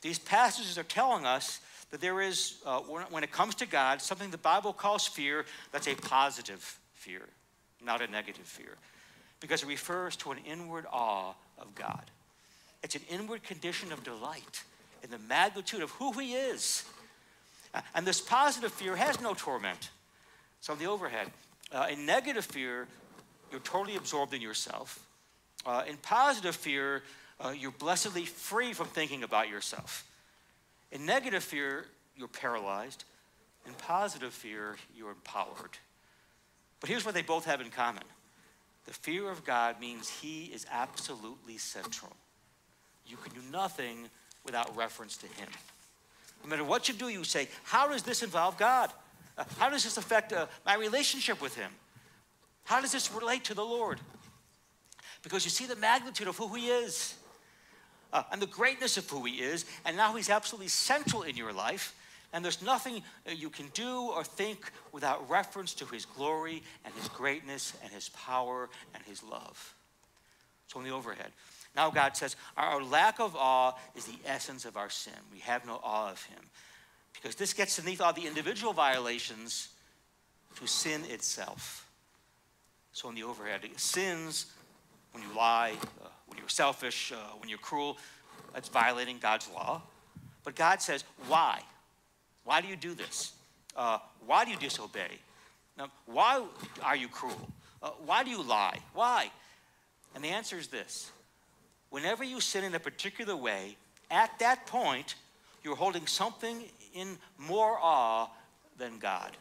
These 0.00 0.18
passages 0.18 0.78
are 0.78 0.82
telling 0.82 1.24
us 1.24 1.60
that 1.92 2.00
there 2.00 2.20
is, 2.20 2.56
uh, 2.66 2.80
when 2.80 3.22
it 3.22 3.30
comes 3.30 3.54
to 3.56 3.66
God, 3.66 4.02
something 4.02 4.30
the 4.30 4.38
Bible 4.38 4.72
calls 4.72 5.06
fear 5.06 5.44
that's 5.70 5.86
a 5.86 5.94
positive 5.94 6.78
fear, 6.94 7.22
not 7.84 8.00
a 8.00 8.08
negative 8.08 8.46
fear, 8.46 8.76
because 9.40 9.62
it 9.62 9.68
refers 9.68 10.16
to 10.16 10.32
an 10.32 10.38
inward 10.44 10.86
awe 10.92 11.34
of 11.58 11.74
God. 11.74 12.10
It's 12.82 12.96
an 12.96 13.02
inward 13.08 13.44
condition 13.44 13.92
of 13.92 14.02
delight 14.02 14.64
in 15.02 15.10
the 15.10 15.18
magnitude 15.18 15.82
of 15.82 15.90
who 15.92 16.12
He 16.12 16.34
is. 16.34 16.84
And 17.94 18.06
this 18.06 18.20
positive 18.20 18.72
fear 18.72 18.96
has 18.96 19.20
no 19.20 19.34
torment. 19.34 19.90
So, 20.60 20.74
on 20.74 20.78
the 20.78 20.86
overhead, 20.86 21.28
uh, 21.72 21.86
in 21.90 22.06
negative 22.06 22.44
fear, 22.44 22.86
you're 23.50 23.60
totally 23.60 23.96
absorbed 23.96 24.34
in 24.34 24.40
yourself. 24.40 25.06
Uh, 25.64 25.82
in 25.88 25.96
positive 25.96 26.54
fear, 26.54 27.02
uh, 27.40 27.50
you're 27.50 27.70
blessedly 27.70 28.24
free 28.24 28.72
from 28.72 28.86
thinking 28.88 29.22
about 29.22 29.48
yourself. 29.48 30.06
In 30.90 31.06
negative 31.06 31.42
fear, 31.42 31.86
you're 32.16 32.28
paralyzed. 32.28 33.04
In 33.66 33.74
positive 33.74 34.32
fear, 34.32 34.76
you're 34.96 35.10
empowered. 35.10 35.78
But 36.80 36.90
here's 36.90 37.04
what 37.04 37.14
they 37.14 37.22
both 37.22 37.44
have 37.46 37.60
in 37.60 37.70
common 37.70 38.04
the 38.84 38.92
fear 38.92 39.30
of 39.30 39.44
God 39.44 39.80
means 39.80 40.08
He 40.08 40.46
is 40.46 40.66
absolutely 40.70 41.56
central. 41.58 42.12
You 43.06 43.16
can 43.16 43.32
do 43.32 43.40
nothing 43.50 44.08
without 44.44 44.76
reference 44.76 45.16
to 45.18 45.26
Him. 45.26 45.48
No 46.42 46.50
matter 46.50 46.64
what 46.64 46.88
you 46.88 46.94
do, 46.94 47.08
you 47.08 47.24
say, 47.24 47.48
How 47.64 47.88
does 47.88 48.02
this 48.02 48.22
involve 48.22 48.56
God? 48.56 48.92
Uh, 49.36 49.44
how 49.58 49.70
does 49.70 49.84
this 49.84 49.96
affect 49.96 50.32
uh, 50.32 50.46
my 50.66 50.76
relationship 50.76 51.40
with 51.40 51.54
Him? 51.56 51.70
How 52.64 52.80
does 52.80 52.92
this 52.92 53.12
relate 53.12 53.44
to 53.44 53.54
the 53.54 53.64
Lord? 53.64 53.98
Because 55.22 55.44
you 55.44 55.50
see 55.50 55.66
the 55.66 55.76
magnitude 55.76 56.28
of 56.28 56.36
who 56.36 56.52
He 56.54 56.68
is 56.68 57.14
uh, 58.12 58.24
and 58.30 58.42
the 58.42 58.46
greatness 58.46 58.96
of 58.96 59.08
who 59.08 59.24
He 59.24 59.40
is, 59.40 59.64
and 59.84 59.96
now 59.96 60.14
He's 60.14 60.30
absolutely 60.30 60.68
central 60.68 61.22
in 61.22 61.36
your 61.36 61.52
life. 61.52 61.94
And 62.32 62.42
there's 62.42 62.62
nothing 62.62 63.02
you 63.26 63.50
can 63.50 63.66
do 63.74 64.10
or 64.10 64.24
think 64.24 64.72
without 64.90 65.28
reference 65.28 65.74
to 65.74 65.84
his 65.84 66.06
glory 66.06 66.62
and 66.84 66.94
his 66.94 67.08
greatness 67.08 67.74
and 67.82 67.92
his 67.92 68.08
power 68.08 68.70
and 68.94 69.04
his 69.04 69.22
love. 69.22 69.74
So, 70.68 70.78
on 70.78 70.84
the 70.84 70.92
overhead. 70.92 71.30
Now, 71.74 71.90
God 71.90 72.16
says, 72.16 72.36
Our 72.56 72.82
lack 72.82 73.18
of 73.18 73.34
awe 73.36 73.72
is 73.94 74.04
the 74.04 74.18
essence 74.26 74.64
of 74.64 74.76
our 74.76 74.90
sin. 74.90 75.14
We 75.32 75.38
have 75.40 75.66
no 75.66 75.80
awe 75.82 76.10
of 76.10 76.22
him. 76.24 76.38
Because 77.14 77.34
this 77.34 77.52
gets 77.52 77.78
beneath 77.78 78.00
all 78.00 78.12
the 78.12 78.26
individual 78.26 78.72
violations 78.72 79.68
to 80.56 80.66
sin 80.66 81.02
itself. 81.08 81.88
So, 82.92 83.08
on 83.08 83.14
the 83.14 83.22
overhead, 83.22 83.62
sins 83.76 84.46
when 85.12 85.22
you 85.22 85.30
lie, 85.36 85.72
uh, 86.02 86.08
when 86.26 86.38
you're 86.38 86.48
selfish, 86.48 87.12
uh, 87.12 87.16
when 87.38 87.48
you're 87.48 87.58
cruel, 87.58 87.98
that's 88.52 88.68
violating 88.68 89.18
God's 89.18 89.48
law. 89.50 89.82
But 90.44 90.56
God 90.56 90.82
says, 90.82 91.04
Why? 91.28 91.60
Why 92.44 92.60
do 92.60 92.68
you 92.68 92.76
do 92.76 92.94
this? 92.94 93.32
Uh, 93.76 93.98
why 94.26 94.44
do 94.44 94.50
you 94.50 94.56
disobey? 94.56 95.18
Now, 95.78 95.88
why 96.06 96.44
are 96.82 96.96
you 96.96 97.08
cruel? 97.08 97.48
Uh, 97.82 97.90
why 98.04 98.24
do 98.24 98.30
you 98.30 98.42
lie? 98.42 98.78
Why? 98.92 99.30
And 100.14 100.22
the 100.22 100.28
answer 100.28 100.58
is 100.58 100.68
this 100.68 101.10
whenever 101.92 102.24
you 102.24 102.40
sin 102.40 102.64
in 102.64 102.74
a 102.74 102.80
particular 102.80 103.36
way, 103.36 103.76
at 104.10 104.36
that 104.40 104.66
point, 104.66 105.14
you're 105.62 105.76
holding 105.76 106.08
something 106.08 106.64
in 106.92 107.16
more 107.38 107.78
awe 107.80 108.26
than 108.76 108.98
God. 108.98 109.36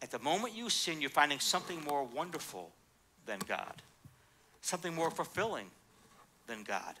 At 0.00 0.12
the 0.12 0.20
moment 0.20 0.54
you 0.54 0.70
sin, 0.70 1.00
you're 1.00 1.10
finding 1.10 1.40
something 1.40 1.82
more 1.82 2.04
wonderful 2.04 2.70
than 3.26 3.40
God, 3.48 3.82
something 4.60 4.94
more 4.94 5.10
fulfilling 5.10 5.66
than 6.46 6.62
God, 6.62 6.94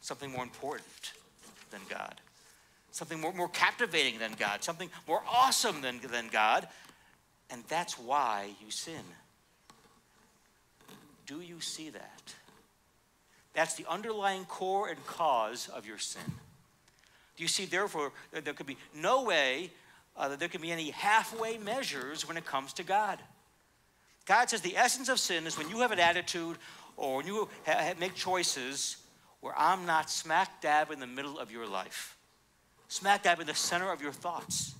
something 0.00 0.32
more 0.32 0.42
important 0.42 1.12
than 1.70 1.80
God 1.88 2.16
something 2.92 3.20
more, 3.20 3.32
more 3.32 3.48
captivating 3.48 4.18
than 4.18 4.32
God, 4.38 4.62
something 4.62 4.90
more 5.06 5.22
awesome 5.28 5.80
than, 5.80 6.00
than 6.10 6.28
God. 6.28 6.68
And 7.50 7.64
that's 7.68 7.98
why 7.98 8.50
you 8.64 8.70
sin. 8.70 9.02
Do 11.26 11.40
you 11.40 11.60
see 11.60 11.90
that? 11.90 12.34
That's 13.54 13.74
the 13.74 13.86
underlying 13.88 14.44
core 14.44 14.88
and 14.88 15.04
cause 15.06 15.68
of 15.68 15.86
your 15.86 15.98
sin. 15.98 16.22
Do 17.36 17.42
you 17.42 17.48
see, 17.48 17.64
therefore, 17.64 18.12
that 18.32 18.44
there 18.44 18.54
could 18.54 18.66
be 18.66 18.76
no 18.94 19.24
way 19.24 19.70
uh, 20.16 20.28
that 20.28 20.38
there 20.38 20.48
can 20.48 20.60
be 20.60 20.70
any 20.70 20.90
halfway 20.90 21.58
measures 21.58 22.26
when 22.26 22.36
it 22.36 22.44
comes 22.44 22.72
to 22.74 22.82
God? 22.82 23.18
God 24.26 24.50
says 24.50 24.60
the 24.60 24.76
essence 24.76 25.08
of 25.08 25.18
sin 25.18 25.46
is 25.46 25.58
when 25.58 25.68
you 25.68 25.80
have 25.80 25.92
an 25.92 25.98
attitude 25.98 26.58
or 26.96 27.16
when 27.18 27.26
you 27.26 27.48
ha- 27.66 27.94
make 27.98 28.14
choices 28.14 28.98
where 29.40 29.54
I'm 29.56 29.86
not 29.86 30.10
smack 30.10 30.60
dab 30.60 30.90
in 30.90 31.00
the 31.00 31.06
middle 31.06 31.38
of 31.38 31.50
your 31.50 31.66
life 31.66 32.16
smack 32.90 33.22
dab 33.22 33.40
in 33.40 33.46
the 33.46 33.54
center 33.54 33.90
of 33.92 34.02
your 34.02 34.12
thoughts. 34.12 34.74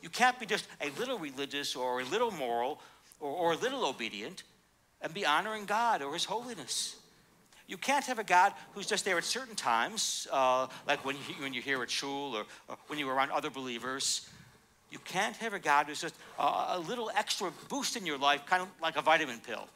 You 0.00 0.08
can't 0.08 0.38
be 0.38 0.46
just 0.46 0.66
a 0.80 0.88
little 0.98 1.18
religious 1.18 1.76
or 1.76 2.00
a 2.00 2.04
little 2.04 2.30
moral 2.30 2.80
or, 3.20 3.30
or 3.30 3.52
a 3.52 3.56
little 3.56 3.84
obedient 3.84 4.44
and 5.02 5.12
be 5.12 5.26
honoring 5.26 5.66
God 5.66 6.02
or 6.02 6.14
His 6.14 6.24
holiness. 6.24 6.96
You 7.68 7.76
can't 7.76 8.04
have 8.06 8.18
a 8.18 8.24
God 8.24 8.52
who's 8.74 8.86
just 8.86 9.04
there 9.04 9.18
at 9.18 9.24
certain 9.24 9.56
times, 9.56 10.28
uh, 10.30 10.68
like 10.86 11.04
when, 11.04 11.16
you, 11.16 11.34
when 11.40 11.52
you're 11.52 11.62
here 11.62 11.82
at 11.82 11.90
shul 11.90 12.36
or, 12.36 12.44
or, 12.68 12.76
when 12.86 12.98
you're 12.98 13.12
around 13.12 13.32
other 13.32 13.50
believers. 13.50 14.28
You 14.90 14.98
can't 15.00 15.36
have 15.38 15.52
a 15.52 15.58
God 15.58 15.86
who's 15.86 16.00
just 16.00 16.14
a 16.38 16.78
little 16.78 17.10
extra 17.16 17.50
boost 17.68 17.96
in 17.96 18.06
your 18.06 18.18
life, 18.18 18.46
kind 18.46 18.62
of 18.62 18.68
like 18.80 18.96
a 18.96 19.02
vitamin 19.02 19.40
pill. 19.40 19.66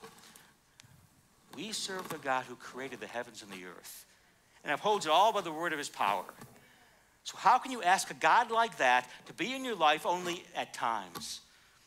We 1.57 1.73
serve 1.73 2.09
the 2.09 2.19
God 2.19 2.45
who 2.45 2.55
created 2.55 3.01
the 3.01 3.09
heavens 3.09 3.43
and 3.43 3.51
the 3.51 3.67
earth 3.67 4.07
and 4.63 4.73
upholds 4.73 5.07
it 5.07 5.13
all 5.13 5.33
by 5.33 5.41
the 5.41 5.51
word 5.51 5.73
of 5.73 5.79
his 5.79 5.89
power. 5.89 6.25
So, 7.25 7.37
how 7.37 7.59
can 7.59 7.73
you 7.73 7.83
ask 7.83 8.11
a 8.11 8.15
God 8.15 8.51
like 8.51 8.79
that 8.79 9.09
to 9.27 9.33
be 9.33 9.53
in 9.53 9.65
your 9.65 9.75
life 9.75 10.07
only 10.07 10.45
at 10.55 10.73
times? 10.73 11.41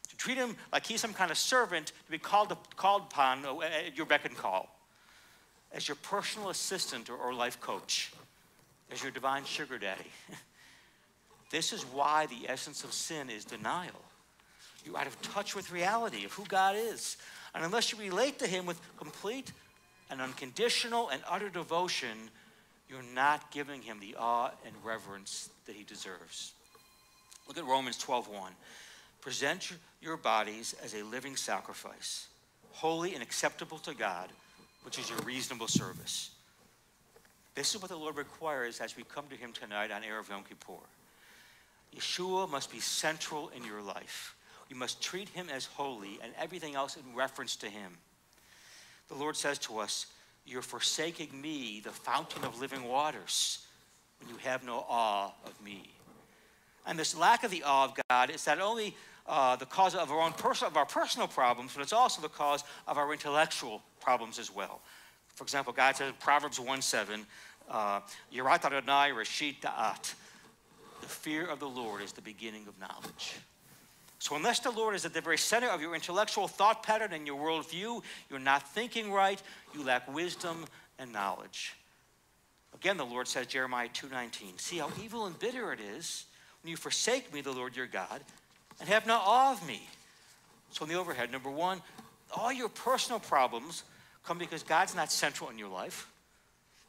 To 0.10 0.18
treat 0.18 0.38
him 0.38 0.56
like 0.72 0.86
he's 0.86 1.02
some 1.02 1.13
kind 1.13 1.32
of 1.32 1.38
servant 1.38 1.88
to 1.88 2.12
be 2.12 2.18
called, 2.18 2.56
called 2.76 3.04
upon 3.04 3.46
at 3.63 3.96
your 3.98 4.06
beck 4.06 4.26
and 4.26 4.36
call? 4.36 4.70
As 5.73 5.88
your 5.88 5.95
personal 5.95 6.49
assistant 6.49 7.09
or, 7.09 7.33
life 7.33 7.59
coach? 7.59 8.12
As 8.91 9.01
your 9.01 9.12
divine 9.12 9.43
sugar 9.43 9.77
daddy? 9.77 10.12
this 11.51 11.73
is 11.73 11.83
why 11.83 12.27
the 12.27 12.47
essence 12.47 12.83
of 12.83 12.93
sin 12.93 13.29
is 13.29 13.43
denial. 13.43 14.01
You're 14.86 14.97
out 14.97 15.07
of 15.07 15.19
touch 15.21 15.55
with 15.55 15.71
reality 15.71 16.25
of 16.25 16.33
who 16.33 16.45
God 16.45 16.75
is. 16.77 17.17
And 17.55 17.63
unless 17.63 17.91
you 17.91 17.97
relate 17.97 18.39
to 18.39 18.47
him 18.47 18.65
with 18.65 18.79
complete 18.97 19.51
and 20.09 20.21
unconditional 20.21 21.09
and 21.09 21.21
utter 21.27 21.49
devotion, 21.49 22.29
you're 22.89 23.01
not 23.15 23.49
giving 23.51 23.81
him 23.81 23.99
the 23.99 24.15
awe 24.19 24.51
and 24.65 24.75
reverence 24.83 25.49
that 25.65 25.75
he 25.75 25.83
deserves. 25.83 26.53
Look 27.47 27.57
at 27.57 27.65
Romans 27.65 27.97
12:1. 27.97 28.55
Present 29.21 29.71
your 30.01 30.17
bodies 30.17 30.75
as 30.83 30.93
a 30.93 31.03
living 31.03 31.36
sacrifice, 31.36 32.27
holy 32.71 33.13
and 33.13 33.23
acceptable 33.23 33.79
to 33.79 33.93
God, 33.93 34.29
which 34.84 35.00
is 35.00 35.10
your 35.10 35.19
reasonable 35.19 35.67
service. 35.67 36.32
This 37.56 37.76
is 37.76 37.82
what 37.82 37.89
the 37.89 37.98
Lord 37.98 38.17
requires 38.17 38.80
as 38.80 38.98
we 38.98 39.04
come 39.04 39.26
to 39.30 39.36
him 39.36 39.54
tonight 39.54 39.91
on 39.91 40.02
Erev 40.02 40.30
Yom 40.30 40.43
Kippur. 40.43 40.82
Yeshua 41.96 42.50
must 42.50 42.72
be 42.72 42.80
central 42.80 43.52
in 43.56 43.63
your 43.63 43.82
life. 43.82 44.36
You 44.69 44.76
must 44.76 45.02
treat 45.02 45.30
him 45.30 45.50
as 45.54 45.65
holy 45.65 46.19
and 46.24 46.34
everything 46.39 46.76
else 46.76 46.98
in 46.98 47.15
reference 47.15 47.56
to 47.58 47.69
him. 47.69 47.98
The 49.10 49.15
Lord 49.15 49.36
says 49.36 49.60
to 49.60 49.80
us, 49.80 50.08
you're 50.46 50.62
forsaking 50.62 51.39
me, 51.39 51.80
the 51.84 51.91
fountain 51.91 52.43
of 52.43 52.60
living 52.60 52.84
waters, 52.84 53.65
when 54.19 54.30
you 54.30 54.38
have 54.38 54.63
no 54.63 54.86
awe 54.89 55.32
of 55.46 55.62
me. 55.63 55.93
And 56.86 57.00
this 57.00 57.15
lack 57.15 57.43
of 57.43 57.52
the 57.52 57.63
awe 57.63 57.86
of 57.86 58.00
God 58.10 58.30
is 58.30 58.46
not 58.46 58.60
only 58.60 58.96
uh, 59.27 59.55
the 59.55 59.65
cause 59.65 59.95
of 59.95 60.12
our 60.12 60.21
own 60.21 60.33
personal, 60.33 60.69
of 60.69 60.77
our 60.77 60.86
personal 60.86 61.27
problems, 61.27 61.73
but 61.75 61.81
it's 61.81 61.93
also 61.93 62.21
the 62.21 62.29
cause 62.29 62.63
of 62.88 62.97
our 62.97 63.12
intellectual 63.12 63.81
problems 64.01 64.39
as 64.39 64.53
well. 64.53 64.81
For 65.36 65.43
example, 65.43 65.73
God 65.73 65.95
says 65.95 66.09
in 66.09 66.15
Proverbs 66.19 66.59
1 66.59 66.81
7, 66.81 67.25
uh, 67.69 68.01
Yirat 68.33 68.62
Rashit 68.62 69.62
Da'at. 69.62 70.13
The 71.01 71.09
fear 71.09 71.45
of 71.45 71.59
the 71.59 71.67
Lord 71.67 72.01
is 72.01 72.13
the 72.13 72.21
beginning 72.21 72.65
of 72.67 72.79
knowledge. 72.79 73.36
So, 74.19 74.38
unless 74.38 74.59
the 74.59 74.71
Lord 74.71 74.95
is 74.95 75.03
at 75.05 75.13
the 75.13 75.19
very 75.19 75.38
center 75.38 75.67
of 75.67 75.81
your 75.81 75.95
intellectual 75.95 76.47
thought 76.47 76.81
pattern 76.81 77.12
and 77.12 77.27
your 77.27 77.38
worldview, 77.38 78.01
you're 78.29 78.39
not 78.39 78.69
thinking 78.69 79.12
right, 79.12 79.41
you 79.73 79.83
lack 79.83 80.12
wisdom 80.13 80.65
and 80.97 81.12
knowledge. 81.12 81.73
Again, 82.73 82.95
the 82.95 83.05
Lord 83.05 83.27
says, 83.27 83.47
Jeremiah 83.47 83.89
2:19, 83.89 84.59
See 84.59 84.77
how 84.77 84.89
evil 85.01 85.25
and 85.25 85.38
bitter 85.39 85.73
it 85.73 85.79
is 85.81 86.25
when 86.62 86.71
you 86.71 86.77
forsake 86.77 87.33
me, 87.33 87.41
the 87.41 87.51
Lord 87.51 87.75
your 87.75 87.88
God, 87.88 88.21
and 88.79 88.89
have 88.89 89.05
not 89.05 89.23
awe 89.25 89.53
of 89.53 89.65
me. 89.67 89.88
So, 90.71 90.86
in 90.86 90.89
the 90.89 90.97
overhead, 90.97 91.31
number 91.31 91.51
one, 91.51 91.81
all 92.36 92.51
your 92.51 92.69
personal 92.69 93.19
problems 93.19 93.83
come 94.23 94.38
because 94.38 94.63
God's 94.63 94.95
not 94.95 95.12
central 95.12 95.49
in 95.49 95.57
your 95.57 95.69
life. 95.69 96.07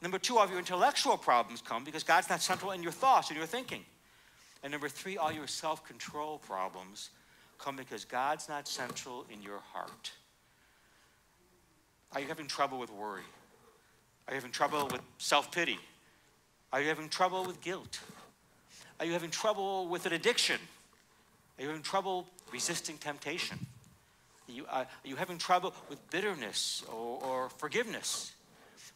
Number 0.00 0.18
two, 0.18 0.38
all 0.38 0.48
your 0.48 0.58
intellectual 0.58 1.16
problems 1.16 1.62
come 1.62 1.84
because 1.84 2.02
God's 2.02 2.28
not 2.28 2.42
central 2.42 2.72
in 2.72 2.82
your 2.82 2.92
thoughts 2.92 3.28
and 3.30 3.36
your 3.36 3.46
thinking. 3.46 3.84
And 4.62 4.70
number 4.70 4.88
three, 4.88 5.16
all 5.16 5.32
your 5.32 5.46
self 5.46 5.84
control 5.86 6.38
problems 6.38 7.10
come 7.58 7.76
because 7.76 8.04
God's 8.04 8.48
not 8.48 8.66
central 8.66 9.26
in 9.32 9.42
your 9.42 9.60
heart. 9.72 10.12
Are 12.12 12.20
you 12.20 12.26
having 12.26 12.46
trouble 12.46 12.78
with 12.78 12.90
worry? 12.90 13.22
Are 14.26 14.34
you 14.34 14.36
having 14.36 14.52
trouble 14.52 14.88
with 14.90 15.00
self 15.18 15.52
pity? 15.52 15.78
Are 16.72 16.80
you 16.80 16.88
having 16.88 17.08
trouble 17.08 17.44
with 17.44 17.60
guilt? 17.60 18.00
Are 18.98 19.06
you 19.06 19.12
having 19.12 19.30
trouble 19.30 19.88
with 19.88 20.06
an 20.06 20.12
addiction? 20.12 20.58
Are 21.58 21.62
you 21.62 21.68
having 21.68 21.82
trouble 21.82 22.26
resisting 22.52 22.98
temptation? 22.98 23.58
Are 24.48 24.52
you, 24.52 24.64
uh, 24.66 24.84
are 24.84 25.08
you 25.08 25.16
having 25.16 25.38
trouble 25.38 25.74
with 25.88 26.10
bitterness 26.10 26.82
or, 26.92 27.20
or 27.22 27.48
forgiveness? 27.48 28.32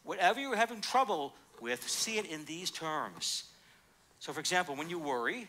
Whatever 0.03 0.39
you're 0.39 0.55
having 0.55 0.81
trouble 0.81 1.33
with, 1.61 1.87
see 1.87 2.17
it 2.17 2.25
in 2.25 2.45
these 2.45 2.71
terms. 2.71 3.45
So, 4.19 4.33
for 4.33 4.39
example, 4.39 4.75
when 4.75 4.89
you 4.89 4.99
worry, 4.99 5.47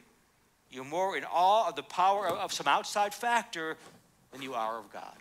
you're 0.71 0.85
more 0.85 1.17
in 1.17 1.25
awe 1.25 1.69
of 1.69 1.77
the 1.77 1.83
power 1.83 2.29
of 2.29 2.53
some 2.53 2.69
outside 2.69 3.13
factor 3.13 3.77
than 4.33 4.43
you 4.43 4.55
are 4.55 4.79
of 4.79 4.93
God. 4.93 5.17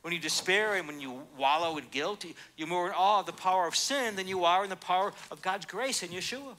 When 0.00 0.12
you 0.14 0.20
despair 0.20 0.74
and 0.74 0.86
when 0.86 1.00
you 1.00 1.22
wallow 1.36 1.76
in 1.78 1.84
guilt, 1.90 2.24
you're 2.56 2.68
more 2.68 2.86
in 2.86 2.94
awe 2.94 3.20
of 3.20 3.26
the 3.26 3.32
power 3.32 3.66
of 3.66 3.76
sin 3.76 4.16
than 4.16 4.28
you 4.28 4.44
are 4.44 4.64
in 4.64 4.70
the 4.70 4.76
power 4.76 5.12
of 5.30 5.42
God's 5.42 5.66
grace 5.66 6.02
in 6.02 6.10
Yeshua. 6.10 6.54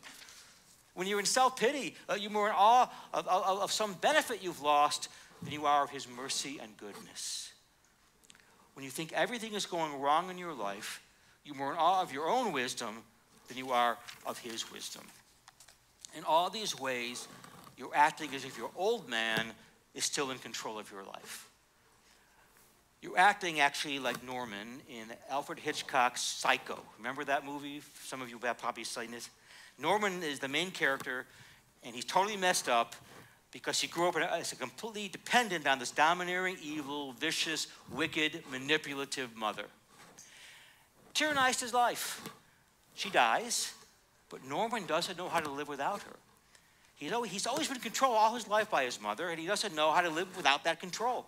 When 0.98 1.06
you're 1.06 1.20
in 1.20 1.28
self 1.28 1.58
pity, 1.58 1.94
uh, 2.10 2.16
you're 2.16 2.32
more 2.32 2.48
in 2.48 2.56
awe 2.58 2.92
of, 3.14 3.28
of, 3.28 3.62
of 3.62 3.72
some 3.72 3.94
benefit 3.94 4.42
you've 4.42 4.64
lost 4.64 5.10
than 5.44 5.54
you 5.54 5.68
are 5.68 5.84
of 5.84 5.92
His 5.92 6.08
mercy 6.08 6.58
and 6.60 6.76
goodness. 6.76 7.52
When 8.74 8.84
you 8.84 8.90
think 8.90 9.14
everything 9.14 9.54
is 9.54 9.68
going 9.68 10.02
wrong 10.02 10.32
in 10.32 10.40
your 10.40 10.54
life, 10.54 11.04
you're 11.46 11.54
more 11.54 11.72
in 11.72 11.78
awe 11.78 12.02
of 12.02 12.12
your 12.12 12.28
own 12.28 12.52
wisdom 12.52 13.04
than 13.48 13.58
you 13.58 13.70
are 13.70 13.96
of 14.26 14.40
His 14.40 14.72
wisdom. 14.72 15.04
In 16.18 16.24
all 16.24 16.50
these 16.50 16.80
ways, 16.80 17.28
you're 17.78 17.94
acting 17.94 18.34
as 18.34 18.44
if 18.44 18.58
your 18.58 18.72
old 18.76 19.08
man 19.08 19.46
is 19.94 20.04
still 20.04 20.32
in 20.32 20.40
control 20.40 20.80
of 20.80 20.90
your 20.92 21.04
life. 21.04 21.48
You're 23.04 23.20
acting 23.20 23.60
actually 23.60 24.00
like 24.00 24.26
Norman 24.26 24.82
in 24.90 25.16
Alfred 25.30 25.60
Hitchcock's 25.60 26.24
Psycho. 26.24 26.80
Remember 26.98 27.24
that 27.24 27.46
movie? 27.46 27.84
Some 28.04 28.24
of 28.24 28.32
you 28.32 28.40
have 28.42 28.58
probably 28.58 28.84
seen 28.84 29.14
it. 29.14 29.30
Norman 29.80 30.24
is 30.24 30.40
the 30.40 30.48
main 30.48 30.72
character, 30.72 31.26
and 31.84 31.96
he's 31.96 32.06
totally 32.06 32.38
messed 32.38 32.68
up 32.68 32.96
because 33.52 33.80
he 33.80 33.88
grew 33.88 34.10
up 34.10 34.16
as 34.16 34.52
a 34.52 34.56
completely 34.56 35.08
dependent 35.08 35.68
on 35.68 35.80
this 35.80 35.92
domineering, 35.92 36.58
evil, 36.62 37.13
vicious, 37.13 37.68
wicked, 37.92 38.44
manipulative 38.52 39.36
mother. 39.36 39.66
Tyrannized 41.13 41.62
his 41.62 41.74
life. 41.74 42.28
She 42.96 43.10
dies, 43.10 43.74
but 44.30 44.44
Norman 44.44 44.86
doesn't 44.86 45.18
know 45.18 45.30
how 45.30 45.40
to 45.40 45.50
live 45.50 45.68
without 45.68 46.02
her. 46.04 46.16
He's 46.96 47.12
always, 47.12 47.32
he's 47.32 47.48
always 47.48 47.68
been 47.68 47.80
controlled 47.80 48.16
all 48.16 48.34
his 48.34 48.48
life 48.48 48.72
by 48.72 48.84
his 48.84 49.00
mother, 49.00 49.30
and 49.30 49.40
he 49.40 49.46
doesn't 49.46 49.76
know 49.76 49.92
how 49.92 50.02
to 50.02 50.10
live 50.10 50.36
without 50.36 50.63
that 50.63 50.80
control. 50.80 51.28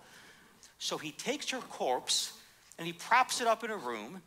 So 0.79 0.97
he 0.97 1.11
takes 1.11 1.49
her 1.51 1.59
corpse 1.59 2.33
and 2.77 2.87
he 2.87 2.93
props 2.93 3.41
it 3.41 3.47
up 3.47 3.63
in 3.63 3.69
a 3.69 3.77
room, 3.77 4.21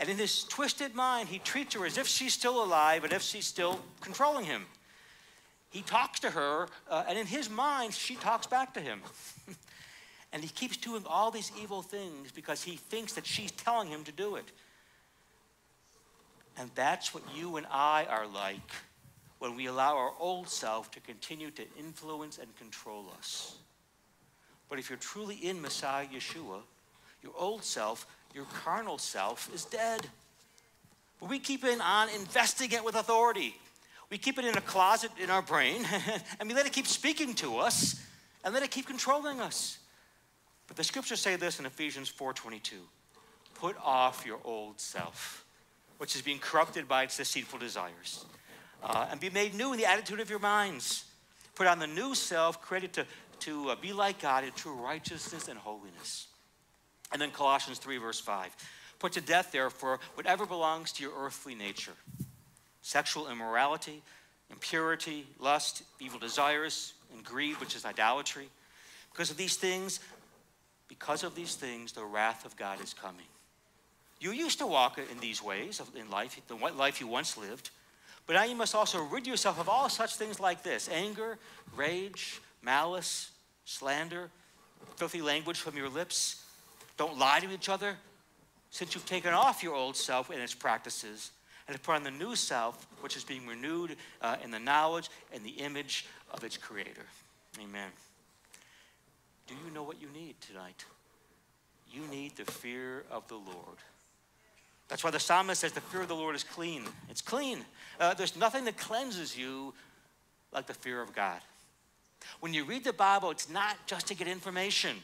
and 0.00 0.08
in 0.08 0.16
his 0.16 0.44
twisted 0.44 0.94
mind, 0.94 1.28
he 1.28 1.38
treats 1.38 1.74
her 1.74 1.84
as 1.84 1.98
if 1.98 2.08
she's 2.08 2.32
still 2.32 2.64
alive 2.64 3.04
and 3.04 3.12
if 3.12 3.20
she's 3.20 3.46
still 3.46 3.78
controlling 4.00 4.46
him. 4.46 4.64
He 5.68 5.82
talks 5.82 6.20
to 6.20 6.30
her, 6.30 6.68
uh, 6.90 7.04
and 7.06 7.18
in 7.18 7.26
his 7.26 7.50
mind, 7.50 7.92
she 7.92 8.16
talks 8.16 8.46
back 8.46 8.72
to 8.74 8.80
him. 8.80 9.02
and 10.32 10.42
he 10.42 10.48
keeps 10.48 10.78
doing 10.78 11.04
all 11.06 11.30
these 11.30 11.52
evil 11.60 11.82
things 11.82 12.32
because 12.32 12.62
he 12.62 12.76
thinks 12.76 13.12
that 13.12 13.26
she's 13.26 13.50
telling 13.50 13.88
him 13.88 14.02
to 14.04 14.12
do 14.12 14.36
it. 14.36 14.46
And 16.58 16.70
that's 16.74 17.12
what 17.12 17.22
you 17.36 17.56
and 17.56 17.66
I 17.70 18.06
are 18.08 18.26
like 18.26 18.72
when 19.38 19.54
we 19.54 19.66
allow 19.66 19.98
our 19.98 20.12
old 20.18 20.48
self 20.48 20.90
to 20.92 21.00
continue 21.00 21.50
to 21.50 21.62
influence 21.78 22.38
and 22.38 22.56
control 22.56 23.12
us. 23.18 23.56
But 24.70 24.78
if 24.78 24.88
you're 24.88 24.98
truly 24.98 25.36
in 25.36 25.60
Messiah 25.60 26.06
Yeshua, 26.06 26.60
your 27.22 27.32
old 27.36 27.64
self, 27.64 28.06
your 28.34 28.44
carnal 28.64 28.98
self, 28.98 29.52
is 29.54 29.64
dead. 29.64 30.06
But 31.18 31.28
we 31.28 31.38
keep 31.38 31.64
it 31.64 31.80
on 31.80 32.08
investing 32.10 32.72
it 32.72 32.84
with 32.84 32.94
authority. 32.94 33.54
We 34.10 34.18
keep 34.18 34.38
it 34.38 34.44
in 34.44 34.56
a 34.56 34.60
closet 34.60 35.10
in 35.22 35.30
our 35.30 35.42
brain, 35.42 35.86
and 36.40 36.48
we 36.48 36.54
let 36.54 36.66
it 36.66 36.72
keep 36.72 36.86
speaking 36.86 37.34
to 37.34 37.58
us, 37.58 38.00
and 38.44 38.54
let 38.54 38.62
it 38.62 38.70
keep 38.70 38.86
controlling 38.86 39.40
us. 39.40 39.78
But 40.66 40.76
the 40.76 40.84
scriptures 40.84 41.20
say 41.20 41.36
this 41.36 41.58
in 41.60 41.66
Ephesians 41.66 42.10
4:22. 42.10 42.74
Put 43.54 43.76
off 43.84 44.24
your 44.24 44.38
old 44.44 44.80
self, 44.80 45.44
which 45.98 46.16
is 46.16 46.22
being 46.22 46.38
corrupted 46.38 46.88
by 46.88 47.02
its 47.02 47.16
deceitful 47.16 47.58
desires 47.58 48.24
uh, 48.82 49.06
and 49.10 49.20
be 49.20 49.30
made 49.30 49.54
new 49.54 49.72
in 49.72 49.78
the 49.78 49.86
attitude 49.86 50.20
of 50.20 50.30
your 50.30 50.38
minds. 50.38 51.04
Put 51.54 51.66
on 51.66 51.78
the 51.78 51.86
new 51.86 52.14
self, 52.14 52.60
created 52.62 52.92
to, 52.94 53.06
to 53.40 53.70
uh, 53.70 53.76
be 53.76 53.92
like 53.92 54.20
God 54.20 54.44
in 54.44 54.52
true 54.52 54.72
righteousness 54.72 55.48
and 55.48 55.58
holiness. 55.58 56.28
And 57.12 57.20
then 57.20 57.30
Colossians 57.30 57.78
3, 57.78 57.98
verse 57.98 58.20
5. 58.20 58.54
Put 58.98 59.12
to 59.12 59.20
death, 59.20 59.52
therefore, 59.52 60.00
whatever 60.14 60.46
belongs 60.46 60.92
to 60.92 61.02
your 61.02 61.12
earthly 61.18 61.54
nature 61.54 61.92
sexual 62.82 63.28
immorality, 63.28 64.02
impurity, 64.50 65.26
lust, 65.38 65.82
evil 66.00 66.18
desires, 66.18 66.94
and 67.12 67.24
greed, 67.24 67.60
which 67.60 67.76
is 67.76 67.84
idolatry. 67.84 68.48
Because 69.12 69.30
of 69.30 69.36
these 69.36 69.56
things, 69.56 70.00
because 70.88 71.22
of 71.22 71.34
these 71.34 71.54
things, 71.54 71.92
the 71.92 72.04
wrath 72.04 72.44
of 72.44 72.56
God 72.56 72.82
is 72.82 72.94
coming. 72.94 73.26
You 74.18 74.32
used 74.32 74.58
to 74.58 74.66
walk 74.66 74.98
in 74.98 75.18
these 75.20 75.42
ways 75.42 75.80
in 75.96 76.10
life, 76.10 76.40
the 76.48 76.54
life 76.54 77.00
you 77.00 77.06
once 77.06 77.36
lived, 77.36 77.70
but 78.26 78.34
now 78.34 78.44
you 78.44 78.54
must 78.54 78.74
also 78.74 79.02
rid 79.02 79.26
yourself 79.26 79.58
of 79.58 79.68
all 79.68 79.88
such 79.88 80.16
things 80.16 80.38
like 80.38 80.62
this 80.62 80.88
anger, 80.88 81.38
rage, 81.74 82.40
malice, 82.62 83.30
slander, 83.64 84.30
filthy 84.96 85.22
language 85.22 85.58
from 85.58 85.76
your 85.76 85.88
lips. 85.88 86.39
Don't 87.00 87.18
lie 87.18 87.40
to 87.40 87.50
each 87.50 87.70
other, 87.70 87.96
since 88.68 88.94
you've 88.94 89.06
taken 89.06 89.32
off 89.32 89.62
your 89.62 89.74
old 89.74 89.96
self 89.96 90.28
and 90.28 90.38
its 90.38 90.54
practices 90.54 91.30
and 91.66 91.74
have 91.74 91.82
put 91.82 91.94
on 91.94 92.02
the 92.02 92.10
new 92.10 92.36
self, 92.36 92.86
which 93.00 93.16
is 93.16 93.24
being 93.24 93.46
renewed 93.46 93.96
uh, 94.20 94.36
in 94.44 94.50
the 94.50 94.58
knowledge 94.58 95.08
and 95.32 95.42
the 95.42 95.48
image 95.48 96.04
of 96.30 96.44
its 96.44 96.58
creator. 96.58 97.06
Amen. 97.58 97.88
Do 99.46 99.54
you 99.54 99.72
know 99.72 99.82
what 99.82 99.98
you 99.98 100.08
need 100.12 100.38
tonight? 100.42 100.84
You 101.90 102.02
need 102.08 102.36
the 102.36 102.44
fear 102.44 103.04
of 103.10 103.26
the 103.28 103.36
Lord. 103.36 103.78
That's 104.88 105.02
why 105.02 105.10
the 105.10 105.20
psalmist 105.20 105.62
says 105.62 105.72
the 105.72 105.80
fear 105.80 106.02
of 106.02 106.08
the 106.08 106.14
Lord 106.14 106.36
is 106.36 106.44
clean. 106.44 106.82
It's 107.08 107.22
clean. 107.22 107.64
Uh, 107.98 108.12
there's 108.12 108.36
nothing 108.36 108.66
that 108.66 108.76
cleanses 108.76 109.38
you 109.38 109.72
like 110.52 110.66
the 110.66 110.74
fear 110.74 111.00
of 111.00 111.14
God. 111.14 111.40
When 112.40 112.52
you 112.52 112.66
read 112.66 112.84
the 112.84 112.92
Bible, 112.92 113.30
it's 113.30 113.48
not 113.48 113.78
just 113.86 114.08
to 114.08 114.14
get 114.14 114.28
information. 114.28 114.98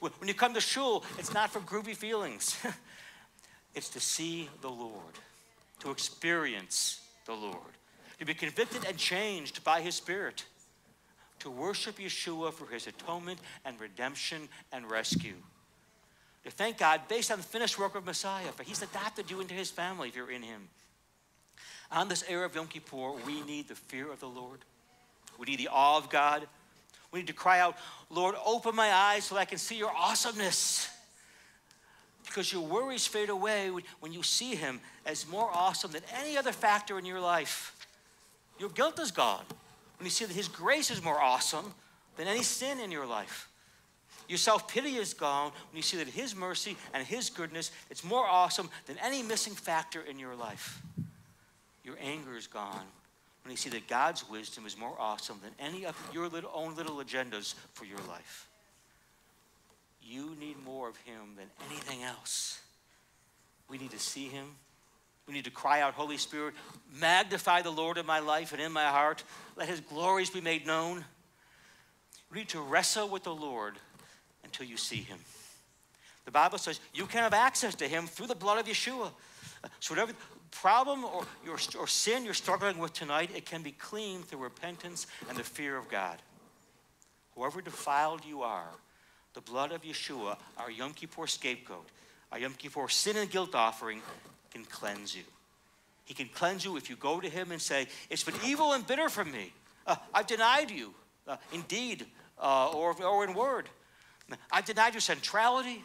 When 0.00 0.28
you 0.28 0.34
come 0.34 0.54
to 0.54 0.60
shul, 0.60 1.04
it's 1.18 1.34
not 1.34 1.50
for 1.50 1.60
groovy 1.60 1.94
feelings. 1.96 2.56
it's 3.74 3.88
to 3.90 4.00
see 4.00 4.48
the 4.60 4.70
Lord, 4.70 5.14
to 5.80 5.90
experience 5.90 7.00
the 7.26 7.34
Lord, 7.34 7.76
to 8.18 8.24
be 8.24 8.34
convicted 8.34 8.84
and 8.86 8.96
changed 8.96 9.62
by 9.64 9.80
His 9.80 9.94
Spirit, 9.94 10.44
to 11.40 11.50
worship 11.50 11.98
Yeshua 11.98 12.52
for 12.52 12.66
His 12.66 12.86
atonement 12.86 13.38
and 13.64 13.78
redemption 13.80 14.48
and 14.72 14.90
rescue 14.90 15.36
to 16.44 16.50
thank 16.50 16.78
God 16.78 17.02
based 17.08 17.30
on 17.30 17.38
the 17.38 17.44
finished 17.44 17.78
work 17.78 17.94
of 17.94 18.04
Messiah, 18.04 18.50
for 18.52 18.62
He's 18.62 18.82
adopted 18.82 19.30
you 19.30 19.40
into 19.40 19.54
His 19.54 19.70
family 19.70 20.08
if 20.08 20.16
you're 20.16 20.30
in 20.30 20.42
Him. 20.42 20.68
On 21.90 22.08
this 22.08 22.22
Erev 22.24 22.46
of 22.46 22.54
Yom 22.56 22.66
Kippur, 22.66 23.12
we 23.26 23.42
need 23.42 23.68
the 23.68 23.74
fear 23.74 24.10
of 24.10 24.20
the 24.20 24.28
Lord. 24.28 24.60
We 25.38 25.46
need 25.46 25.58
the 25.58 25.68
awe 25.68 25.98
of 25.98 26.10
God. 26.10 26.46
We 27.12 27.20
need 27.20 27.26
to 27.26 27.34
cry 27.34 27.60
out, 27.60 27.76
Lord, 28.10 28.34
open 28.44 28.74
my 28.74 28.90
eyes 28.90 29.24
so 29.24 29.36
I 29.36 29.44
can 29.44 29.58
see 29.58 29.76
your 29.76 29.92
awesomeness. 29.96 30.88
Because 32.24 32.50
your 32.50 32.62
worries 32.62 33.06
fade 33.06 33.28
away 33.28 33.70
when 34.00 34.12
you 34.12 34.22
see 34.22 34.54
Him 34.54 34.80
as 35.04 35.28
more 35.28 35.50
awesome 35.52 35.92
than 35.92 36.02
any 36.18 36.38
other 36.38 36.52
factor 36.52 36.98
in 36.98 37.04
your 37.04 37.20
life. 37.20 37.76
Your 38.58 38.70
guilt 38.70 38.98
is 38.98 39.10
gone 39.10 39.44
when 39.98 40.06
you 40.06 40.10
see 40.10 40.24
that 40.24 40.32
His 40.32 40.48
grace 40.48 40.90
is 40.90 41.02
more 41.02 41.20
awesome 41.20 41.74
than 42.16 42.26
any 42.26 42.42
sin 42.42 42.80
in 42.80 42.90
your 42.90 43.06
life. 43.06 43.48
Your 44.28 44.38
self 44.38 44.66
pity 44.66 44.96
is 44.96 45.12
gone 45.12 45.52
when 45.70 45.76
you 45.76 45.82
see 45.82 45.98
that 45.98 46.08
His 46.08 46.34
mercy 46.34 46.76
and 46.94 47.06
His 47.06 47.28
goodness 47.28 47.70
it's 47.90 48.04
more 48.04 48.24
awesome 48.24 48.70
than 48.86 48.96
any 48.98 49.22
missing 49.22 49.52
factor 49.52 50.00
in 50.00 50.18
your 50.18 50.34
life. 50.34 50.80
Your 51.84 51.96
anger 52.00 52.36
is 52.36 52.46
gone 52.46 52.86
when 53.42 53.50
you 53.50 53.56
see 53.56 53.70
that 53.70 53.88
God's 53.88 54.28
wisdom 54.28 54.66
is 54.66 54.78
more 54.78 54.94
awesome 54.98 55.40
than 55.42 55.52
any 55.58 55.84
of 55.84 55.96
your 56.12 56.28
little, 56.28 56.50
own 56.54 56.76
little 56.76 56.96
agendas 56.96 57.54
for 57.74 57.84
your 57.84 57.98
life. 58.08 58.48
You 60.02 60.36
need 60.38 60.62
more 60.64 60.88
of 60.88 60.96
Him 60.98 61.36
than 61.36 61.46
anything 61.68 62.02
else. 62.02 62.60
We 63.68 63.78
need 63.78 63.90
to 63.90 63.98
see 63.98 64.28
Him. 64.28 64.46
We 65.26 65.34
need 65.34 65.44
to 65.44 65.50
cry 65.50 65.80
out, 65.80 65.94
Holy 65.94 66.18
Spirit, 66.18 66.54
magnify 67.00 67.62
the 67.62 67.70
Lord 67.70 67.96
in 67.96 68.04
my 68.04 68.18
life 68.18 68.52
and 68.52 68.60
in 68.60 68.72
my 68.72 68.86
heart. 68.86 69.22
Let 69.56 69.68
His 69.68 69.80
glories 69.80 70.30
be 70.30 70.40
made 70.40 70.66
known. 70.66 71.04
We 72.32 72.38
need 72.38 72.48
to 72.48 72.60
wrestle 72.60 73.08
with 73.08 73.24
the 73.24 73.34
Lord 73.34 73.74
until 74.42 74.66
you 74.66 74.76
see 74.76 74.96
him. 74.96 75.18
The 76.24 76.30
Bible 76.30 76.58
says 76.58 76.80
you 76.94 77.06
can 77.06 77.22
have 77.22 77.34
access 77.34 77.74
to 77.76 77.88
him 77.88 78.06
through 78.06 78.28
the 78.28 78.34
blood 78.34 78.58
of 78.58 78.66
Yeshua. 78.66 79.10
So 79.80 79.94
whatever 79.94 80.12
problem 80.52 81.04
or, 81.04 81.24
your, 81.44 81.58
or 81.78 81.86
sin 81.86 82.24
you're 82.24 82.34
struggling 82.34 82.78
with 82.78 82.92
tonight, 82.92 83.30
it 83.34 83.44
can 83.44 83.62
be 83.62 83.72
cleaned 83.72 84.26
through 84.26 84.40
repentance 84.40 85.06
and 85.28 85.36
the 85.36 85.42
fear 85.42 85.76
of 85.76 85.88
God. 85.88 86.18
Whoever 87.34 87.60
defiled 87.60 88.24
you 88.24 88.42
are, 88.42 88.68
the 89.34 89.40
blood 89.40 89.72
of 89.72 89.82
Yeshua, 89.82 90.36
our 90.58 90.70
Yom 90.70 90.92
Kippur 90.92 91.26
scapegoat, 91.26 91.86
our 92.30 92.38
Yom 92.38 92.54
Kippur 92.54 92.88
sin 92.88 93.16
and 93.16 93.30
guilt 93.30 93.54
offering, 93.54 94.00
can 94.52 94.64
cleanse 94.64 95.16
you. 95.16 95.22
He 96.04 96.14
can 96.14 96.28
cleanse 96.28 96.64
you 96.64 96.76
if 96.76 96.90
you 96.90 96.96
go 96.96 97.20
to 97.20 97.28
him 97.28 97.52
and 97.52 97.60
say, 97.60 97.86
It's 98.10 98.24
been 98.24 98.34
evil 98.44 98.72
and 98.72 98.86
bitter 98.86 99.08
from 99.08 99.30
me. 99.32 99.52
Uh, 99.86 99.96
I've 100.12 100.26
denied 100.26 100.70
you, 100.70 100.92
uh, 101.26 101.36
in 101.52 101.62
deed 101.62 102.06
uh, 102.40 102.70
or, 102.70 102.94
or 103.02 103.24
in 103.24 103.34
word. 103.34 103.68
I've 104.50 104.64
denied 104.64 104.94
your 104.94 105.00
centrality. 105.00 105.82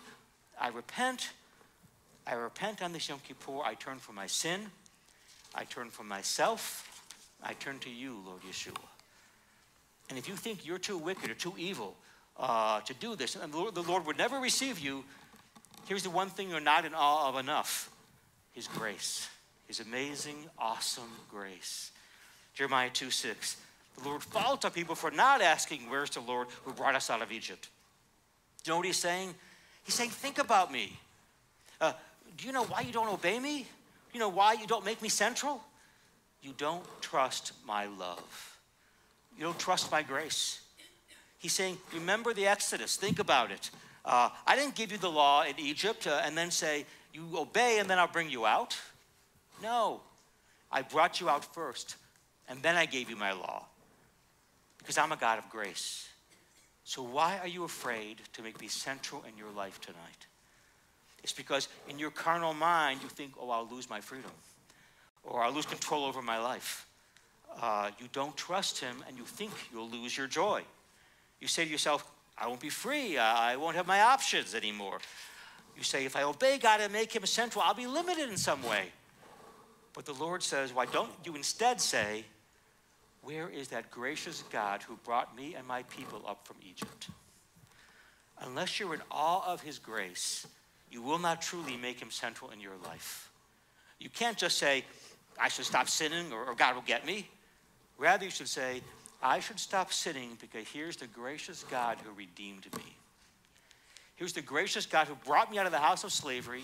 I 0.60 0.70
repent. 0.70 1.32
I 2.28 2.34
repent 2.34 2.82
on 2.82 2.92
this 2.92 3.08
Yom 3.08 3.20
Kippur. 3.26 3.62
I 3.64 3.76
turn 3.76 4.00
from 4.00 4.16
my 4.16 4.28
sin. 4.28 4.60
I 5.56 5.64
turn 5.64 5.90
from 5.90 6.08
myself. 6.10 7.02
I 7.42 7.54
turn 7.54 7.80
to 7.80 7.90
you, 7.90 8.18
Lord 8.26 8.42
Yeshua. 8.42 8.76
And 10.10 10.18
if 10.18 10.28
you 10.28 10.36
think 10.36 10.66
you're 10.66 10.78
too 10.78 10.98
wicked 10.98 11.30
or 11.30 11.36
too 11.36 11.54
evil 11.58 11.96
uh, 12.38 12.82
to 12.82 12.94
do 12.94 13.16
this, 13.16 13.36
and 13.36 13.54
the 13.54 13.58
Lord, 13.58 13.76
the 13.76 13.84
Lord 13.84 14.06
would 14.06 14.18
never 14.18 14.40
receive 14.40 14.80
you, 14.80 15.06
here's 15.88 16.04
the 16.04 16.10
one 16.10 16.30
thing 16.30 16.50
you're 16.50 16.60
not 16.60 16.86
in 16.86 16.94
awe 16.94 17.30
of 17.30 17.38
enough 17.38 17.90
His 18.52 18.68
grace, 18.68 19.30
His 19.68 19.80
amazing, 19.80 20.36
awesome 20.60 21.12
grace. 21.32 21.92
Jeremiah 22.54 22.90
2 22.90 23.10
6. 23.10 23.58
The 23.98 24.10
Lord 24.10 24.22
faults 24.22 24.66
our 24.66 24.72
people 24.72 24.96
for 24.96 25.12
not 25.12 25.42
asking, 25.42 25.90
Where's 25.90 26.10
the 26.10 26.22
Lord 26.22 26.48
who 26.66 26.74
brought 26.74 26.96
us 26.96 27.10
out 27.10 27.22
of 27.22 27.32
Egypt? 27.32 27.70
Do 28.64 28.70
you 28.70 28.74
know 28.74 28.78
what 28.78 28.86
he's 28.86 28.98
saying? 28.98 29.34
He's 29.84 29.96
saying, 29.96 30.10
Think 30.10 30.40
about 30.40 30.72
me. 30.72 30.98
Uh, 31.80 31.94
do 32.38 32.46
you 32.46 32.52
know 32.52 32.64
why 32.66 32.82
you 32.82 32.94
don't 32.94 33.10
obey 33.10 33.40
me? 33.40 33.66
You 34.14 34.20
know 34.20 34.30
why 34.30 34.54
you 34.54 34.68
don't 34.68 34.86
make 34.86 35.02
me 35.02 35.10
central? 35.10 35.62
You 36.42 36.54
don't 36.58 36.84
trust 37.02 37.54
my 37.66 37.86
love. 37.86 38.58
You 39.38 39.44
don't 39.44 39.60
trust 39.60 39.92
my 39.92 40.04
grace. 40.04 40.62
He's 41.40 41.54
saying, 41.54 41.78
Remember 41.94 42.34
the 42.34 42.48
Exodus. 42.48 42.96
Think 42.96 43.20
about 43.20 43.52
it. 43.52 43.70
Uh, 44.06 44.30
I 44.46 44.56
didn't 44.56 44.76
give 44.76 44.92
you 44.92 44.98
the 44.98 45.10
law 45.10 45.44
in 45.44 45.60
Egypt 45.60 46.08
uh, 46.08 46.22
and 46.24 46.38
then 46.38 46.52
say, 46.52 46.86
You 47.14 47.28
obey 47.36 47.80
and 47.80 47.90
then 47.90 48.00
I'll 48.00 48.08
bring 48.08 48.30
you 48.30 48.46
out. 48.46 48.78
No. 49.62 50.02
I 50.72 50.82
brought 50.82 51.20
you 51.20 51.30
out 51.30 51.44
first 51.54 51.96
and 52.48 52.62
then 52.62 52.76
I 52.76 52.86
gave 52.86 53.10
you 53.10 53.16
my 53.16 53.34
law 53.34 53.66
because 54.80 54.98
I'm 54.98 55.12
a 55.12 55.18
God 55.18 55.40
of 55.40 55.50
grace. 55.50 56.08
So, 56.84 57.02
why 57.04 57.38
are 57.40 57.48
you 57.48 57.66
afraid 57.66 58.22
to 58.34 58.42
make 58.42 58.62
me 58.62 58.68
central 58.70 59.24
in 59.28 59.38
your 59.38 59.52
life 59.52 59.82
tonight? 59.82 60.28
It's 61.24 61.34
because 61.34 61.68
in 61.90 62.00
your 62.00 62.12
carnal 62.12 62.54
mind, 62.54 63.02
you 63.04 63.10
think, 63.10 63.34
oh, 63.40 63.50
I'll 63.50 63.68
lose 63.68 63.90
my 63.90 64.00
freedom, 64.02 64.32
or 65.24 65.44
I'll 65.44 65.52
lose 65.52 65.66
control 65.66 66.06
over 66.06 66.22
my 66.22 66.40
life. 66.40 66.88
Uh, 67.62 67.92
you 68.00 68.08
don't 68.14 68.36
trust 68.38 68.80
Him, 68.80 69.04
and 69.08 69.18
you 69.18 69.24
think 69.24 69.52
you'll 69.72 69.90
lose 69.90 70.18
your 70.18 70.28
joy. 70.28 70.62
You 71.40 71.48
say 71.48 71.66
to 71.66 71.70
yourself, 71.70 72.10
I 72.38 72.48
won't 72.48 72.60
be 72.60 72.70
free. 72.70 73.18
I 73.18 73.56
won't 73.56 73.76
have 73.76 73.88
my 73.88 74.02
options 74.02 74.54
anymore. 74.54 75.00
You 75.76 75.84
say, 75.84 76.06
if 76.06 76.16
I 76.16 76.24
obey 76.24 76.58
God 76.58 76.82
and 76.82 76.94
make 76.94 77.16
Him 77.16 77.26
central, 77.26 77.64
I'll 77.66 77.74
be 77.74 77.88
limited 77.88 78.30
in 78.30 78.38
some 78.38 78.64
way. 78.64 78.86
But 79.94 80.06
the 80.06 80.14
Lord 80.14 80.44
says, 80.44 80.74
why 80.74 80.86
don't 80.86 81.10
you 81.24 81.36
instead 81.36 81.82
say, 81.82 82.24
where 83.24 83.50
is 83.50 83.68
that 83.70 83.92
gracious 83.92 84.44
God 84.52 84.84
who 84.84 84.96
brought 85.04 85.36
me 85.36 85.56
and 85.56 85.68
my 85.68 85.84
people 85.84 86.24
up 86.28 86.46
from 86.48 86.58
Egypt? 86.62 87.10
Unless 88.40 88.80
you're 88.80 88.94
in 88.94 89.02
awe 89.12 89.44
of 89.52 89.62
his 89.62 89.80
grace, 89.80 90.46
you 90.92 91.02
will 91.02 91.20
not 91.20 91.42
truly 91.42 91.78
make 91.78 92.00
him 92.00 92.12
central 92.12 92.52
in 92.52 92.60
your 92.60 92.76
life. 92.84 93.30
You 94.00 94.10
can't 94.10 94.38
just 94.38 94.58
say, 94.58 94.86
I 95.40 95.50
should 95.50 95.66
stop 95.66 95.90
sinning 95.90 96.32
or, 96.32 96.46
or 96.46 96.56
God 96.56 96.76
will 96.76 96.84
get 96.84 97.06
me. 97.06 97.28
Rather, 97.98 98.26
you 98.26 98.32
should 98.32 98.48
say, 98.48 98.82
I 99.22 99.40
should 99.40 99.60
stop 99.60 99.92
sinning 99.92 100.38
because 100.40 100.68
here's 100.68 100.98
the 100.98 101.08
gracious 101.08 101.64
God 101.70 101.98
who 102.04 102.12
redeemed 102.14 102.68
me. 102.78 102.96
Here's 104.16 104.34
the 104.34 104.42
gracious 104.42 104.86
God 104.86 105.08
who 105.08 105.16
brought 105.16 105.52
me 105.52 105.58
out 105.58 105.66
of 105.66 105.72
the 105.72 105.80
house 105.80 106.04
of 106.04 106.12
slavery 106.12 106.64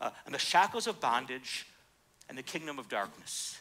uh, 0.00 0.10
and 0.26 0.34
the 0.34 0.38
shackles 0.38 0.86
of 0.86 1.00
bondage 1.00 1.66
and 2.28 2.36
the 2.36 2.42
kingdom 2.42 2.78
of 2.78 2.88
darkness. 2.88 3.58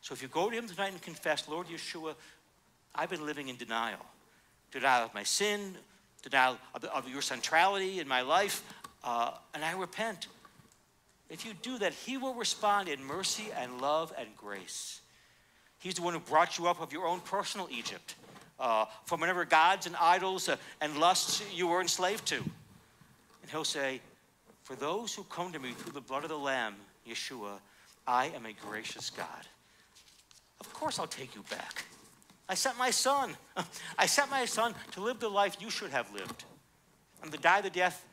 So 0.00 0.12
if 0.12 0.22
you 0.22 0.28
go 0.28 0.50
to 0.50 0.56
him 0.56 0.68
tonight 0.68 0.92
and 0.92 1.02
confess, 1.02 1.48
Lord 1.48 1.66
Yeshua, 1.66 2.14
I've 2.94 3.10
been 3.10 3.26
living 3.26 3.48
in 3.48 3.56
denial. 3.56 4.04
Denial 4.70 5.06
of 5.06 5.14
my 5.14 5.22
sin, 5.22 5.76
denial 6.22 6.58
of, 6.74 6.84
of 6.84 7.08
your 7.08 7.22
centrality 7.22 8.00
in 8.00 8.08
my 8.08 8.22
life, 8.22 8.62
uh, 9.06 9.30
and 9.54 9.64
I 9.64 9.72
repent. 9.72 10.26
If 11.30 11.46
you 11.46 11.52
do 11.62 11.78
that, 11.78 11.94
he 11.94 12.18
will 12.18 12.34
respond 12.34 12.88
in 12.88 13.02
mercy 13.02 13.46
and 13.56 13.80
love 13.80 14.12
and 14.18 14.28
grace. 14.36 15.00
He's 15.78 15.94
the 15.94 16.02
one 16.02 16.12
who 16.12 16.20
brought 16.20 16.58
you 16.58 16.66
up 16.66 16.82
of 16.82 16.92
your 16.92 17.06
own 17.06 17.20
personal 17.20 17.68
Egypt, 17.70 18.16
uh, 18.58 18.86
from 19.04 19.20
whatever 19.20 19.44
gods 19.44 19.86
and 19.86 19.94
idols 19.96 20.48
uh, 20.48 20.56
and 20.80 20.98
lusts 20.98 21.42
you 21.54 21.68
were 21.68 21.80
enslaved 21.80 22.26
to. 22.26 22.36
And 22.36 23.50
he'll 23.50 23.64
say, 23.64 24.00
For 24.64 24.74
those 24.74 25.14
who 25.14 25.22
come 25.24 25.52
to 25.52 25.58
me 25.58 25.70
through 25.72 25.92
the 25.92 26.00
blood 26.00 26.24
of 26.24 26.28
the 26.28 26.38
Lamb, 26.38 26.74
Yeshua, 27.08 27.60
I 28.06 28.26
am 28.34 28.44
a 28.46 28.52
gracious 28.68 29.10
God. 29.10 29.46
Of 30.60 30.72
course 30.72 30.98
I'll 30.98 31.06
take 31.06 31.34
you 31.34 31.44
back. 31.48 31.84
I 32.48 32.54
sent 32.54 32.78
my 32.78 32.90
son. 32.90 33.36
I 33.98 34.06
sent 34.06 34.30
my 34.30 34.46
son 34.46 34.74
to 34.92 35.00
live 35.00 35.20
the 35.20 35.28
life 35.28 35.56
you 35.60 35.70
should 35.70 35.90
have 35.90 36.12
lived 36.12 36.44
and 37.22 37.30
to 37.30 37.38
die 37.38 37.60
the 37.60 37.70
death 37.70 38.04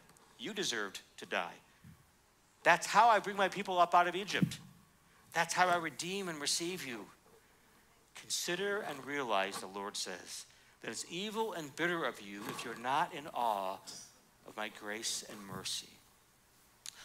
you 0.44 0.54
deserved 0.54 1.02
to 1.18 1.26
die. 1.26 1.54
That's 2.64 2.88
how 2.88 3.10
I 3.10 3.20
bring 3.20 3.38
my 3.38 3.50
people 3.50 3.80
up 3.80 3.94
out 3.94 4.08
of 4.08 4.16
Egypt. 4.16 4.60
That's 5.34 5.54
how 5.54 5.68
I 5.68 5.78
redeem 5.78 6.30
and 6.30 6.40
receive 6.40 6.86
you. 6.86 7.06
Consider 8.16 8.82
and 8.82 9.06
realize, 9.06 9.58
the 9.58 9.68
Lord 9.68 9.98
says, 9.98 10.46
that 10.82 10.92
it's 10.92 11.06
evil 11.10 11.54
and 11.54 11.76
bitter 11.76 12.06
of 12.06 12.22
you 12.22 12.42
if 12.50 12.64
you're 12.64 12.78
not 12.78 13.14
in 13.14 13.26
awe 13.34 13.78
of 14.48 14.56
my 14.56 14.70
grace 14.80 15.24
and 15.30 15.38
mercy. 15.48 15.88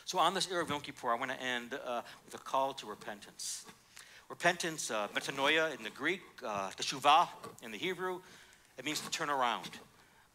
So, 0.05 0.19
on 0.19 0.35
this 0.35 0.47
Erev 0.47 0.63
of 0.63 0.71
Yom 0.71 0.81
Kippur, 0.81 1.11
I 1.11 1.17
want 1.17 1.31
to 1.31 1.43
end 1.43 1.79
uh, 1.85 2.03
with 2.25 2.35
a 2.35 2.39
call 2.39 2.73
to 2.75 2.87
repentance. 2.87 3.65
Repentance, 4.29 4.91
uh, 4.91 5.09
metanoia 5.15 5.77
in 5.77 5.83
the 5.83 5.91
Greek, 5.91 6.21
uh, 6.45 6.71
teshuvah 6.71 7.29
in 7.63 7.73
the 7.73 7.79
Hebrew, 7.79 8.21
it 8.79 8.85
means 8.85 9.01
to 9.01 9.11
turn 9.11 9.31
around. 9.31 9.69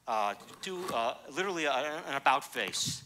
Uh, 0.07 0.33
do 0.61 0.83
uh, 0.93 1.15
literally 1.33 1.65
an 1.65 2.15
about 2.15 2.43
face. 2.43 3.03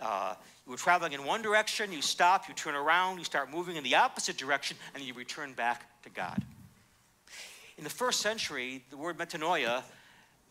Uh, 0.00 0.34
you 0.66 0.72
were 0.72 0.78
traveling 0.78 1.12
in 1.12 1.24
one 1.24 1.42
direction, 1.42 1.92
you 1.92 2.02
stop, 2.02 2.48
you 2.48 2.54
turn 2.54 2.74
around, 2.74 3.18
you 3.18 3.24
start 3.24 3.50
moving 3.50 3.76
in 3.76 3.84
the 3.84 3.94
opposite 3.94 4.36
direction, 4.36 4.76
and 4.94 5.04
you 5.04 5.14
return 5.14 5.52
back 5.52 6.02
to 6.02 6.10
God. 6.10 6.42
In 7.78 7.84
the 7.84 7.90
first 7.90 8.20
century, 8.20 8.82
the 8.90 8.96
word 8.96 9.18
metanoia 9.18 9.82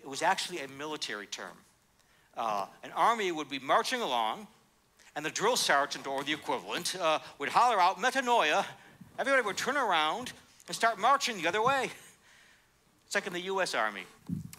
it 0.01 0.07
was 0.07 0.21
actually 0.21 0.59
a 0.59 0.67
military 0.67 1.27
term. 1.27 1.55
Uh, 2.35 2.65
an 2.83 2.91
army 2.95 3.31
would 3.31 3.49
be 3.49 3.59
marching 3.59 4.01
along, 4.01 4.47
and 5.15 5.25
the 5.25 5.29
drill 5.29 5.55
sergeant 5.55 6.07
or 6.07 6.23
the 6.23 6.33
equivalent 6.33 6.95
uh, 6.99 7.19
would 7.37 7.49
holler 7.49 7.79
out 7.79 7.99
metanoia. 7.99 8.65
Everybody 9.19 9.45
would 9.45 9.57
turn 9.57 9.77
around 9.77 10.31
and 10.67 10.75
start 10.75 10.99
marching 10.99 11.41
the 11.41 11.47
other 11.47 11.61
way. 11.61 11.91
It's 13.05 13.15
like 13.15 13.27
in 13.27 13.33
the 13.33 13.41
U.S. 13.41 13.75
Army. 13.75 14.03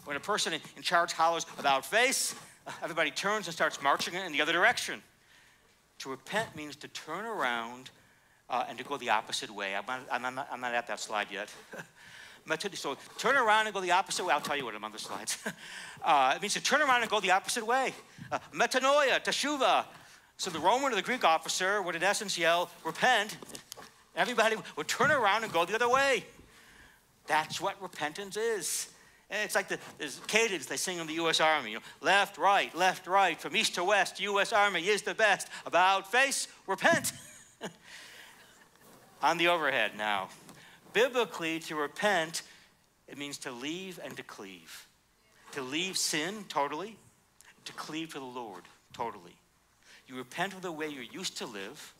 When 0.05 0.17
a 0.17 0.19
person 0.19 0.53
in 0.53 0.81
charge 0.81 1.13
hollers 1.13 1.45
about 1.57 1.85
face, 1.85 2.35
everybody 2.81 3.11
turns 3.11 3.47
and 3.47 3.53
starts 3.53 3.81
marching 3.81 4.13
in 4.13 4.31
the 4.33 4.41
other 4.41 4.51
direction. 4.51 5.01
To 5.99 6.09
repent 6.09 6.55
means 6.55 6.75
to 6.77 6.87
turn 6.89 7.25
around 7.25 7.89
uh, 8.49 8.65
and 8.67 8.77
to 8.77 8.83
go 8.83 8.97
the 8.97 9.09
opposite 9.09 9.49
way. 9.49 9.75
I'm 9.75 9.85
not, 9.85 10.01
I'm 10.11 10.35
not, 10.35 10.47
I'm 10.51 10.59
not 10.59 10.73
at 10.73 10.87
that 10.87 10.99
slide 10.99 11.27
yet. 11.31 11.49
so 12.73 12.97
turn 13.17 13.37
around 13.37 13.67
and 13.67 13.73
go 13.73 13.79
the 13.79 13.91
opposite 13.91 14.25
way. 14.25 14.33
I'll 14.33 14.41
tell 14.41 14.57
you 14.57 14.65
what 14.65 14.75
I'm 14.75 14.83
on 14.83 14.91
the 14.91 14.99
slides. 14.99 15.37
uh, 16.03 16.33
it 16.35 16.41
means 16.41 16.53
to 16.55 16.61
turn 16.63 16.81
around 16.81 17.01
and 17.01 17.09
go 17.09 17.21
the 17.21 17.31
opposite 17.31 17.65
way. 17.65 17.93
Uh, 18.29 18.39
metanoia, 18.53 19.23
teshuva. 19.23 19.85
So 20.35 20.49
the 20.49 20.59
Roman 20.59 20.91
or 20.91 20.95
the 20.95 21.01
Greek 21.01 21.23
officer 21.23 21.81
would 21.81 21.95
in 21.95 22.03
essence 22.03 22.37
yell, 22.37 22.69
repent. 22.83 23.37
Everybody 24.15 24.57
would 24.75 24.89
turn 24.89 25.11
around 25.11 25.45
and 25.45 25.53
go 25.53 25.63
the 25.63 25.75
other 25.75 25.87
way. 25.87 26.25
That's 27.27 27.61
what 27.61 27.81
repentance 27.81 28.35
is. 28.35 28.92
Eh, 29.29 29.43
it's 29.43 29.55
like 29.55 29.67
the 29.67 29.79
there's 29.97 30.19
cadence 30.27 30.65
they 30.65 30.77
sing 30.77 30.99
in 30.99 31.07
the 31.07 31.13
U.S. 31.13 31.39
Army. 31.39 31.71
You 31.71 31.77
know, 31.77 31.83
left, 32.01 32.37
right, 32.37 32.73
left, 32.75 33.07
right, 33.07 33.39
from 33.39 33.55
east 33.55 33.75
to 33.75 33.83
west. 33.83 34.19
U.S. 34.19 34.53
Army 34.53 34.87
is 34.87 35.01
the 35.01 35.15
best. 35.15 35.47
About 35.65 36.11
face, 36.11 36.47
repent. 36.67 37.13
On 39.21 39.37
the 39.37 39.47
overhead 39.47 39.91
now. 39.97 40.29
Biblically, 40.91 41.59
to 41.59 41.75
repent, 41.75 42.43
it 43.07 43.17
means 43.17 43.37
to 43.39 43.51
leave 43.51 43.99
and 44.03 44.15
to 44.17 44.23
cleave. 44.23 44.87
To 45.53 45.61
leave 45.61 45.97
sin 45.97 46.45
totally, 46.49 46.97
to 47.65 47.73
cleave 47.73 48.13
to 48.13 48.19
the 48.19 48.25
Lord 48.25 48.63
totally. 48.93 49.35
You 50.07 50.17
repent 50.17 50.53
of 50.53 50.61
the 50.61 50.71
way 50.71 50.89
you 50.89 51.01
used 51.01 51.37
to 51.37 51.45
live, 51.45 51.93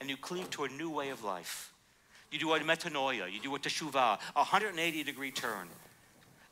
and 0.00 0.08
you 0.08 0.16
cleave 0.16 0.50
to 0.50 0.64
a 0.64 0.68
new 0.68 0.90
way 0.90 1.08
of 1.10 1.24
life. 1.24 1.72
You 2.30 2.38
do 2.38 2.52
a 2.52 2.60
metanoia, 2.60 3.30
you 3.32 3.40
do 3.40 3.54
a 3.56 3.58
teshuvah, 3.58 4.18
a 4.36 4.38
180 4.38 5.02
degree 5.02 5.30
turn. 5.30 5.68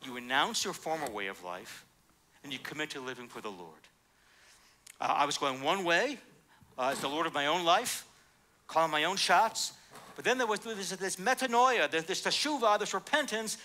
You 0.05 0.15
renounce 0.15 0.65
your 0.65 0.75
former 0.75 1.11
way 1.11 1.27
of 1.27 1.43
life, 1.45 1.85
and 2.45 2.53
you 2.53 2.59
commit 2.59 2.91
to 2.91 3.01
living 3.01 3.29
for 3.29 3.41
the 3.41 3.51
Lord. 3.51 3.73
Uh, 5.01 5.15
I 5.19 5.25
was 5.27 5.39
going 5.39 5.63
one 5.63 5.85
way 5.85 6.19
uh, 6.79 6.91
as 6.93 7.01
the 7.01 7.09
Lord 7.09 7.27
of 7.27 7.35
my 7.35 7.47
own 7.47 7.65
life, 7.65 8.07
calling 8.67 8.91
my 8.91 9.05
own 9.05 9.17
shots, 9.17 9.73
but 10.17 10.25
then 10.25 10.39
there 10.39 10.47
was 10.47 10.61
this, 10.61 10.91
this 10.91 11.17
metanoia, 11.17 11.91
this, 11.91 12.05
this 12.05 12.23
teshuvah, 12.23 12.79
this 12.81 12.95
repentance, 12.95 13.59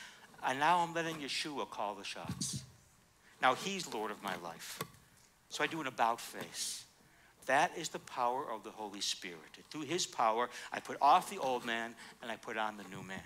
and 0.45 0.59
now 0.59 0.79
I'm 0.79 0.93
letting 0.93 1.15
Yeshua 1.15 1.69
call 1.69 1.95
the 1.95 2.03
shots. 2.03 2.63
Now 3.41 3.55
he's 3.55 3.91
Lord 3.91 4.11
of 4.11 4.21
my 4.21 4.35
life. 4.43 4.79
So 5.49 5.63
I 5.63 5.67
do 5.67 5.81
an 5.81 5.87
about 5.87 6.21
face. 6.21 6.85
That 7.45 7.71
is 7.77 7.89
the 7.89 7.99
power 7.99 8.45
of 8.49 8.63
the 8.63 8.69
Holy 8.69 9.01
Spirit. 9.01 9.37
Through 9.69 9.81
his 9.81 10.05
power, 10.05 10.49
I 10.71 10.79
put 10.79 10.97
off 11.01 11.29
the 11.29 11.39
old 11.39 11.65
man 11.65 11.93
and 12.21 12.31
I 12.31 12.35
put 12.37 12.57
on 12.57 12.77
the 12.77 12.83
new 12.83 13.03
man. 13.03 13.19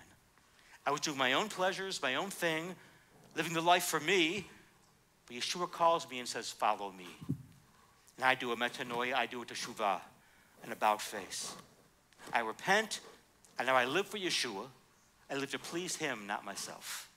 I 0.86 0.90
was 0.90 1.00
doing 1.00 1.18
my 1.18 1.34
own 1.34 1.48
pleasures, 1.48 2.02
my 2.02 2.16
own 2.16 2.30
thing, 2.30 2.74
living 3.38 3.54
the 3.54 3.60
life 3.60 3.84
for 3.84 4.00
me, 4.00 4.44
but 5.26 5.36
Yeshua 5.36 5.70
calls 5.70 6.10
me 6.10 6.18
and 6.18 6.28
says, 6.28 6.50
Follow 6.50 6.90
me. 6.90 7.06
And 8.16 8.24
I 8.24 8.34
do 8.34 8.50
a 8.50 8.56
metanoia, 8.56 9.14
I 9.14 9.26
do 9.26 9.40
a 9.40 9.46
teshuvah, 9.46 10.00
an 10.64 10.72
about 10.72 11.00
face. 11.00 11.54
I 12.32 12.40
repent, 12.40 12.98
and 13.56 13.68
now 13.68 13.76
I 13.76 13.84
live 13.84 14.08
for 14.08 14.18
Yeshua. 14.18 14.66
I 15.30 15.36
live 15.36 15.52
to 15.52 15.58
please 15.58 15.94
him, 15.94 16.26
not 16.26 16.44
myself. 16.44 17.08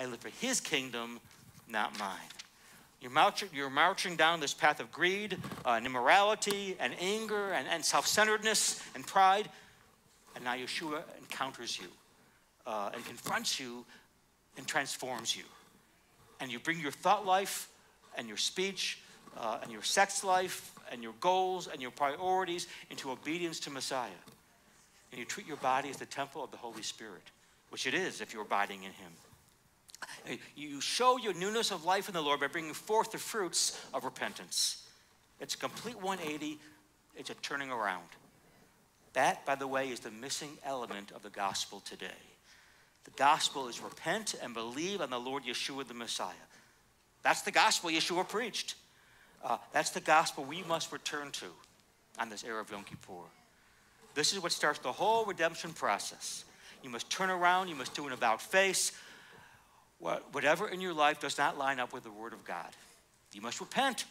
I 0.00 0.06
live 0.06 0.18
for 0.18 0.30
his 0.30 0.60
kingdom, 0.60 1.20
not 1.68 1.96
mine. 1.96 2.18
You're 3.00 3.12
marching, 3.12 3.48
you're 3.54 3.70
marching 3.70 4.16
down 4.16 4.40
this 4.40 4.54
path 4.54 4.80
of 4.80 4.90
greed 4.90 5.38
uh, 5.64 5.70
and 5.70 5.86
immorality 5.86 6.76
and 6.80 6.92
anger 7.00 7.52
and, 7.52 7.68
and 7.68 7.84
self 7.84 8.08
centeredness 8.08 8.82
and 8.96 9.06
pride. 9.06 9.48
And 10.34 10.42
now 10.44 10.56
Yeshua 10.56 11.02
encounters 11.20 11.78
you 11.78 11.86
uh, 12.66 12.90
and 12.92 13.04
confronts 13.04 13.60
you 13.60 13.84
and 14.56 14.66
transforms 14.66 15.36
you. 15.36 15.44
And 16.40 16.50
you 16.50 16.58
bring 16.58 16.80
your 16.80 16.90
thought 16.90 17.24
life 17.24 17.68
and 18.16 18.28
your 18.28 18.36
speech 18.36 18.98
uh, 19.38 19.58
and 19.62 19.70
your 19.70 19.82
sex 19.82 20.24
life 20.24 20.72
and 20.90 21.02
your 21.02 21.14
goals 21.20 21.68
and 21.68 21.80
your 21.80 21.90
priorities 21.90 22.66
into 22.90 23.10
obedience 23.10 23.60
to 23.60 23.70
Messiah 23.70 24.10
and 25.12 25.18
you 25.18 25.24
treat 25.26 25.46
your 25.46 25.58
body 25.58 25.90
as 25.90 25.98
the 25.98 26.06
temple 26.06 26.42
of 26.42 26.50
the 26.50 26.56
Holy 26.56 26.82
Spirit, 26.82 27.22
which 27.68 27.86
it 27.86 27.94
is 27.94 28.20
if 28.20 28.32
you're 28.32 28.42
abiding 28.42 28.82
in 28.82 28.92
Him. 28.92 30.38
You 30.56 30.80
show 30.80 31.18
your 31.18 31.34
newness 31.34 31.70
of 31.70 31.84
life 31.84 32.08
in 32.08 32.14
the 32.14 32.22
Lord 32.22 32.40
by 32.40 32.48
bringing 32.48 32.72
forth 32.72 33.12
the 33.12 33.18
fruits 33.18 33.78
of 33.94 34.04
repentance. 34.04 34.88
It's 35.38 35.54
a 35.54 35.58
complete 35.58 35.96
180, 35.96 36.58
it's 37.14 37.30
a 37.30 37.34
turning 37.34 37.70
around. 37.70 38.06
That, 39.12 39.44
by 39.44 39.54
the 39.54 39.66
way, 39.66 39.90
is 39.90 40.00
the 40.00 40.10
missing 40.10 40.56
element 40.64 41.12
of 41.12 41.22
the 41.22 41.30
gospel 41.30 41.80
today. 41.80 42.08
The 43.04 43.10
gospel 43.12 43.68
is 43.68 43.80
repent 43.80 44.34
and 44.42 44.54
believe 44.54 45.00
on 45.00 45.10
the 45.10 45.18
Lord 45.18 45.44
Yeshua 45.44 45.86
the 45.86 45.94
Messiah. 45.94 46.32
That's 47.22 47.42
the 47.42 47.50
gospel 47.50 47.90
Yeshua 47.90 48.28
preached. 48.28 48.74
Uh, 49.44 49.58
that's 49.72 49.90
the 49.90 50.00
gospel 50.00 50.44
we 50.44 50.62
must 50.64 50.92
return 50.92 51.30
to 51.32 51.46
on 52.18 52.28
this 52.28 52.42
Erev 52.42 52.60
of 52.60 52.70
Yom 52.70 52.84
Kippur. 52.84 53.24
This 54.14 54.32
is 54.32 54.42
what 54.42 54.52
starts 54.52 54.78
the 54.78 54.92
whole 54.92 55.24
redemption 55.24 55.72
process. 55.72 56.44
You 56.82 56.90
must 56.90 57.10
turn 57.10 57.30
around, 57.30 57.68
you 57.68 57.74
must 57.74 57.94
do 57.94 58.06
an 58.06 58.12
about 58.12 58.40
face. 58.40 58.92
Whatever 59.98 60.68
in 60.68 60.80
your 60.80 60.92
life 60.92 61.20
does 61.20 61.38
not 61.38 61.56
line 61.56 61.78
up 61.78 61.92
with 61.92 62.02
the 62.02 62.10
Word 62.10 62.32
of 62.32 62.44
God, 62.44 62.68
you 63.32 63.40
must 63.40 63.60
repent. 63.60 64.04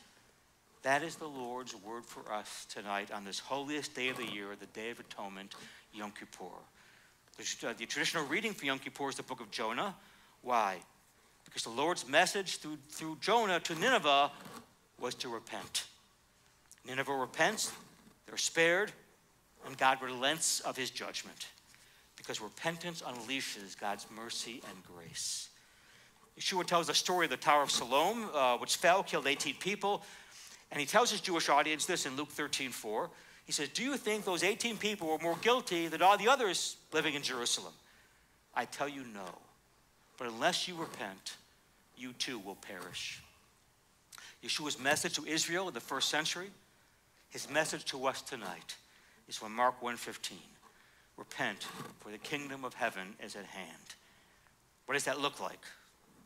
That 0.83 1.03
is 1.03 1.15
the 1.15 1.27
Lord's 1.27 1.75
word 1.75 2.05
for 2.05 2.31
us 2.31 2.65
tonight 2.73 3.11
on 3.11 3.23
this 3.23 3.37
holiest 3.37 3.93
day 3.93 4.09
of 4.09 4.17
the 4.17 4.25
year, 4.25 4.47
the 4.59 4.65
Day 4.67 4.89
of 4.89 4.99
Atonement, 4.99 5.53
Yom 5.93 6.11
Kippur. 6.11 6.57
The, 7.41 7.69
uh, 7.69 7.73
the 7.75 7.87
traditional 7.87 8.23
reading 8.25 8.53
for 8.53 8.65
Yom 8.65 8.77
Kippur 8.77 9.09
is 9.09 9.15
the 9.15 9.23
book 9.23 9.41
of 9.41 9.49
Jonah. 9.49 9.95
Why? 10.43 10.77
Because 11.43 11.63
the 11.63 11.71
Lord's 11.71 12.07
message 12.07 12.57
through, 12.57 12.77
through 12.89 13.17
Jonah 13.19 13.59
to 13.61 13.73
Nineveh 13.73 14.31
was 14.99 15.15
to 15.15 15.29
repent. 15.29 15.85
Nineveh 16.85 17.15
repents, 17.15 17.71
they're 18.27 18.37
spared, 18.37 18.91
and 19.65 19.75
God 19.75 20.03
relents 20.03 20.59
of 20.59 20.77
his 20.77 20.91
judgment 20.91 21.47
because 22.15 22.39
repentance 22.39 23.01
unleashes 23.01 23.79
God's 23.79 24.05
mercy 24.15 24.61
and 24.69 24.77
grace. 24.83 25.49
Yeshua 26.39 26.63
tells 26.63 26.87
the 26.87 26.93
story 26.93 27.25
of 27.25 27.31
the 27.31 27.37
Tower 27.37 27.63
of 27.63 27.71
Siloam, 27.71 28.29
uh, 28.35 28.57
which 28.57 28.75
fell, 28.75 29.01
killed 29.01 29.25
18 29.25 29.55
people. 29.55 30.03
And 30.71 30.79
he 30.79 30.85
tells 30.85 31.09
his 31.09 31.21
Jewish 31.21 31.49
audience 31.49 31.87
this 31.87 32.05
in 32.05 32.15
Luke 32.15 32.29
13 32.29 32.69
4. 32.69 33.09
He 33.45 33.51
says, 33.51 33.69
Do 33.69 33.83
you 33.83 33.97
think 33.97 34.23
those 34.23 34.43
18 34.43 34.77
people 34.77 35.07
were 35.07 35.17
more 35.17 35.37
guilty 35.41 35.87
than 35.87 36.01
all 36.01 36.17
the 36.17 36.27
others 36.27 36.77
living 36.93 37.15
in 37.15 37.21
Jerusalem? 37.21 37.73
I 38.53 38.65
tell 38.65 38.87
you 38.87 39.03
no. 39.13 39.25
But 40.17 40.27
unless 40.27 40.67
you 40.67 40.75
repent, 40.75 41.35
you 41.97 42.13
too 42.13 42.39
will 42.39 42.55
perish. 42.55 43.21
Yeshua's 44.43 44.79
message 44.79 45.15
to 45.15 45.25
Israel 45.25 45.67
in 45.67 45.73
the 45.73 45.79
first 45.79 46.09
century, 46.09 46.49
his 47.29 47.49
message 47.49 47.85
to 47.85 48.05
us 48.07 48.21
tonight 48.21 48.75
is 49.27 49.37
from 49.37 49.55
Mark 49.55 49.81
1:15. 49.81 50.37
Repent, 51.17 51.63
for 51.99 52.11
the 52.11 52.17
kingdom 52.17 52.65
of 52.65 52.73
heaven 52.73 53.15
is 53.23 53.35
at 53.35 53.45
hand. 53.45 53.95
What 54.85 54.95
does 54.95 55.03
that 55.05 55.19
look 55.19 55.39
like? 55.39 55.59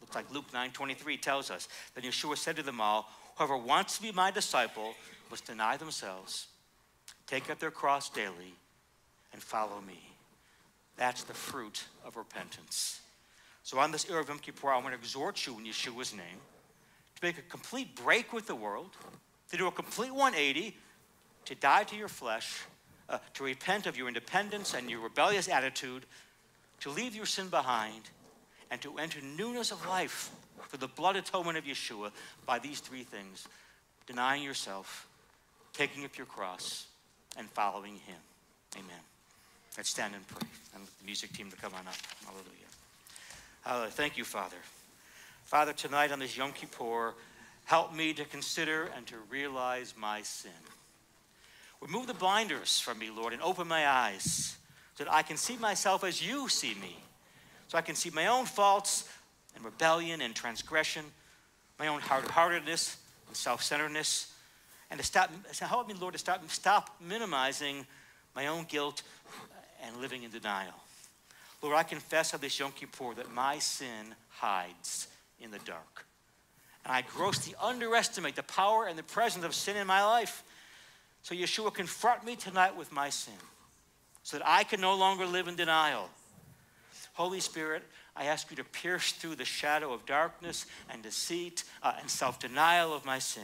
Looks 0.01 0.16
like 0.16 0.32
Luke 0.32 0.51
9:23 0.51 1.18
tells 1.18 1.51
us. 1.51 1.68
Then 1.93 2.03
Yeshua 2.03 2.38
said 2.38 2.55
to 2.55 2.63
them 2.63 2.80
all, 2.80 3.09
Whoever 3.36 3.57
wants 3.57 3.97
to 3.97 4.01
be 4.01 4.11
my 4.11 4.32
disciple 4.32 4.95
must 5.30 5.45
deny 5.45 5.78
themselves, 5.78 6.47
take 7.28 7.49
up 7.49 7.59
their 7.59 7.71
cross 7.71 8.09
daily, 8.09 8.55
and 9.34 9.41
follow 9.41 9.82
me. 9.82 9.99
That's 10.97 11.23
the 11.23 11.34
fruit 11.34 11.84
of 12.05 12.15
repentance. 12.15 13.01
So 13.63 13.80
on 13.80 13.91
this 13.91 14.05
Erev 14.05 14.28
Yom 14.30 14.39
Kippur, 14.39 14.69
I 14.69 14.76
want 14.76 14.89
to 14.89 14.93
exhort 14.93 15.45
you 15.45 15.57
in 15.57 15.65
Yeshua's 15.65 16.13
name 16.13 16.39
to 17.15 17.26
make 17.26 17.38
a 17.38 17.41
complete 17.41 17.95
break 17.95 18.32
with 18.32 18.47
the 18.47 18.55
world, 18.55 18.91
to 19.51 19.57
do 19.57 19.67
a 19.67 19.71
complete 19.71 20.11
180, 20.11 20.76
to 21.45 21.55
die 21.55 21.84
to 21.84 21.95
your 21.95 22.07
flesh, 22.07 22.61
uh, 23.09 23.17
to 23.34 23.43
repent 23.43 23.88
of 23.88 23.97
your 23.97 24.07
independence 24.07 24.73
and 24.73 24.89
your 24.89 25.01
rebellious 25.01 25.49
attitude, 25.49 26.05
to 26.80 26.89
leave 26.89 27.15
your 27.15 27.26
sin 27.26 27.47
behind, 27.49 28.09
and 28.71 28.82
to 28.82 28.97
enter 28.97 29.19
newness 29.21 29.71
of 29.71 29.86
life 29.88 30.32
through 30.69 30.80
the 30.80 30.88
blood 30.88 31.15
atonement 31.15 31.57
of 31.57 31.65
Yeshua 31.65 32.11
by 32.45 32.59
these 32.59 32.80
three 32.80 33.03
things 33.03 33.47
denying 34.07 34.43
yourself, 34.43 35.07
taking 35.73 36.05
up 36.05 36.15
your 36.17 36.28
cross, 36.28 36.88
and 37.38 37.50
following 37.50 37.96
Him. 37.96 38.18
Amen. 38.76 39.02
Let's 39.78 39.90
stand 39.90 40.16
and 40.16 40.28
pray. 40.28 40.48
And 40.74 40.86
the 40.86 41.06
music 41.06 41.34
team 41.34 41.50
to 41.52 41.58
come 41.58 41.74
on 41.74 41.88
up. 41.88 41.96
Hallelujah. 42.26 42.52
Hallelujah. 43.64 43.92
Thank 43.92 44.18
you, 44.18 44.24
Father. 44.24 44.58
Father, 45.46 45.74
tonight 45.74 46.12
on 46.12 46.20
this 46.20 46.36
Yom 46.36 46.52
Kippur, 46.54 47.14
help 47.66 47.94
me 47.94 48.14
to 48.14 48.26
consider 48.26 48.90
and 48.96 49.06
to 49.08 49.16
realize 49.30 49.94
my 49.98 50.22
sin. 50.22 50.52
Remove 51.82 52.08
the 52.08 52.14
blinders 52.14 52.80
from 52.80 53.00
me, 53.00 53.10
Lord, 53.10 53.34
and 53.34 53.42
open 53.42 53.68
my 53.68 53.88
eyes 53.88 54.58
so 54.96 55.04
that 55.04 55.14
I 55.14 55.22
can 55.22 55.38
see 55.38 55.58
myself 55.58 56.04
as 56.04 56.26
you 56.26 56.50
see 56.50 56.74
me. 56.76 56.98
So 57.68 57.78
I 57.78 57.82
can 57.82 57.96
see 57.96 58.10
my 58.10 58.28
own 58.28 58.46
faults 58.46 59.10
and 59.56 59.64
rebellion 59.64 60.22
and 60.22 60.34
transgression, 60.36 61.06
my 61.80 61.88
own 61.88 62.00
hard 62.02 62.26
heartedness 62.26 62.98
and 63.28 63.36
self 63.36 63.64
centeredness, 63.64 64.32
and 64.90 65.00
to 65.00 65.06
stop, 65.06 65.32
help 65.60 65.88
me, 65.88 65.94
Lord, 66.00 66.14
to 66.14 66.20
stop, 66.20 66.48
stop 66.50 66.96
minimizing 67.02 67.86
my 68.36 68.48
own 68.48 68.66
guilt 68.66 69.02
and 69.84 69.98
living 69.98 70.24
in 70.24 70.32
denial. 70.32 70.74
Lord, 71.62 71.76
I 71.76 71.84
confess 71.84 72.34
on 72.34 72.42
this 72.42 72.60
Yom 72.60 72.72
Kippur 72.72 73.16
that 73.16 73.32
my 73.34 73.60
sin 73.60 74.16
hides 74.30 75.08
in 75.40 75.52
the 75.52 75.60
dark. 75.60 76.06
And 76.84 76.94
I 76.94 77.02
grossly 77.02 77.56
underestimate 77.62 78.36
the 78.36 78.44
power 78.44 78.86
and 78.86 78.98
the 78.98 79.04
presence 79.04 79.44
of 79.44 79.56
sin 79.56 79.76
in 79.76 79.88
my 79.88 80.04
life. 80.04 80.44
So, 81.24 81.34
Yeshua, 81.34 81.74
confront 81.74 82.24
me 82.24 82.36
tonight 82.36 82.78
with 82.78 82.92
my 82.92 83.10
sin 83.10 83.34
so 84.22 84.38
that 84.38 84.48
I 84.48 84.64
can 84.64 84.80
no 84.80 84.96
longer 84.96 85.26
live 85.26 85.48
in 85.48 85.56
denial. 85.56 86.10
Holy 87.14 87.40
Spirit, 87.40 87.84
I 88.16 88.26
ask 88.26 88.52
you 88.52 88.58
to 88.58 88.64
pierce 88.64 89.12
through 89.12 89.36
the 89.36 89.46
shadow 89.46 89.92
of 89.92 90.06
darkness 90.06 90.66
and 90.90 91.02
deceit 91.02 91.64
uh, 91.82 91.94
and 92.00 92.10
self 92.10 92.40
denial 92.40 92.94
of 92.94 93.06
my 93.06 93.20
sin. 93.20 93.44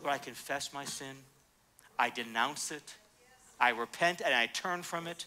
Lord, 0.00 0.14
I 0.14 0.18
confess 0.18 0.72
my 0.72 0.84
sin, 0.84 1.16
I 1.98 2.10
denounce 2.10 2.70
it, 2.70 2.94
I 3.60 3.70
repent 3.70 4.20
and 4.24 4.34
I 4.34 4.46
turn 4.46 4.82
from 4.82 5.06
it. 5.06 5.26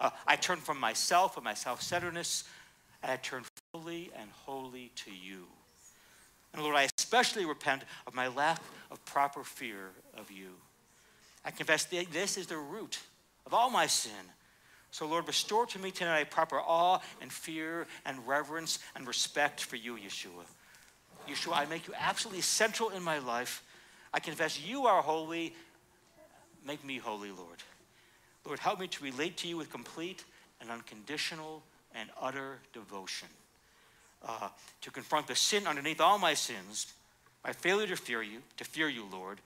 Uh, 0.00 0.10
I 0.26 0.36
turn 0.36 0.58
from 0.58 0.78
myself 0.78 1.36
and 1.36 1.44
my 1.44 1.54
self 1.54 1.82
centeredness, 1.82 2.44
and 3.02 3.10
I 3.10 3.16
turn 3.16 3.44
fully 3.72 4.10
and 4.18 4.30
wholly 4.30 4.92
to 5.04 5.10
you. 5.10 5.46
And 6.52 6.62
Lord, 6.62 6.76
I 6.76 6.88
especially 6.98 7.44
repent 7.44 7.82
of 8.06 8.14
my 8.14 8.28
lack 8.28 8.60
of 8.90 9.04
proper 9.04 9.44
fear 9.44 9.90
of 10.16 10.30
you. 10.30 10.48
I 11.44 11.50
confess 11.50 11.84
that 11.84 12.12
this 12.12 12.36
is 12.36 12.46
the 12.46 12.56
root 12.56 12.98
of 13.46 13.54
all 13.54 13.70
my 13.70 13.86
sin. 13.86 14.12
So, 14.90 15.06
Lord, 15.06 15.26
restore 15.26 15.66
to 15.66 15.78
me 15.78 15.90
tonight 15.90 16.30
proper 16.30 16.58
awe 16.58 17.00
and 17.20 17.30
fear 17.30 17.86
and 18.06 18.26
reverence 18.26 18.78
and 18.96 19.06
respect 19.06 19.62
for 19.62 19.76
you, 19.76 19.96
Yeshua. 19.96 20.46
Yeshua, 21.28 21.56
I 21.56 21.66
make 21.66 21.86
you 21.86 21.94
absolutely 21.98 22.40
central 22.40 22.88
in 22.90 23.02
my 23.02 23.18
life. 23.18 23.62
I 24.12 24.20
confess 24.20 24.60
you 24.60 24.86
are 24.86 25.02
holy. 25.02 25.54
Make 26.66 26.84
me 26.84 26.98
holy, 26.98 27.30
Lord. 27.30 27.62
Lord, 28.44 28.58
help 28.58 28.80
me 28.80 28.86
to 28.88 29.04
relate 29.04 29.36
to 29.38 29.48
you 29.48 29.56
with 29.56 29.70
complete 29.70 30.24
and 30.60 30.70
unconditional 30.70 31.62
and 31.94 32.08
utter 32.20 32.58
devotion. 32.72 33.28
Uh, 34.26 34.48
to 34.80 34.90
confront 34.90 35.26
the 35.26 35.34
sin 35.34 35.66
underneath 35.66 36.00
all 36.00 36.18
my 36.18 36.34
sins, 36.34 36.92
my 37.44 37.52
failure 37.52 37.86
to 37.86 37.96
fear 37.96 38.22
you, 38.22 38.42
to 38.56 38.64
fear 38.64 38.88
you, 38.88 39.04
Lord, 39.12 39.38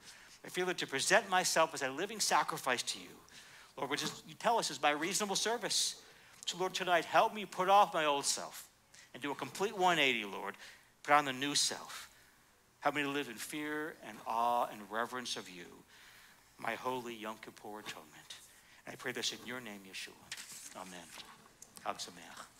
my 0.43 0.49
failure 0.49 0.73
to 0.73 0.87
present 0.87 1.29
myself 1.29 1.73
as 1.73 1.83
a 1.83 1.89
living 1.89 2.19
sacrifice 2.19 2.81
to 2.83 2.99
you, 2.99 3.15
Lord, 3.77 3.89
which 3.89 4.03
is, 4.03 4.23
you 4.27 4.33
tell 4.35 4.57
us 4.57 4.71
is 4.71 4.81
my 4.81 4.91
reasonable 4.91 5.35
service. 5.35 6.01
So, 6.45 6.57
Lord, 6.57 6.73
tonight, 6.73 7.05
help 7.05 7.33
me 7.33 7.45
put 7.45 7.69
off 7.69 7.93
my 7.93 8.05
old 8.05 8.25
self 8.25 8.67
and 9.13 9.21
do 9.21 9.31
a 9.31 9.35
complete 9.35 9.73
180, 9.73 10.25
Lord. 10.25 10.55
Put 11.03 11.13
on 11.13 11.25
the 11.25 11.33
new 11.33 11.55
self. 11.55 12.09
Help 12.83 12.95
me 12.95 13.03
to 13.03 13.09
live 13.09 13.29
in 13.29 13.35
fear 13.35 13.95
and 14.05 14.17
awe 14.27 14.67
and 14.69 14.81
reverence 14.91 15.37
of 15.37 15.49
you, 15.49 15.63
my 16.59 16.73
holy 16.73 17.15
Yom 17.15 17.37
Kippur 17.41 17.79
atonement. 17.79 18.35
And 18.85 18.91
I 18.91 18.97
pray 18.97 19.13
this 19.13 19.31
in 19.31 19.37
your 19.47 19.61
name, 19.61 19.79
Yeshua. 19.89 20.11
Amen. 20.75 20.99
Sameach. 21.85 22.52